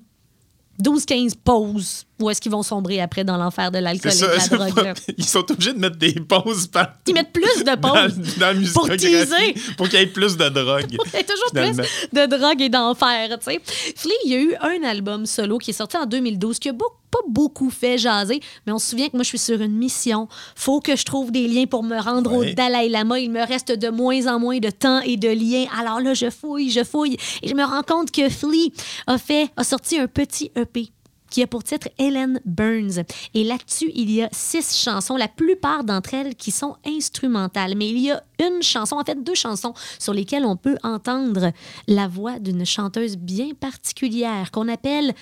12-15 0.83 1.35
pauses 1.43 2.07
où 2.21 2.31
est-ce 2.31 2.41
qu'ils 2.41 2.53
vont 2.53 2.63
sombrer 2.63 3.01
après 3.01 3.25
dans 3.25 3.37
l'enfer 3.37 3.71
de 3.71 3.79
l'alcool 3.79 4.13
et 4.13 4.19
de 4.19 4.27
la 4.27 4.49
drogue. 4.49 4.75
pas- 4.75 4.83
là? 4.83 4.95
Ils 5.19 5.25
sont 5.25 5.51
obligés 5.51 5.73
de 5.73 5.79
mettre 5.79 5.97
des 5.97 6.13
pauses 6.15 6.67
par 6.67 6.95
Ils 7.07 7.15
mettent 7.15 7.33
plus 7.33 7.43
de 7.61 7.65
dans, 7.77 7.77
pauses 7.77 8.17
dans 8.39 8.61
la 8.61 8.69
pour 8.73 8.89
teaser. 8.91 9.55
pour 9.77 9.89
qu'il 9.89 9.99
y 9.99 10.03
ait 10.03 10.07
plus 10.07 10.37
de 10.37 10.49
drogue. 10.49 10.87
Il 10.91 10.97
y 11.15 11.17
a 11.17 11.23
toujours 11.25 11.49
finalement. 11.51 11.83
plus 11.83 12.21
de 12.21 12.37
drogue 12.37 12.61
et 12.63 12.69
d'enfer, 12.69 13.39
tu 13.39 13.45
sais. 13.53 13.61
Flea, 13.97 14.13
il 14.25 14.31
y 14.31 14.35
a 14.35 14.41
eu 14.41 14.55
un 14.61 14.83
album 14.89 15.27
solo 15.27 15.59
qui 15.59 15.71
est 15.71 15.75
sorti 15.75 15.97
en 15.97 16.07
2012 16.07 16.59
qui 16.59 16.69
a 16.69 16.73
beau- 16.73 16.93
pas 17.11 17.19
beaucoup 17.27 17.71
fait 17.71 17.97
jaser, 17.97 18.39
mais 18.67 18.73
on 18.73 18.79
se 18.79 18.91
souvient 18.91 19.07
que 19.09 19.17
moi, 19.17 19.23
je 19.23 19.29
suis 19.29 19.39
sur 19.39 19.59
une 19.63 19.73
mission. 19.75 20.29
Faut 20.55 20.81
que 20.81 20.95
je 20.95 21.05
trouve 21.07 21.33
des 21.33 21.49
liens 21.49 21.65
pour 21.65 21.83
me 21.83 21.99
rendre 21.99 22.31
Ouais. 22.37 22.51
au 22.51 22.55
Dalai 22.55 22.91
Lama. 22.91 23.19
Il 23.19 23.31
me 23.31 23.47
reste 23.47 23.73
de 23.73 23.89
moins 23.89 24.27
en 24.27 24.39
moins 24.39 24.59
de 24.59 24.69
temps 24.69 25.01
et 25.01 25.17
de 25.17 25.29
liens. 25.29 25.67
Alors 25.81 26.01
là, 26.03 26.13
je 26.13 26.29
fouille, 26.29 26.71
je 26.71 26.85
fouille. 26.85 27.17
Et 27.43 27.49
je 27.49 27.55
me 27.55 27.65
rends 27.65 27.83
compte 27.83 28.11
que 28.11 28.29
Flea 28.29 28.71
a 29.07 29.17
fait, 29.17 29.49
a 29.57 29.65
sorti 29.65 29.99
un 29.99 30.07
petit 30.07 30.51
EP 30.55 30.91
qui 31.31 31.43
a 31.43 31.47
pour 31.47 31.65
titre 31.65 31.89
Helen 31.99 32.41
Burns. 32.45 33.03
Et 33.35 33.45
là-dessus, 33.45 33.91
il 33.95 34.11
y 34.11 34.23
a 34.23 34.29
six 34.33 34.77
chansons, 34.77 35.17
la 35.17 35.29
plupart 35.29 35.85
d'entre 35.85 36.15
elles 36.15 36.35
qui 36.35 36.51
sont 36.51 36.77
instrumentales. 36.87 37.75
Mais 37.77 37.89
il 37.89 37.99
y 37.99 38.11
a 38.11 38.23
une 38.41 38.63
chanson, 38.63 38.97
en 38.97 39.05
fait 39.05 39.23
deux 39.23 39.35
chansons, 39.35 39.75
sur 39.99 40.13
lesquelles 40.13 40.45
on 40.45 40.57
peut 40.57 40.77
entendre 40.83 41.53
la 41.87 42.09
voix 42.09 42.39
d'une 42.39 42.65
chanteuse 42.65 43.17
bien 43.17 43.51
particulière 43.59 44.51
qu'on 44.51 44.69
appelle 44.69 45.15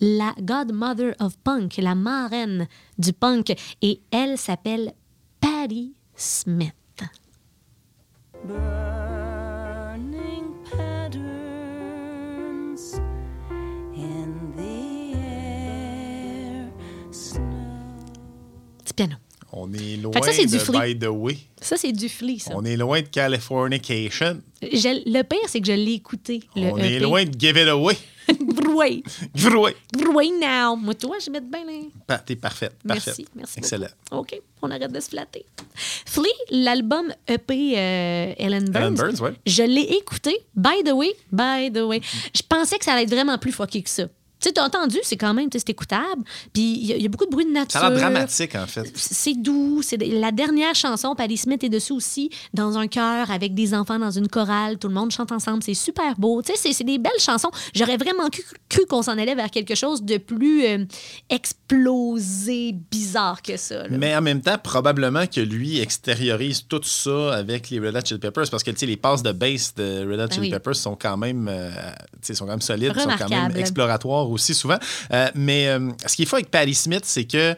la 0.00 0.34
Godmother 0.40 1.14
of 1.20 1.36
Punk, 1.38 1.76
la 1.78 1.94
marraine 1.94 2.66
du 2.98 3.12
punk. 3.12 3.54
Et 3.82 4.00
elle 4.10 4.38
s'appelle 4.38 4.92
Patti 5.40 5.94
Smith. 6.14 6.72
Petit 18.84 18.94
piano. 18.94 19.14
On 19.56 19.72
est 19.72 19.96
loin 19.98 20.12
ça, 20.20 20.32
de. 20.32 20.72
By 20.94 20.98
the 20.98 21.08
Way. 21.08 21.38
Ça, 21.60 21.76
c'est 21.76 21.92
du 21.92 22.08
flea, 22.08 22.38
ça. 22.40 22.52
On 22.56 22.64
est 22.64 22.76
loin 22.76 23.00
de 23.00 23.06
Californication. 23.06 24.40
Je- 24.62 25.10
le 25.10 25.22
pire, 25.22 25.38
c'est 25.46 25.60
que 25.60 25.66
je 25.68 25.72
l'ai 25.72 25.92
écouté. 25.92 26.42
Le 26.56 26.72
On 26.72 26.78
est 26.78 26.94
EP. 26.94 26.98
loin 27.00 27.24
de 27.24 27.30
Give 27.38 27.56
It 27.56 27.68
Away. 27.68 27.96
Brouille. 28.40 29.02
Vroué. 29.34 29.76
Brouille 29.92 30.32
now. 30.40 30.74
Moi, 30.76 30.94
toi, 30.94 31.16
je 31.24 31.30
mets 31.30 31.40
bien 31.40 31.64
les... 31.66 31.90
Pa- 32.06 32.18
T'es 32.18 32.34
parfaite. 32.36 32.74
Merci, 32.84 33.26
merci 33.36 33.58
Excellent. 33.58 33.86
beaucoup. 34.10 34.22
OK, 34.22 34.40
on 34.62 34.70
arrête 34.70 34.90
de 34.90 34.98
se 34.98 35.10
flatter. 35.10 35.44
Flea, 35.74 36.24
l'album 36.50 37.12
EP 37.28 37.74
euh, 37.78 38.32
Ellen 38.38 38.64
Burns, 38.70 38.82
Ellen 38.82 38.94
Burns, 38.94 39.20
ouais. 39.20 39.34
je 39.46 39.62
l'ai 39.62 39.82
écouté. 39.98 40.36
By 40.56 40.82
the 40.84 40.92
way, 40.92 41.14
by 41.30 41.70
the 41.72 41.82
way, 41.82 42.00
je 42.34 42.42
pensais 42.48 42.78
que 42.78 42.84
ça 42.84 42.92
allait 42.94 43.02
être 43.04 43.10
vraiment 43.10 43.36
plus 43.38 43.52
fucké 43.52 43.82
que 43.82 43.90
ça. 43.90 44.04
Tu 44.40 44.48
sais, 44.48 44.52
t'as 44.52 44.66
entendu, 44.66 44.98
c'est 45.02 45.16
quand 45.16 45.32
même, 45.32 45.48
c'est 45.50 45.70
écoutable. 45.70 46.22
Puis 46.52 46.62
il 46.62 46.86
y, 46.86 46.92
a- 46.92 46.96
il 46.96 47.02
y 47.02 47.06
a 47.06 47.08
beaucoup 47.08 47.24
de 47.24 47.30
bruit 47.30 47.46
de 47.46 47.50
nature. 47.52 47.80
Ça 47.80 47.86
a 47.86 47.90
l'air 47.90 47.98
dramatique, 47.98 48.54
en 48.56 48.66
fait. 48.66 48.92
C'est 48.94 49.34
doux. 49.34 49.80
C'est 49.82 49.96
la 49.96 50.32
dernière 50.32 50.74
chanson, 50.74 51.14
Patti 51.14 51.36
Smith 51.38 51.64
est 51.64 51.68
dessus 51.70 51.92
aussi, 51.94 52.28
dans 52.52 52.76
un 52.76 52.86
chœur 52.86 53.30
avec 53.30 53.54
des 53.54 53.72
enfants 53.74 53.98
dans 53.98 54.10
une 54.10 54.28
chorale. 54.28 54.76
Tout 54.78 54.88
le 54.88 54.94
monde 54.94 55.10
chante 55.12 55.32
ensemble. 55.32 55.62
C'est 55.62 55.72
super 55.74 56.14
beau. 56.18 56.42
Tu 56.42 56.52
sais, 56.56 56.72
c'est- 56.72 56.84
des 56.84 56.98
belles 56.98 57.12
chansons. 57.18 57.48
J'aurais 57.74 57.96
vraiment 57.96 58.28
cru, 58.28 58.42
cru 58.68 58.84
qu'on 58.86 59.00
s'en 59.00 59.16
allait 59.16 59.34
vers 59.34 59.50
quelque 59.50 59.74
chose 59.74 60.02
de 60.02 60.18
plus 60.18 60.66
euh, 60.66 60.84
explosé, 61.30 62.74
bizarre 62.90 63.40
que 63.42 63.56
ça. 63.56 63.84
là. 63.88 63.96
Mais 63.98 64.14
en 64.14 64.20
même 64.20 64.40
temps, 64.40 64.58
probablement 64.62 65.26
que 65.26 65.40
lui 65.40 65.80
extériorise 65.80 66.66
tout 66.68 66.82
ça 66.82 67.34
avec 67.34 67.70
les 67.70 67.78
Red 67.80 67.96
Hot 67.96 68.00
Chili 68.04 68.20
Peppers 68.20 68.50
parce 68.50 68.62
que 68.62 68.70
tu 68.70 68.78
sais, 68.78 68.86
les 68.86 68.96
passes 68.96 69.22
de 69.22 69.32
bass 69.32 69.74
de 69.74 70.00
Red 70.00 70.20
Hot 70.20 70.26
Ben 70.26 70.30
Chili 70.32 70.40
oui. 70.46 70.50
Peppers 70.50 70.76
sont 70.76 70.96
quand 70.96 71.16
même, 71.16 71.48
euh, 71.50 71.70
sont 72.22 72.44
quand 72.44 72.50
même 72.52 72.60
solides, 72.60 72.88
sont 72.88 73.08
quand 73.08 73.08
même 73.08 73.18
Remarquables. 73.38 73.58
Aussi 74.30 74.54
souvent. 74.54 74.78
Euh, 75.12 75.28
mais 75.34 75.68
euh, 75.68 75.90
ce 76.06 76.16
qui 76.16 76.22
est 76.22 76.26
fou 76.26 76.36
avec 76.36 76.50
Patti 76.50 76.74
Smith, 76.74 77.04
c'est 77.04 77.24
que 77.24 77.56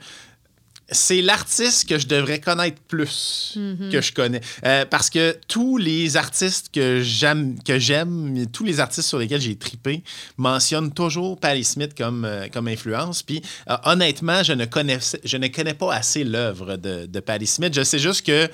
c'est 0.91 1.21
l'artiste 1.21 1.89
que 1.89 1.99
je 1.99 2.07
devrais 2.07 2.41
connaître 2.41 2.81
plus 2.83 3.55
Mm-hmm. 3.57 3.91
que 3.91 4.01
je 4.01 4.13
connais. 4.13 4.41
Euh, 4.65 4.85
parce 4.85 5.11
que 5.11 5.37
tous 5.49 5.77
les 5.79 6.17
artistes 6.17 6.69
que 6.73 7.01
j'aime, 7.03 7.57
que 7.63 7.79
j'aime, 7.79 8.47
tous 8.53 8.65
les 8.65 8.81
artistes 8.81 9.09
sur 9.09 9.19
lesquels 9.19 9.41
j'ai 9.41 9.57
tripé 9.57 10.03
mentionnent 10.37 10.93
toujours 10.93 11.39
Patti 11.39 11.65
Smith 11.65 11.93
comme, 11.97 12.25
euh, 12.25 12.49
comme 12.53 12.69
influence. 12.69 13.23
Puis 13.23 13.43
euh, 13.71 13.77
honnêtement, 13.85 14.43
je 14.43 14.53
ne, 14.53 14.65
connais, 14.65 14.99
je 15.25 15.37
ne 15.37 15.49
connais 15.49 15.75
pas 15.75 15.95
assez 15.95 16.25
l'œuvre 16.25 16.77
de, 16.77 17.07
de 17.07 17.21
Patti 17.21 17.47
Smith. 17.47 17.75
Je 17.75 17.83
sais 17.83 17.99
juste 17.99 18.27
que 18.27 18.49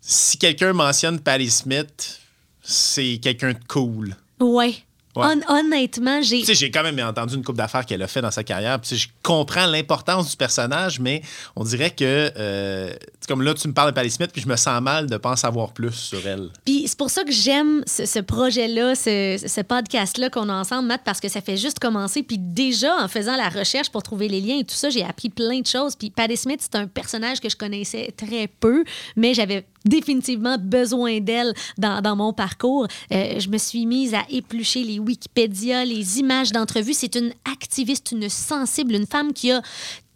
si 0.00 0.38
quelqu'un 0.38 0.72
mentionne 0.72 1.20
Patti 1.20 1.50
Smith, 1.50 2.20
c'est 2.62 3.18
quelqu'un 3.22 3.52
de 3.52 3.58
cool. 3.68 4.16
Ouais. 4.40 4.74
Ouais. 5.18 5.26
Hon- 5.48 5.54
honnêtement, 5.58 6.22
j'ai. 6.22 6.40
Tu 6.40 6.46
sais, 6.46 6.54
j'ai 6.54 6.70
quand 6.70 6.82
même 6.82 6.98
entendu 7.00 7.34
une 7.34 7.44
coupe 7.44 7.56
d'affaires 7.56 7.84
qu'elle 7.84 8.02
a 8.02 8.08
fait 8.08 8.22
dans 8.22 8.30
sa 8.30 8.44
carrière. 8.44 8.80
Puis, 8.80 8.96
je 8.96 9.08
comprends 9.22 9.66
l'importance 9.66 10.30
du 10.30 10.36
personnage, 10.36 11.00
mais 11.00 11.22
on 11.56 11.64
dirait 11.64 11.90
que, 11.90 12.30
euh, 12.36 12.92
comme 13.26 13.42
là, 13.42 13.54
tu 13.54 13.68
me 13.68 13.72
parles 13.74 13.90
de 13.90 13.94
Patti 13.94 14.10
Smith, 14.10 14.30
puis 14.32 14.40
je 14.42 14.48
me 14.48 14.56
sens 14.56 14.80
mal 14.80 15.06
de 15.08 15.16
pas 15.16 15.32
en 15.32 15.36
savoir 15.36 15.72
plus 15.72 15.92
sur 15.92 16.26
elle. 16.26 16.48
Puis 16.64 16.84
c'est 16.86 16.96
pour 16.96 17.10
ça 17.10 17.24
que 17.24 17.32
j'aime 17.32 17.82
ce, 17.86 18.06
ce 18.06 18.18
projet-là, 18.20 18.94
ce, 18.94 19.42
ce 19.46 19.60
podcast-là 19.60 20.30
qu'on 20.30 20.48
a 20.48 20.54
ensemble, 20.54 20.88
Matt, 20.88 21.02
parce 21.04 21.20
que 21.20 21.28
ça 21.28 21.40
fait 21.40 21.56
juste 21.56 21.78
commencer. 21.78 22.22
Puis 22.22 22.38
déjà, 22.38 22.96
en 23.02 23.08
faisant 23.08 23.36
la 23.36 23.48
recherche 23.48 23.90
pour 23.90 24.02
trouver 24.02 24.28
les 24.28 24.40
liens 24.40 24.58
et 24.60 24.64
tout 24.64 24.74
ça, 24.74 24.88
j'ai 24.88 25.04
appris 25.04 25.28
plein 25.28 25.60
de 25.60 25.66
choses. 25.66 25.94
Puis 25.96 26.10
Patti 26.10 26.36
Smith, 26.36 26.60
c'est 26.62 26.76
un 26.78 26.86
personnage 26.86 27.40
que 27.40 27.48
je 27.48 27.56
connaissais 27.56 28.12
très 28.16 28.46
peu, 28.48 28.84
mais 29.16 29.34
j'avais 29.34 29.66
définitivement 29.84 30.56
besoin 30.58 31.20
d'elle 31.20 31.54
dans, 31.78 32.00
dans 32.02 32.16
mon 32.16 32.32
parcours. 32.32 32.86
Euh, 33.12 33.38
je 33.40 33.48
me 33.48 33.58
suis 33.58 33.86
mise 33.86 34.12
à 34.14 34.22
éplucher 34.30 34.82
les 34.82 34.98
Wikipédia, 35.08 35.86
les 35.86 36.18
images 36.18 36.52
d'entrevue. 36.52 36.92
C'est 36.92 37.14
une 37.14 37.32
activiste, 37.50 38.12
une 38.12 38.28
sensible, 38.28 38.94
une 38.94 39.06
femme 39.06 39.32
qui 39.32 39.50
a 39.50 39.62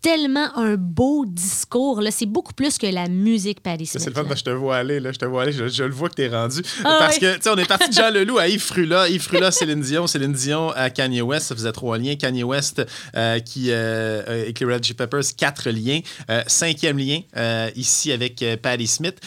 tellement 0.02 0.54
un 0.58 0.74
beau 0.76 1.24
discours. 1.26 2.02
Là. 2.02 2.10
C'est 2.10 2.26
beaucoup 2.26 2.52
plus 2.52 2.76
que 2.76 2.86
la 2.86 3.08
musique, 3.08 3.60
Smith. 3.62 3.86
C'est 3.86 4.06
le 4.06 4.14
fun 4.14 4.24
je 4.34 4.42
te 4.42 4.50
vois 4.50 4.76
aller, 4.76 4.98
là, 5.00 5.12
je 5.12 5.18
te 5.18 5.24
vois 5.24 5.42
aller, 5.44 5.52
je, 5.52 5.68
je 5.68 5.84
le 5.84 5.92
vois 5.92 6.08
que 6.08 6.14
t'es 6.16 6.28
rendu. 6.28 6.60
Ah 6.84 6.96
parce 6.98 7.18
que, 7.18 7.36
tu 7.36 7.42
sais, 7.42 7.50
on 7.50 7.56
est 7.56 7.66
parti 7.68 7.88
de 7.88 7.94
Jean 7.94 8.10
Leloup 8.10 8.38
à 8.38 8.48
Yves 8.48 8.60
Frula, 8.62 9.08
Yves 9.08 9.22
Frula, 9.22 9.50
Céline 9.52 9.80
Dion, 9.80 10.06
Céline 10.06 10.32
Dion 10.32 10.70
à 10.70 10.90
Kanye 10.90 11.22
West, 11.22 11.46
ça 11.46 11.54
faisait 11.54 11.72
trois 11.72 11.96
liens. 11.98 12.16
Kanye 12.16 12.42
West 12.42 12.82
euh, 13.16 13.38
qui, 13.38 13.70
euh, 13.70 14.22
euh, 14.28 14.42
avec 14.42 14.58
les 14.60 14.66
Red 14.66 14.74
Hot 14.80 14.82
Chili 14.82 14.94
Peppers, 14.94 15.22
quatre 15.36 15.70
liens. 15.70 16.00
Euh, 16.30 16.42
cinquième 16.48 16.98
lien, 16.98 17.20
euh, 17.36 17.70
ici 17.76 18.10
avec 18.12 18.44
Patti 18.60 18.86
Smith. 18.86 19.18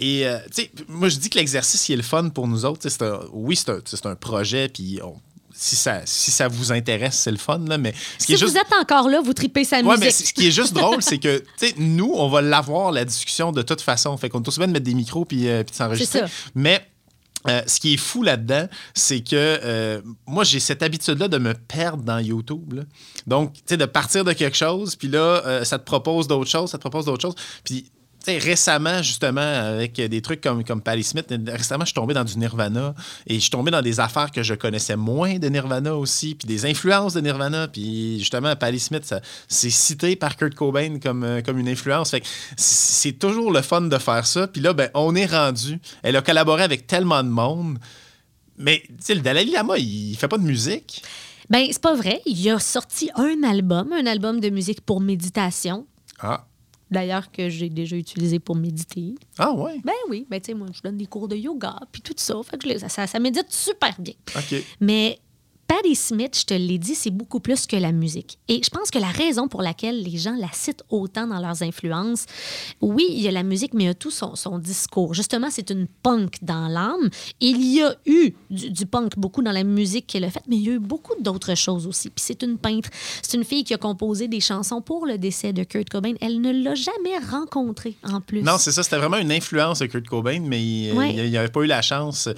Et, 0.00 0.26
tu 0.54 0.62
sais, 0.62 0.70
moi, 0.88 1.08
je 1.08 1.16
dis 1.18 1.30
que 1.30 1.38
l'exercice, 1.38 1.88
il 1.88 1.92
est 1.94 1.96
le 1.96 2.02
fun 2.02 2.28
pour 2.28 2.48
nous 2.48 2.64
autres. 2.64 2.88
Un- 3.00 3.20
oui, 3.32 3.54
c'est 3.56 3.70
un, 3.70 3.78
c'est 3.84 4.06
un 4.06 4.16
projet, 4.16 4.68
puis 4.68 4.98
on- 5.02 5.14
si 5.56 5.76
ça, 5.76 6.00
si 6.04 6.30
ça 6.30 6.48
vous 6.48 6.72
intéresse, 6.72 7.14
c'est 7.16 7.30
le 7.30 7.36
fun, 7.36 7.60
là, 7.66 7.78
mais 7.78 7.94
ce 8.18 8.26
qui 8.26 8.26
Si 8.26 8.32
est 8.32 8.36
vous 8.36 8.52
juste... 8.52 8.56
êtes 8.56 8.72
encore 8.80 9.08
là, 9.08 9.20
vous 9.20 9.32
tripez 9.32 9.64
sa 9.64 9.76
Ouais, 9.76 9.82
musique. 9.84 10.00
mais 10.00 10.10
ce 10.10 10.32
qui 10.32 10.48
est 10.48 10.50
juste 10.50 10.72
drôle, 10.74 11.02
c'est 11.02 11.18
que, 11.18 11.38
tu 11.58 11.68
sais, 11.68 11.74
nous, 11.78 12.12
on 12.14 12.28
va 12.28 12.42
l'avoir, 12.42 12.90
la 12.92 13.04
discussion, 13.04 13.52
de 13.52 13.62
toute 13.62 13.80
façon. 13.80 14.16
Fait 14.16 14.28
qu'on 14.28 14.42
est 14.42 14.48
aussi 14.48 14.58
bien 14.58 14.66
de 14.68 14.72
mettre 14.72 14.84
des 14.84 14.94
micros 14.94 15.24
puis, 15.24 15.48
euh, 15.48 15.62
puis 15.62 15.72
de 15.72 15.76
s'enregistrer. 15.76 16.22
Mais. 16.54 16.86
euh, 17.46 17.60
ce 17.66 17.78
qui 17.78 17.92
est 17.92 17.98
fou 17.98 18.22
là-dedans, 18.22 18.66
c'est 18.94 19.20
que 19.20 19.32
euh, 19.36 20.00
moi, 20.26 20.44
j'ai 20.44 20.60
cette 20.60 20.82
habitude-là 20.82 21.28
de 21.28 21.36
me 21.36 21.52
perdre 21.52 22.02
dans 22.02 22.18
YouTube. 22.18 22.72
là. 22.72 22.82
Donc, 23.26 23.52
tu 23.52 23.60
sais, 23.66 23.76
de 23.76 23.84
partir 23.84 24.24
de 24.24 24.32
quelque 24.32 24.56
chose, 24.56 24.96
puis 24.96 25.08
là, 25.08 25.18
euh, 25.44 25.62
ça 25.62 25.78
te 25.78 25.84
propose 25.84 26.26
d'autres 26.26 26.50
choses, 26.50 26.70
ça 26.70 26.78
te 26.78 26.82
propose 26.82 27.04
d'autres 27.04 27.20
choses. 27.20 27.34
Puis, 27.62 27.90
récemment, 28.26 29.02
justement, 29.02 29.40
avec 29.40 29.94
des 29.94 30.22
trucs 30.22 30.40
comme, 30.40 30.64
comme 30.64 30.80
Patti 30.80 31.02
Smith, 31.02 31.26
récemment, 31.46 31.84
je 31.84 31.90
suis 31.90 31.94
tombé 31.94 32.14
dans 32.14 32.24
du 32.24 32.38
Nirvana 32.38 32.94
et 33.26 33.34
je 33.34 33.40
suis 33.40 33.50
tombé 33.50 33.70
dans 33.70 33.82
des 33.82 34.00
affaires 34.00 34.30
que 34.30 34.42
je 34.42 34.54
connaissais 34.54 34.96
moins 34.96 35.38
de 35.38 35.48
Nirvana 35.48 35.94
aussi, 35.94 36.34
puis 36.34 36.46
des 36.46 36.66
influences 36.66 37.14
de 37.14 37.20
Nirvana. 37.20 37.68
Puis, 37.68 38.18
justement, 38.18 38.54
Patti 38.56 38.80
Smith, 38.80 39.14
c'est 39.48 39.70
cité 39.70 40.16
par 40.16 40.36
Kurt 40.36 40.54
Cobain 40.54 40.98
comme, 40.98 41.24
euh, 41.24 41.42
comme 41.42 41.58
une 41.58 41.68
influence. 41.68 42.10
Fait 42.10 42.22
c'est 42.56 43.18
toujours 43.18 43.52
le 43.52 43.62
fun 43.62 43.82
de 43.82 43.98
faire 43.98 44.26
ça. 44.26 44.46
Puis 44.46 44.60
là, 44.60 44.72
ben, 44.72 44.90
on 44.94 45.14
est 45.14 45.26
rendu. 45.26 45.78
Elle 46.02 46.16
a 46.16 46.22
collaboré 46.22 46.62
avec 46.62 46.86
tellement 46.86 47.22
de 47.22 47.28
monde. 47.28 47.78
Mais, 48.56 48.82
le 49.08 49.20
Dalai 49.20 49.44
Lama, 49.44 49.78
il 49.78 50.16
fait 50.16 50.28
pas 50.28 50.38
de 50.38 50.44
musique. 50.44 51.02
Ben, 51.50 51.66
c'est 51.70 51.82
pas 51.82 51.94
vrai. 51.94 52.22
Il 52.26 52.48
a 52.50 52.58
sorti 52.58 53.10
un 53.16 53.42
album, 53.42 53.92
un 53.92 54.06
album 54.06 54.40
de 54.40 54.48
musique 54.48 54.80
pour 54.80 55.00
méditation. 55.00 55.86
Ah. 56.20 56.46
D'ailleurs, 56.90 57.30
que 57.32 57.48
j'ai 57.48 57.68
déjà 57.70 57.96
utilisé 57.96 58.38
pour 58.38 58.56
méditer. 58.56 59.14
Ah, 59.38 59.52
ouais? 59.52 59.80
Ben 59.84 59.92
oui, 60.08 60.26
ben 60.30 60.40
tu 60.40 60.46
sais, 60.46 60.54
moi, 60.54 60.68
je 60.72 60.80
donne 60.82 60.96
des 60.96 61.06
cours 61.06 61.28
de 61.28 61.36
yoga, 61.36 61.80
puis 61.90 62.02
tout 62.02 62.14
ça. 62.16 62.34
Fait 62.44 62.56
que 62.58 62.64
je 62.64 62.72
l'ai- 62.74 62.78
ça, 62.78 62.88
ça, 62.88 63.06
ça 63.06 63.18
médite 63.18 63.50
super 63.50 63.94
bien. 64.00 64.14
OK. 64.36 64.54
Mais 64.80 65.18
Patti 65.66 65.94
Smith, 65.94 66.38
je 66.38 66.44
te 66.44 66.54
l'ai 66.54 66.78
dit, 66.78 66.94
c'est 66.94 67.10
beaucoup 67.10 67.40
plus 67.40 67.66
que 67.66 67.76
la 67.76 67.92
musique. 67.92 68.38
Et 68.48 68.60
je 68.62 68.70
pense 68.70 68.90
que 68.90 68.98
la 68.98 69.08
raison 69.08 69.48
pour 69.48 69.62
laquelle 69.62 70.02
les 70.02 70.18
gens 70.18 70.34
la 70.38 70.48
citent 70.52 70.82
autant 70.90 71.26
dans 71.26 71.40
leurs 71.40 71.62
influences, 71.62 72.26
oui, 72.80 73.06
il 73.10 73.20
y 73.20 73.28
a 73.28 73.30
la 73.30 73.42
musique, 73.42 73.72
mais 73.74 73.84
il 73.84 73.86
y 73.86 73.90
a 73.90 73.94
tout 73.94 74.10
son, 74.10 74.36
son 74.36 74.58
discours. 74.58 75.14
Justement, 75.14 75.48
c'est 75.50 75.70
une 75.70 75.86
punk 76.02 76.36
dans 76.42 76.68
l'âme. 76.68 77.08
Il 77.40 77.64
y 77.64 77.82
a 77.82 77.94
eu 78.06 78.34
du, 78.50 78.70
du 78.70 78.86
punk 78.86 79.18
beaucoup 79.18 79.42
dans 79.42 79.52
la 79.52 79.64
musique 79.64 80.06
qu'elle 80.06 80.24
a 80.24 80.30
faite, 80.30 80.44
mais 80.48 80.56
il 80.56 80.62
y 80.66 80.70
a 80.70 80.74
eu 80.74 80.78
beaucoup 80.78 81.14
d'autres 81.20 81.54
choses 81.54 81.86
aussi. 81.86 82.10
Puis 82.10 82.22
c'est 82.26 82.42
une 82.42 82.58
peintre. 82.58 82.90
C'est 83.22 83.36
une 83.36 83.44
fille 83.44 83.64
qui 83.64 83.74
a 83.74 83.78
composé 83.78 84.28
des 84.28 84.40
chansons 84.40 84.80
pour 84.82 85.06
le 85.06 85.18
décès 85.18 85.52
de 85.52 85.64
Kurt 85.64 85.88
Cobain. 85.88 86.14
Elle 86.20 86.40
ne 86.40 86.52
l'a 86.52 86.74
jamais 86.74 87.18
rencontré, 87.30 87.96
en 88.04 88.20
plus. 88.20 88.42
Non, 88.42 88.58
c'est 88.58 88.72
ça. 88.72 88.82
C'était 88.82 88.98
vraiment 88.98 89.18
une 89.18 89.32
influence 89.32 89.78
de 89.78 89.86
Kurt 89.86 90.06
Cobain, 90.06 90.40
mais 90.40 90.62
il 90.62 90.92
Ouais. 90.92 91.30
n'avait 91.30 91.48
pas 91.48 91.60
eu 91.62 91.66
la 91.66 91.80
chance. 91.82 92.28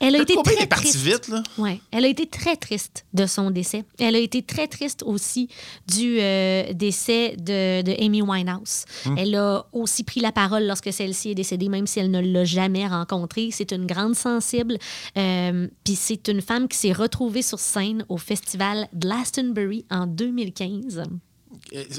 Elle 0.00 0.16
a 0.16 0.22
été 0.22 0.34
Cobain 0.34 0.52
très 0.52 0.64
est 0.64 0.66
parti 0.66 0.96
vite, 0.98 1.28
là. 1.28 1.42
Ouais, 1.58 1.80
elle 1.90 2.04
a 2.04 2.08
été 2.08 2.26
très 2.26 2.56
triste 2.74 3.06
de 3.12 3.26
son 3.26 3.50
décès. 3.50 3.84
Elle 3.98 4.16
a 4.16 4.18
été 4.18 4.42
très 4.42 4.66
triste 4.66 5.04
aussi 5.04 5.48
du 5.86 6.18
euh, 6.18 6.72
décès 6.72 7.36
de, 7.36 7.82
de 7.82 8.04
Amy 8.04 8.20
Winehouse. 8.20 8.84
Hmm. 9.06 9.14
Elle 9.16 9.34
a 9.36 9.66
aussi 9.72 10.02
pris 10.02 10.20
la 10.20 10.32
parole 10.32 10.66
lorsque 10.66 10.92
celle-ci 10.92 11.30
est 11.30 11.34
décédée, 11.36 11.68
même 11.68 11.86
si 11.86 12.00
elle 12.00 12.10
ne 12.10 12.20
l'a 12.20 12.44
jamais 12.44 12.86
rencontrée. 12.86 13.50
C'est 13.52 13.70
une 13.72 13.86
grande 13.86 14.16
sensible. 14.16 14.76
Euh, 15.16 15.68
Puis 15.84 15.94
c'est 15.94 16.26
une 16.28 16.40
femme 16.40 16.66
qui 16.66 16.76
s'est 16.76 16.92
retrouvée 16.92 17.42
sur 17.42 17.60
scène 17.60 18.04
au 18.08 18.16
festival 18.16 18.88
Glastonbury 18.94 19.84
en 19.90 20.06
2015. 20.06 21.04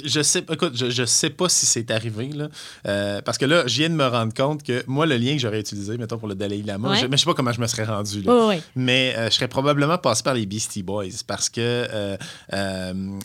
Je 0.04 0.22
sais, 0.22 0.44
écoute, 0.52 0.74
je, 0.76 0.90
je 0.90 1.06
sais 1.06 1.30
pas 1.30 1.50
si 1.50 1.66
c'est 1.66 1.90
arrivé, 1.92 2.30
là. 2.30 2.50
Euh, 2.88 3.22
parce 3.22 3.38
que 3.38 3.46
là, 3.46 3.66
je 3.68 3.76
viens 3.78 3.90
de 3.90 3.96
me 3.96 4.06
rendre 4.08 4.34
compte 4.34 4.64
que 4.64 4.84
moi, 4.88 5.06
le 5.06 5.18
lien 5.18 5.34
que 5.34 5.40
j'aurais 5.40 5.60
utilisé, 5.60 5.98
mettons, 5.98 6.18
pour 6.18 6.28
le 6.28 6.36
Dalai 6.36 6.62
Lama, 6.62 6.92
Ouais. 6.92 6.98
je, 7.00 7.06
mais 7.08 7.18
je 7.18 7.22
sais 7.24 7.30
pas 7.30 7.34
comment 7.34 7.52
je 7.52 7.62
me 7.62 7.68
serais 7.68 7.84
rendu, 7.86 8.22
là. 8.22 8.32
Mais 8.76 9.14
euh, 9.18 9.30
je 9.30 9.36
serais 9.36 9.48
probablement 9.48 9.98
passé 9.98 10.24
par 10.24 10.34
les 10.34 10.46
Beastie 10.46 10.84
Boys 10.84 11.06
parce 11.28 11.50
que 11.50 11.60
euh, 11.62 12.18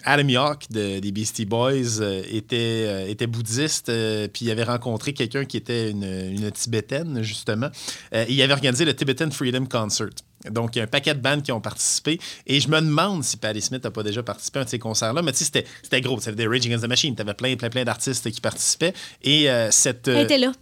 Adam 0.04 0.28
York 0.28 0.66
de- 0.70 0.98
des 1.00 1.12
Beastie 1.12 1.44
Boys 1.46 2.00
était, 2.30 3.10
était 3.10 3.26
bouddhiste, 3.26 3.86
puis 4.32 4.46
il 4.46 4.50
avait 4.50 4.64
rencontré 4.64 5.12
quelqu'un 5.12 5.44
qui 5.44 5.56
était 5.56 5.90
une, 5.90 6.04
une 6.04 6.50
Tibétaine, 6.50 7.22
justement. 7.22 7.68
Et 8.12 8.26
il 8.32 8.40
avait 8.42 8.52
organisé 8.52 8.84
le 8.84 8.94
Tibetan 8.94 9.30
Freedom 9.30 9.66
Concert. 9.66 10.08
Donc, 10.48 10.74
il 10.76 10.78
y 10.78 10.80
a 10.80 10.84
un 10.84 10.88
paquet 10.88 11.14
de 11.14 11.20
bandes 11.20 11.42
qui 11.42 11.52
ont 11.52 11.60
participé. 11.60 12.18
Et 12.46 12.60
je 12.60 12.68
me 12.68 12.80
demande 12.80 13.24
si 13.24 13.36
Patti 13.36 13.60
Smith 13.60 13.84
n'a 13.84 13.90
pas 13.90 14.02
déjà 14.02 14.22
participé 14.22 14.58
à 14.60 14.62
un 14.62 14.64
de 14.64 14.70
ces 14.70 14.78
concerts-là. 14.78 15.20
Mais 15.22 15.32
tu 15.32 15.44
sais, 15.44 15.64
c'était- 15.82 16.00
gros. 16.00 16.18
C'était 16.20 16.36
des 16.36 16.46
Rage 16.46 16.64
Against 16.66 16.84
the 16.84 16.88
Machine. 16.88 17.14
Tu 17.14 17.22
avais 17.22 17.34
plein, 17.34 17.56
plein, 17.56 17.68
plein 17.68 17.84
d'artistes 17.84 18.30
qui 18.30 18.40
participaient. 18.40 18.94
Et 19.22 19.50
euh, 19.50 19.70
cette. 19.70 20.08
euh, 20.08 20.16
Elle 20.16 20.24
était 20.24 20.38
là. 20.38 20.52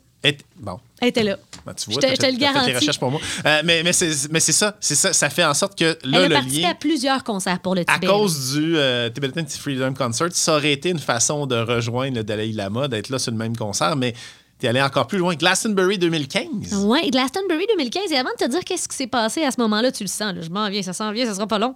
Bon, 0.56 0.80
Elle 1.00 1.08
était 1.08 1.22
là. 1.22 1.36
ben, 1.64 1.72
tu 1.74 1.84
Je 1.86 1.92
vois, 1.92 2.02
te- 2.02 2.06
t'as 2.08 2.14
je 2.14 2.20
te 2.20 2.26
le 2.26 2.38
garantis. 2.38 2.74
recherches 2.74 2.98
pour 2.98 3.12
moi. 3.12 3.20
Euh, 3.46 3.62
mais 3.64 3.84
mais 3.84 3.92
c'est 3.92 4.12
ça, 4.52 4.76
ça. 4.80 5.12
Ça 5.12 5.30
fait 5.30 5.44
en 5.44 5.54
sorte 5.54 5.78
que 5.78 5.96
là, 6.02 6.22
Elle 6.24 6.32
a 6.34 6.40
le 6.40 6.48
lien... 6.60 6.70
à 6.70 6.74
plusieurs 6.74 7.22
concerts 7.22 7.60
pour 7.60 7.76
le 7.76 7.82
À 7.86 7.94
Tibet. 7.94 8.08
cause 8.08 8.54
du 8.54 8.76
euh, 8.76 9.08
Tibetan 9.10 9.44
Freedom 9.46 9.94
Concert, 9.94 10.28
ça 10.32 10.56
aurait 10.56 10.72
été 10.72 10.88
une 10.90 10.98
façon 10.98 11.46
de 11.46 11.54
rejoindre 11.56 12.16
le 12.16 12.24
Dalai 12.24 12.50
Lama, 12.52 12.88
d'être 12.88 13.10
là 13.10 13.20
sur 13.20 13.30
le 13.30 13.38
même 13.38 13.56
concert, 13.56 13.94
mais 13.94 14.12
t'es 14.58 14.68
allé 14.68 14.82
encore 14.82 15.06
plus 15.06 15.18
loin. 15.18 15.34
Glastonbury 15.34 15.98
2015. 15.98 16.84
Oui, 16.84 17.10
Glastonbury 17.10 17.64
2015. 17.76 18.10
Et 18.12 18.16
avant 18.16 18.30
de 18.38 18.44
te 18.44 18.50
dire 18.50 18.64
qu'est-ce 18.64 18.88
qui 18.88 18.96
s'est 18.96 19.06
passé 19.06 19.42
à 19.42 19.50
ce 19.50 19.60
moment-là, 19.60 19.92
tu 19.92 20.02
le 20.04 20.08
sens, 20.08 20.34
là, 20.34 20.42
je 20.42 20.50
m'en 20.50 20.68
viens, 20.68 20.82
ça 20.82 20.92
s'en 20.92 21.12
vient, 21.12 21.26
ça 21.26 21.34
sera 21.34 21.46
pas 21.46 21.58
long. 21.58 21.74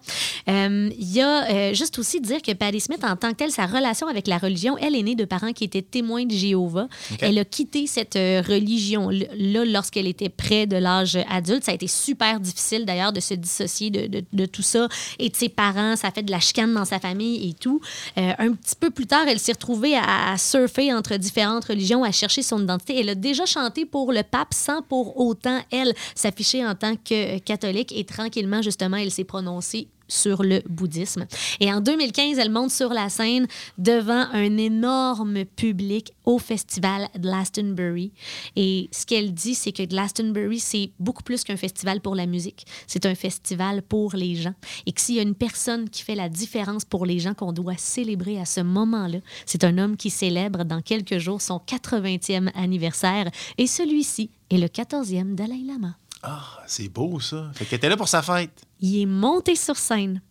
Euh, 0.48 0.90
Il 0.98 1.12
y 1.12 1.20
a 1.20 1.50
euh, 1.50 1.74
juste 1.74 1.98
aussi 1.98 2.20
dire 2.20 2.42
que 2.42 2.52
Patti 2.52 2.80
Smith, 2.80 3.04
en 3.04 3.16
tant 3.16 3.30
que 3.30 3.36
telle, 3.36 3.50
sa 3.52 3.66
relation 3.66 4.08
avec 4.08 4.26
la 4.26 4.38
religion, 4.38 4.76
elle 4.78 4.96
est 4.96 5.02
née 5.02 5.14
de 5.14 5.24
parents 5.24 5.52
qui 5.52 5.64
étaient 5.64 5.82
témoins 5.82 6.24
de 6.24 6.32
Jéhovah. 6.32 6.88
Elle 7.20 7.38
a 7.38 7.44
quitté 7.44 7.86
cette 7.86 8.16
euh, 8.16 8.42
religion-là 8.46 9.64
lorsqu'elle 9.64 10.06
était 10.06 10.28
près 10.28 10.66
de 10.66 10.76
l'âge 10.76 11.18
adulte. 11.30 11.64
Ça 11.64 11.72
a 11.72 11.74
été 11.74 11.86
super 11.86 12.40
difficile, 12.40 12.84
d'ailleurs, 12.84 13.12
de 13.12 13.20
se 13.20 13.34
dissocier 13.34 13.90
de, 13.90 14.06
de- 14.06 14.24
de 14.32 14.46
tout 14.46 14.62
ça 14.62 14.88
et 15.18 15.28
de 15.28 15.36
ses 15.36 15.48
parents. 15.48 15.96
Ça 15.96 16.08
a 16.08 16.10
fait 16.10 16.22
de 16.22 16.30
la 16.30 16.40
chicane 16.40 16.72
dans 16.74 16.84
sa 16.84 16.98
famille 16.98 17.48
et 17.48 17.54
tout. 17.54 17.80
Euh, 18.18 18.32
un 18.38 18.52
petit 18.52 18.74
peu 18.78 18.90
plus 18.90 19.06
tard, 19.06 19.24
elle 19.28 19.38
s'est 19.38 19.52
retrouvée 19.52 19.94
à, 19.96 20.32
à 20.32 20.38
surfer 20.38 20.92
entre 20.92 21.14
différentes 21.16 21.64
religions, 21.66 22.02
à 22.04 22.12
chercher 22.12 22.42
son 22.42 22.68
Elle 22.88 23.10
a 23.10 23.14
déjà 23.14 23.46
chanté 23.46 23.86
pour 23.86 24.12
le 24.12 24.22
pape 24.22 24.54
sans 24.54 24.82
pour 24.82 25.18
autant, 25.18 25.60
elle, 25.70 25.94
s'afficher 26.14 26.64
en 26.66 26.74
tant 26.74 26.96
que 26.96 27.38
catholique. 27.38 27.92
Et 27.96 28.04
tranquillement, 28.04 28.62
justement, 28.62 28.96
elle 28.96 29.10
s'est 29.10 29.24
prononcée 29.24 29.88
sur 30.12 30.42
le 30.42 30.62
bouddhisme. 30.68 31.26
Et 31.60 31.72
en 31.72 31.80
2015, 31.80 32.38
elle 32.38 32.50
monte 32.50 32.70
sur 32.70 32.92
la 32.92 33.08
scène 33.08 33.46
devant 33.78 34.26
un 34.32 34.56
énorme 34.56 35.44
public 35.44 36.12
au 36.24 36.38
festival 36.38 37.08
Glastonbury. 37.18 38.12
Et 38.56 38.88
ce 38.92 39.06
qu'elle 39.06 39.32
dit, 39.32 39.54
c'est 39.54 39.72
que 39.72 39.82
Glastonbury, 39.82 40.60
c'est 40.60 40.90
beaucoup 40.98 41.22
plus 41.22 41.44
qu'un 41.44 41.56
festival 41.56 42.00
pour 42.00 42.14
la 42.14 42.26
musique. 42.26 42.66
C'est 42.86 43.06
un 43.06 43.14
festival 43.14 43.82
pour 43.82 44.14
les 44.14 44.34
gens. 44.34 44.54
Et 44.86 44.92
que 44.92 45.00
s'il 45.00 45.16
y 45.16 45.18
a 45.18 45.22
une 45.22 45.34
personne 45.34 45.88
qui 45.88 46.02
fait 46.02 46.14
la 46.14 46.28
différence 46.28 46.84
pour 46.84 47.06
les 47.06 47.18
gens 47.18 47.34
qu'on 47.34 47.52
doit 47.52 47.76
célébrer 47.76 48.38
à 48.38 48.44
ce 48.44 48.60
moment-là, 48.60 49.18
c'est 49.46 49.64
un 49.64 49.78
homme 49.78 49.96
qui 49.96 50.10
célèbre 50.10 50.64
dans 50.64 50.82
quelques 50.82 51.18
jours 51.18 51.40
son 51.40 51.58
80e 51.58 52.50
anniversaire. 52.54 53.30
Et 53.58 53.66
celui-ci 53.66 54.30
est 54.50 54.58
le 54.58 54.66
14e 54.66 55.34
Dalai 55.34 55.62
Lama. 55.66 55.96
Ah, 56.22 56.60
c'est 56.66 56.88
beau 56.88 57.18
ça. 57.20 57.50
Fait 57.54 57.64
qu'elle 57.64 57.78
était 57.78 57.88
là 57.88 57.96
pour 57.96 58.08
sa 58.08 58.22
fête. 58.22 58.62
il 58.80 59.02
est 59.02 59.06
monté 59.06 59.56
sur 59.56 59.76
scène 59.76 60.22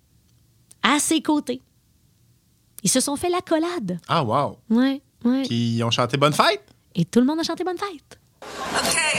à 0.83 0.99
ses 0.99 1.21
côtés. 1.21 1.61
Ils 2.83 2.89
se 2.89 2.99
sont 2.99 3.15
fait 3.15 3.29
la 3.29 3.41
collade. 3.41 3.99
Ah, 4.07 4.23
wow. 4.23 4.57
Ouais, 4.69 5.01
ouais. 5.25 5.43
Puis 5.43 5.75
ils 5.75 5.83
ont 5.83 5.91
chanté 5.91 6.17
Bonne 6.17 6.33
fête? 6.33 6.63
Et 6.95 7.05
tout 7.05 7.19
le 7.19 7.25
monde 7.25 7.39
a 7.39 7.43
chanté 7.43 7.63
Bonne 7.63 7.77
fête. 7.77 8.19
Okay, 8.41 9.11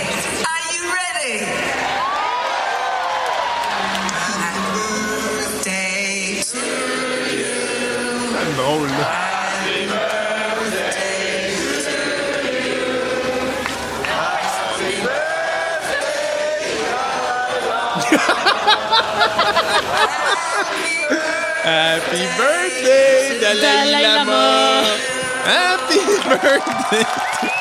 Happy 21.64 22.24
birthday, 22.36 23.38
Dalai, 23.40 23.60
Dalai 23.60 24.02
Lama. 24.02 24.32
Lama. 24.32 24.98
Happy 25.44 26.00
birthday. 26.28 27.51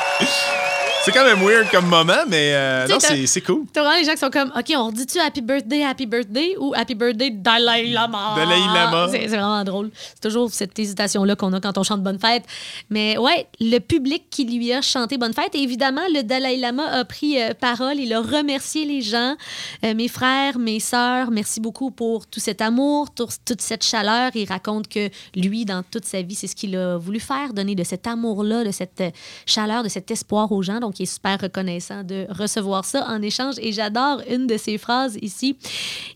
C'est 1.04 1.12
quand 1.12 1.26
même 1.26 1.39
weird 1.43 1.68
comme 1.72 1.88
moment, 1.88 2.14
mais 2.28 2.52
euh, 2.54 2.88
non, 2.88 2.97
c'est 2.99 3.26
c'est 3.26 3.41
cool. 3.41 3.66
T'as 3.74 3.82
vraiment 3.82 3.97
les 3.97 4.06
gens 4.06 4.12
qui 4.12 4.20
sont 4.20 4.30
comme, 4.30 4.52
OK, 4.56 4.72
on 4.78 4.86
redit-tu 4.88 5.18
Happy 5.20 5.41
Birthday, 5.41 5.84
Happy 5.84 6.06
Birthday 6.06 6.56
ou 6.60 6.74
Happy 6.76 6.93
Birthday 6.93 7.32
Dalai 7.32 7.88
Lama? 7.88 8.34
Dalai 8.36 8.60
Lama. 8.72 9.08
C'est 9.10 9.26
vraiment 9.26 9.64
drôle. 9.64 9.89
C'est 9.95 10.22
toujours 10.30 10.52
cette 10.52 10.78
hésitation-là 10.78 11.36
qu'on 11.36 11.54
a 11.54 11.60
quand 11.60 11.76
on 11.80 11.84
chante 11.84 12.04
Bonne 12.04 12.20
Fête. 12.20 12.43
Mais 12.91 13.18
ouais, 13.18 13.47
le 13.60 13.80
public 13.80 14.26
qui 14.30 14.45
lui 14.45 14.72
a 14.74 14.84
chanté 14.84 15.18
Bonne 15.18 15.34
Fête, 15.34 15.56
et 15.56 15.64
évidemment, 15.64 16.04
le 16.14 16.22
Dalai 16.22 16.58
Lama 16.58 16.84
a 16.86 17.04
pris 17.04 17.41
euh, 17.41 17.56
parole. 17.60 17.95
Il 17.97 18.14
a 18.14 18.22
remercié 18.22 18.86
les 18.86 19.02
gens, 19.02 19.36
euh, 19.84 19.95
mes 19.95 20.08
frères, 20.08 20.60
mes 20.60 20.80
sœurs. 20.80 21.32
Merci 21.32 21.62
beaucoup 21.62 21.89
pour 21.89 22.28
tout 22.28 22.39
cet 22.39 22.62
amour, 22.62 23.12
tout- 23.12 23.26
toute 23.43 23.62
cette 23.62 23.84
chaleur. 23.84 24.30
Il 24.36 24.47
raconte 24.47 24.88
que 24.88 25.10
lui, 25.36 25.66
dans 25.66 25.82
toute 25.82 26.06
sa 26.06 26.22
vie, 26.22 26.36
c'est 26.36 26.45
ce 26.47 26.56
qu'il 26.56 26.76
a 26.78 26.97
voulu 26.97 27.20
faire, 27.20 27.54
donner 27.56 27.74
de 27.74 27.84
cet 27.84 28.06
amour-là, 28.06 28.64
de 28.64 28.72
cette 28.72 29.04
chaleur, 29.47 29.82
de 29.82 29.89
cet 29.89 30.12
espoir 30.12 30.52
aux 30.52 30.62
gens. 30.62 30.80
Donc, 30.80 30.91
il 31.00 31.04
est 31.04 31.14
super 31.14 31.39
reconnaissant 31.39 32.04
de 32.04 32.26
recevoir 32.30 32.86
ça 32.86 33.08
en 33.08 33.22
échange. 33.22 33.56
Et 33.60 33.72
j'adore 33.72 34.22
une 34.30 34.48
de 34.48 34.58
ses 34.58 34.78
phrases 34.78 35.18
ici. 35.22 35.58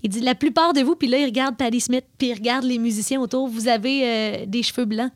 Il 0.03 0.09
dit 0.09 0.21
La 0.21 0.35
plupart 0.35 0.73
de 0.73 0.81
vous, 0.81 0.95
puis 0.95 1.07
là, 1.07 1.17
il 1.17 1.25
regarde 1.25 1.57
Patti 1.57 1.81
Smith, 1.81 2.05
puis 2.17 2.29
il 2.29 2.33
regarde 2.33 2.63
les 2.63 2.79
musiciens 2.79 3.21
autour, 3.21 3.47
vous 3.47 3.67
avez 3.67 4.01
euh, 4.03 4.45
des 4.45 4.63
cheveux 4.63 4.85
blancs, 4.85 5.11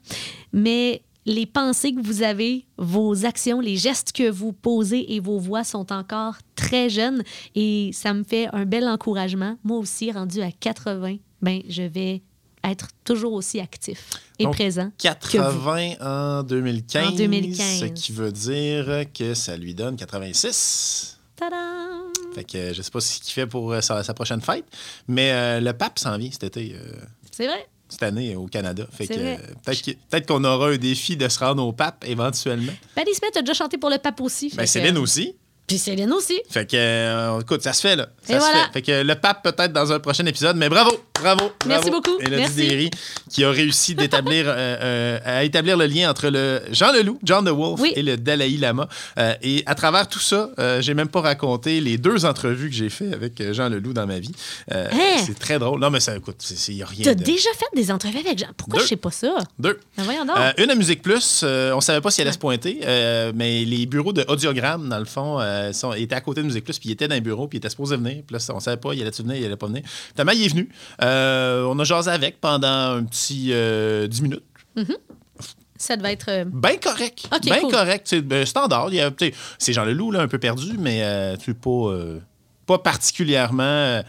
mais 0.54 1.02
les 1.26 1.46
pensées 1.46 1.94
que 1.94 2.02
vous 2.02 2.24
avez, 2.24 2.66
vos 2.78 3.26
actions, 3.26 3.60
les 3.60 3.78
gestes 3.78 4.12
que 4.12 4.30
vous 4.30 4.52
posez 4.52 5.14
et 5.14 5.20
vos 5.20 5.38
voix 5.38 5.64
sont 5.64 5.92
encore 5.92 6.36
très 6.56 6.90
jeunes. 6.90 7.24
Et 7.56 7.92
ça 7.94 8.14
me 8.14 8.24
fait 8.24 8.48
un 8.52 8.66
bel 8.66 8.88
encouragement. 8.88 9.56
Moi 9.64 9.78
aussi, 9.78 10.12
rendu 10.12 10.42
à 10.42 10.52
80, 10.52 11.18
ben, 11.42 11.62
je 11.70 11.84
vais 11.84 12.24
être 12.64 12.88
toujours 13.04 13.34
aussi 13.34 13.60
actif 13.60 14.10
et 14.38 14.44
Donc, 14.44 14.56
présent. 14.56 14.92
80 14.98 15.94
en 16.02 16.44
2015. 16.44 17.08
En 17.08 17.12
2015. 17.12 17.80
Ce 17.80 17.86
qui 17.86 18.12
veut 18.12 18.32
dire 18.32 19.06
que 19.14 19.34
ça 19.34 19.56
lui 19.58 19.74
donne 19.74 19.96
86. 19.96 21.18
Tadam! 21.36 21.58
Fait 22.36 22.44
que 22.44 22.74
je 22.74 22.82
sais 22.82 22.92
pas 22.92 23.00
ce 23.02 23.20
qu'il 23.20 23.34
fait 23.34 23.48
pour 23.48 23.72
euh, 23.72 23.82
sa, 23.82 24.04
sa 24.04 24.14
prochaine 24.14 24.42
fête, 24.42 24.66
mais 25.08 25.32
euh, 25.32 25.60
le 25.62 25.74
pape 25.74 25.98
s'en 26.00 26.18
vient 26.18 26.30
cet 26.32 26.44
été, 26.44 26.76
euh, 26.76 26.94
C'est 27.32 27.48
vrai? 27.48 27.66
cette 27.88 28.04
année 28.04 28.36
au 28.36 28.46
Canada. 28.46 28.86
Fait 28.92 29.08
que 29.08 29.14
euh, 29.18 29.38
peut-être 29.66 30.28
qu'on 30.28 30.44
aura 30.44 30.70
un 30.70 30.78
défi 30.78 31.18
de 31.18 31.28
se 31.28 31.40
rendre 31.40 31.66
au 31.66 31.74
pape 31.74 32.06
éventuellement. 32.08 32.72
Patti 32.94 33.16
Smith 33.16 33.36
a 33.36 33.42
déjà 33.42 33.54
chanté 33.56 33.78
pour 33.80 33.90
le 33.90 33.98
pape 33.98 34.22
aussi. 34.22 34.50
Ben, 34.56 34.64
que- 34.64 34.70
Céline 34.70 34.98
aussi. 35.00 35.36
Puis 35.70 35.78
Céline 35.78 36.12
aussi. 36.14 36.42
Fait 36.50 36.66
que, 36.66 36.76
euh, 36.76 37.40
écoute, 37.42 37.62
ça 37.62 37.74
se 37.74 37.82
fait, 37.82 37.96
là. 37.96 38.10
Ça 38.24 38.34
Et 38.34 38.36
se 38.38 38.40
voilà. 38.40 38.66
fait. 38.66 38.74
Fait 38.74 38.82
que 38.82 39.04
le 39.04 39.14
pape, 39.16 39.44
peut-être 39.44 39.72
dans 39.72 39.92
un 39.94 40.00
prochain 40.00 40.26
épisode, 40.26 40.58
mais 40.58 40.68
bravo, 40.68 40.90
bravo. 41.22 41.52
Merci 41.68 41.90
bravo. 41.92 42.02
beaucoup. 42.02 42.18
Merci. 42.28 42.56
Derry, 42.68 42.90
qui 43.30 43.44
a 43.44 43.52
réussi 43.52 43.94
d'établir, 43.94 44.46
euh, 44.48 44.78
euh, 44.82 45.20
à 45.24 45.44
établir 45.44 45.78
le 45.78 45.86
lien 45.86 46.10
entre 46.10 46.30
le 46.30 46.62
Jean 46.72 46.92
Leloup, 46.92 47.20
John 47.24 47.46
the 47.46 47.50
Wolf, 47.50 47.80
Oui. 47.82 47.94
et 47.96 48.02
le 48.02 48.18
Dalai 48.18 48.50
Lama. 48.58 48.90
Et 49.44 49.62
à 49.68 49.76
travers 49.76 50.08
tout 50.10 50.20
ça, 50.20 50.50
j'ai 50.80 50.96
même 50.96 51.08
pas 51.08 51.22
raconté 51.22 51.82
les 51.82 52.00
deux 52.00 52.26
entrevues 52.26 52.70
que 52.72 52.76
j'ai 52.76 52.90
fait 52.90 53.14
avec 53.14 53.54
Jean 53.54 53.70
Leloup 53.70 53.94
dans 53.94 54.08
ma 54.08 54.18
vie. 54.20 54.32
Hein? 54.72 54.88
C'est 55.24 55.38
très 55.38 55.60
drôle. 55.60 55.80
Non, 55.80 55.92
mais 55.92 56.00
ça, 56.00 56.16
écoute, 56.18 56.44
il 56.68 56.76
n'y 56.76 56.82
a 56.82 56.88
rien 56.88 57.04
T'as 57.04 57.14
de... 57.14 57.24
déjà 57.24 57.50
fait 57.58 57.76
des 57.76 57.92
entrevues 57.92 58.18
avec 58.26 58.40
Jean? 58.40 58.48
Pourquoi 58.58 58.82
je 58.82 58.88
sais 58.88 58.96
pas 58.96 59.12
ça? 59.12 59.36
Deux. 59.60 59.80
Ben 59.98 60.04
voyons 60.04 60.26
donc. 60.26 60.36
Une 60.58 60.72
à 60.72 60.76
Musique 60.76 61.04
Plus, 61.04 61.44
on 61.44 61.80
savait 61.82 62.02
pas 62.02 62.10
si 62.10 62.22
elle 62.22 62.28
allait 62.28 62.34
se 62.34 62.40
pointer, 62.40 62.80
mais 63.36 63.64
les 63.66 63.86
bureaux 63.86 64.14
de 64.14 64.26
audiogramme, 64.28 64.90
dans 64.90 64.98
le 65.00 65.06
fond, 65.06 65.40
euh, 65.60 65.74
sont, 65.74 65.94
étaient 65.94 66.16
à 66.16 66.22
côté 66.22 66.42
de 66.42 66.46
Musique 66.48 66.64
Plus, 66.64 66.80
puis 66.80 66.90
il 66.90 66.92
était 66.94 67.08
dans 67.08 67.16
un 67.16 67.22
bureau, 67.22 67.48
puis 67.48 67.58
il 67.58 67.60
était 67.60 67.70
supposé 67.70 67.96
venir. 67.98 68.24
Puis 68.26 68.36
là, 68.36 68.54
on 68.56 68.60
savait 68.60 68.78
pas, 68.78 68.94
il 68.94 69.02
allait-tu 69.02 69.22
venir, 69.24 69.38
il 69.38 69.46
allait 69.46 69.56
pas 69.56 69.68
venir. 69.68 69.84
Finalement, 69.86 70.32
il 70.34 70.46
est 70.46 70.50
venu. 70.50 70.70
Euh, 71.02 71.64
on 71.64 71.78
a 71.80 71.84
jasé 71.84 72.10
avec 72.12 72.40
pendant 72.42 72.68
un 72.98 73.04
petit 73.04 73.50
euh, 73.52 74.08
10 74.08 74.22
minutes. 74.22 74.44
Ça 75.78 75.96
devait 75.96 76.12
être. 76.14 76.30
euh, 76.30 76.46
Bien 76.46 76.76
correct. 76.78 77.28
Ok, 77.34 77.42
Bien 77.44 77.62
cool. 77.62 77.72
correct. 77.72 78.08
C'est 78.10 78.22
ben, 78.22 78.46
standard. 78.46 78.90
Il 78.94 79.02
C'est 79.58 79.74
Jean 79.74 79.86
Leloup, 79.86 80.12
là, 80.12 80.22
un 80.22 80.28
peu 80.28 80.38
perdu, 80.38 80.74
mais 80.78 81.00
euh, 81.04 81.38
tu 81.38 81.54
pas, 81.54 81.70
euh, 81.70 82.20
pas 82.66 82.80
particulièrement 82.80 83.64
euh, 83.64 84.02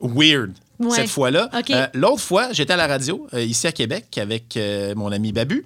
weird. 0.00 0.52
Ouais. 0.78 0.96
Cette 0.96 1.08
fois-là. 1.08 1.50
Euh, 1.70 1.86
L'autre 1.94 2.20
fois, 2.20 2.48
j'étais 2.52 2.72
à 2.72 2.76
la 2.76 2.86
radio, 2.86 3.26
euh, 3.32 3.42
ici 3.42 3.66
à 3.66 3.72
Québec, 3.72 4.18
avec 4.18 4.56
euh, 4.56 4.94
mon 4.96 5.12
ami 5.12 5.32
Babu. 5.32 5.64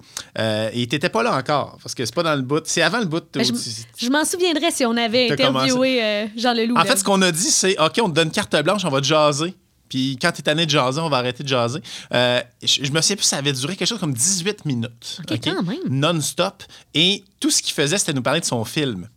Et 0.73 0.87
t'étais 0.87 1.09
pas 1.09 1.23
là 1.23 1.35
encore, 1.35 1.77
parce 1.81 1.95
que 1.95 2.05
c'est 2.05 2.15
pas 2.15 2.23
dans 2.23 2.35
le 2.35 2.41
bout. 2.41 2.61
C'est 2.65 2.81
avant 2.81 2.99
le 2.99 3.05
bout. 3.05 3.23
ben, 3.33 3.43
je 3.43 4.09
m'en 4.09 4.25
souviendrais 4.25 4.71
si 4.71 4.85
on 4.85 4.95
avait 4.95 5.31
interviewé 5.31 6.29
Jean 6.37 6.53
Leloup. 6.53 6.75
En 6.75 6.79
là. 6.79 6.85
fait, 6.85 6.97
ce 6.97 7.03
qu'on 7.03 7.21
a 7.21 7.31
dit, 7.31 7.51
c'est 7.51 7.79
OK, 7.79 7.99
on 8.01 8.09
te 8.09 8.15
donne 8.15 8.31
carte 8.31 8.55
blanche, 8.63 8.85
on 8.85 8.89
va 8.89 9.01
te 9.01 9.05
jaser. 9.05 9.53
Puis 9.89 10.17
quand 10.21 10.31
t'es 10.31 10.43
tanné 10.43 10.65
de 10.65 10.71
jaser, 10.71 11.01
on 11.01 11.09
va 11.09 11.17
arrêter 11.17 11.43
de 11.43 11.47
jaser. 11.47 11.79
Euh, 12.13 12.41
je, 12.61 12.85
je 12.85 12.91
me 12.91 13.01
souviens 13.01 13.15
plus, 13.15 13.25
ça 13.25 13.37
avait 13.37 13.51
duré 13.51 13.75
quelque 13.75 13.87
chose 13.87 13.99
comme 13.99 14.13
18 14.13 14.65
minutes. 14.65 15.19
OK, 15.19 15.39
quand 15.43 15.63
même. 15.63 15.77
Non-stop. 15.89 16.63
Et 16.93 17.23
tout 17.39 17.49
ce 17.49 17.61
qu'il 17.61 17.73
faisait, 17.73 17.97
c'était 17.97 18.13
nous 18.13 18.21
parler 18.21 18.39
de 18.39 18.45
son 18.45 18.63
film. 18.63 19.09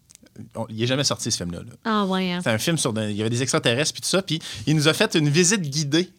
On- 0.55 0.67
il 0.71 0.77
n'est 0.79 0.87
jamais 0.87 1.05
sorti, 1.05 1.31
ce 1.31 1.37
film-là. 1.37 1.59
là. 1.61 1.73
Ah 1.85 2.05
ouais. 2.07 2.33
hein. 2.33 2.41
C'est 2.43 2.51
un 2.51 2.59
film 2.59 2.79
sur. 2.79 2.93
des- 2.93 3.11
il 3.11 3.17
y 3.17 3.21
avait 3.21 3.31
des 3.31 3.43
extraterrestres, 3.43 3.93
puis 3.93 4.03
tout 4.03 4.09
ça. 4.09 4.23
Puis 4.23 4.41
il 4.67 4.75
nous 4.77 4.89
a 4.89 4.95
fait 4.95 5.15
une 5.15 5.29
visite 5.29 5.61
guidée 5.63 6.11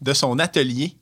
de 0.00 0.12
son 0.12 0.38
atelier 0.38 0.94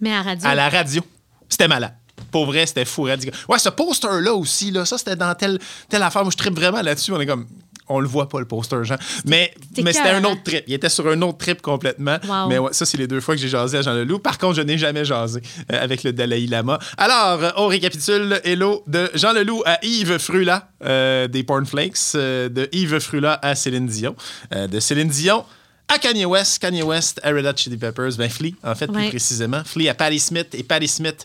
Mais 0.00 0.14
à 0.14 0.22
radio. 0.22 0.48
à 0.48 0.54
la 0.54 0.68
radio. 0.68 1.02
C'était 1.48 1.68
malade. 1.68 1.94
Pour 2.30 2.46
vrai, 2.46 2.64
c'était 2.66 2.86
fou. 2.86 3.02
radical. 3.02 3.34
Ouais, 3.48 3.58
ce 3.58 3.68
poster-là 3.68 4.32
aussi, 4.34 4.70
là, 4.70 4.84
ça, 4.86 4.96
c'était 4.96 5.16
dans 5.16 5.34
telle, 5.34 5.58
telle 5.88 6.02
affaire. 6.02 6.22
Moi, 6.22 6.30
je 6.32 6.36
tripe 6.38 6.54
vraiment 6.54 6.80
là-dessus. 6.80 7.12
On 7.12 7.20
est 7.20 7.26
comme. 7.26 7.46
On 7.88 8.00
le 8.00 8.08
voit 8.08 8.28
pas, 8.28 8.38
le 8.38 8.46
poster, 8.46 8.82
Jean. 8.84 8.96
Mais, 9.24 9.52
c'était 9.74 10.00
un 10.00 10.24
autre 10.24 10.42
trip. 10.42 10.64
Il 10.66 10.74
était 10.74 10.88
sur 10.88 11.06
un 11.08 11.20
autre 11.22 11.38
trip 11.38 11.62
complètement. 11.62 12.18
Wow. 12.26 12.48
Mais 12.48 12.58
ouais, 12.58 12.72
ça, 12.72 12.84
c'est 12.84 12.98
les 12.98 13.06
deux 13.06 13.20
fois 13.20 13.34
que 13.34 13.40
j'ai 13.40 13.48
jasé 13.48 13.78
à 13.78 13.82
Jean 13.82 13.94
Leloup. 13.94 14.18
Par 14.18 14.38
contre, 14.38 14.54
je 14.54 14.62
n'ai 14.62 14.78
jamais 14.78 15.04
jasé 15.04 15.40
euh, 15.72 15.82
avec 15.82 16.02
le 16.02 16.12
Dalai 16.12 16.46
Lama. 16.46 16.78
Alors, 16.98 17.42
euh, 17.42 17.50
on 17.56 17.66
récapitule. 17.66 18.40
Hello 18.44 18.82
de 18.86 19.10
Jean 19.14 19.32
Leloup 19.32 19.62
à 19.64 19.78
Yves 19.84 20.18
Frula 20.18 20.68
euh, 20.84 21.28
des 21.28 21.42
Pornflakes, 21.42 22.14
euh, 22.14 22.48
de 22.48 22.68
Yves 22.72 22.98
Frula 23.00 23.38
à 23.42 23.54
Céline 23.54 23.86
Dion, 23.86 24.14
de 24.52 24.80
Céline 24.80 25.08
Dion 25.08 25.44
à 25.88 25.98
Kanye 25.98 26.24
West, 26.24 26.58
Kanye 26.58 26.82
West 26.82 27.20
à 27.22 27.30
Red 27.30 27.46
Hot 27.46 27.56
Chili 27.56 27.76
Peppers, 27.76 28.16
ben 28.18 28.28
Flea, 28.28 28.54
en 28.64 28.74
fait, 28.74 28.88
plus 28.88 29.08
précisément. 29.08 29.62
Flea 29.64 29.90
à 29.90 29.94
Patti 29.94 30.18
Smith 30.18 30.48
et 30.54 30.62
Patti 30.62 30.88
Smith 30.88 31.24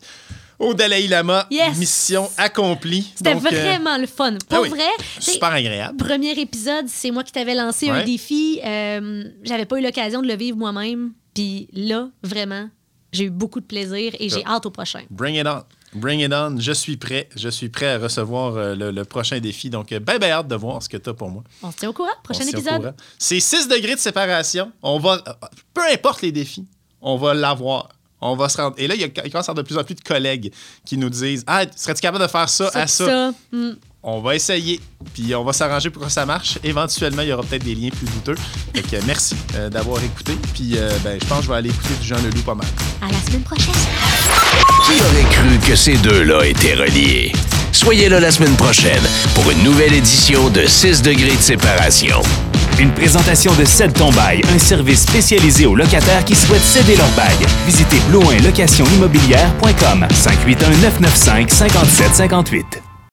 au 0.62 0.74
Dalai 0.74 1.08
Lama. 1.08 1.48
Yes. 1.52 1.78
Mission 1.78 2.30
accomplie. 2.38 3.12
C'était 3.16 3.34
Donc, 3.34 3.46
euh, 3.46 3.50
vraiment 3.50 3.98
le 3.98 4.08
fun. 4.08 4.34
Pour 4.48 4.60
ah 4.60 4.62
oui, 4.62 4.70
vrai, 4.70 4.88
Super 5.20 5.50
agréable. 5.52 5.98
premier 5.98 6.32
épisode, 6.40 6.86
c'est 6.88 7.12
moi 7.12 7.24
qui 7.24 7.32
t'avais 7.32 7.56
lancé 7.56 7.90
un 7.90 8.04
défi. 8.04 8.60
Euh, 8.64 9.24
J'avais 9.44 9.66
pas 9.66 9.80
eu 9.80 9.84
l'occasion 9.84 10.22
de 10.22 10.28
le 10.28 10.36
vivre 10.36 10.58
moi-même. 10.58 11.12
Puis 11.34 11.68
là, 11.74 12.10
vraiment, 12.24 12.70
j'ai 13.12 13.26
eu 13.26 13.30
beaucoup 13.30 13.60
de 13.60 13.66
plaisir 13.66 14.14
et 14.20 14.30
j'ai 14.30 14.44
Ah. 14.46 14.56
hâte 14.56 14.66
au 14.66 14.72
prochain. 14.72 15.02
Bring 15.10 15.36
it 15.36 15.48
on. 15.48 15.64
Bring 15.94 16.20
it 16.22 16.32
on. 16.34 16.58
Je 16.60 16.72
suis 16.72 16.96
prêt. 16.98 17.28
Je 17.36 17.50
suis 17.50 17.70
prêt 17.70 17.88
à 17.94 17.98
recevoir 17.98 18.56
euh, 18.56 18.76
le, 18.76 18.92
le 18.92 19.04
prochain 19.06 19.40
défi. 19.40 19.70
Donc, 19.70 19.90
ben, 19.90 20.18
ben 20.20 20.24
hâte 20.32 20.48
de 20.48 20.56
voir 20.56 20.82
ce 20.84 20.88
que 20.90 20.98
tu 20.98 21.10
as 21.10 21.14
pour 21.14 21.30
moi. 21.30 21.44
On 21.64 21.72
se 21.72 21.78
tient 21.78 21.90
au 21.90 21.94
courant. 21.94 22.10
Prochain 22.24 22.42
On 22.44 22.46
se 22.46 22.50
tient 22.50 22.58
au 22.60 22.62
épisode. 22.62 22.82
courant. 22.82 22.96
C'est 23.18 23.40
6 23.40 23.68
degrés 23.68 23.96
de 23.96 24.00
séparation. 24.00 24.72
On 24.84 25.00
va, 25.00 25.22
peu 25.74 25.82
importe 25.92 26.22
les 26.22 26.32
défis, 26.32 26.66
on 27.02 27.18
va 27.18 27.34
l'avoir. 27.34 27.90
On 28.22 28.36
va 28.36 28.50
se 28.50 28.58
rendre. 28.58 28.76
Et 28.78 28.88
là, 28.88 28.96
il 28.96 29.02
y 29.02 29.04
a 29.04 29.08
il 29.08 29.32
commence 29.32 29.50
à 29.50 29.52
y 29.52 29.52
avoir 29.52 29.56
de 29.56 29.62
plus 29.64 29.78
en 29.78 29.84
plus 29.84 29.96
de 29.96 30.02
collègues 30.02 30.52
qui 30.86 30.98
nous 30.98 31.10
disent 31.10 31.44
Ah, 31.48 31.64
serais-tu 31.76 32.02
capable 32.02 32.24
de 32.24 32.30
faire 32.30 32.48
ça, 32.48 32.70
à 32.74 32.88
ça? 32.88 33.06
ça, 33.06 33.32
hmm. 33.52 33.74
On 34.04 34.20
va 34.20 34.36
essayer. 34.36 34.80
Puis 35.14 35.36
on 35.36 35.44
va 35.44 35.54
s'arranger 35.54 35.92
pour 35.92 36.04
que 36.04 36.12
ça 36.12 36.26
marche. 36.26 36.58
Éventuellement, 36.64 37.22
il 37.22 37.30
y 37.30 37.34
aura 37.34 37.44
peut-être 37.44 37.64
des 37.64 37.76
liens 37.76 37.90
plus 37.90 38.08
douteux. 38.08 38.36
Fait 38.74 38.82
que 38.82 39.04
merci 39.06 39.36
euh, 39.56 39.70
d'avoir 39.70 40.04
écouté. 40.04 40.34
Puis 40.54 40.72
euh, 40.76 40.90
ben, 41.04 41.20
je 41.22 41.28
pense 41.28 41.40
que 41.40 41.46
je 41.46 41.50
vais 41.50 41.58
aller 41.58 41.70
écouter 41.70 41.94
du 42.02 42.08
Jean 42.08 42.18
Leloup 42.18 42.42
pas 42.42 42.56
mal. 42.56 42.68
À 43.02 43.12
la 43.12 43.20
semaine 43.20 43.44
prochaine. 43.44 43.74
Qui 44.86 44.94
aurait 45.02 45.30
cru 45.32 45.70
que 45.70 45.76
ces 45.76 45.98
deux-là 45.98 46.46
étaient 46.46 46.76
reliés? 46.76 47.32
Soyez 47.72 48.10
là 48.10 48.20
la 48.20 48.32
semaine 48.32 48.56
prochaine 48.56 49.04
pour 49.36 49.50
une 49.52 49.64
nouvelle 49.64 49.94
édition 49.94 50.50
de 50.50 50.66
6 50.66 51.04
degrés 51.04 51.36
de 51.36 51.42
séparation. 51.42 52.22
Une 52.80 52.92
présentation 52.92 53.54
de 53.56 53.66
Cède 53.66 53.94
ton 53.94 54.12
bail, 54.12 54.42
un 54.54 54.60
service 54.60 55.02
spécialisé 55.02 55.66
aux 55.66 55.76
locataires 55.76 56.26
qui 56.26 56.36
souhaitent 56.36 56.62
céder 56.62 56.96
leur 56.96 57.10
bail. 57.10 57.38
Visitez 57.66 58.00
blouinlocationimmobilière.com 58.10 60.08
581 60.10 60.70
995 60.82 61.50
5758. 61.50 62.91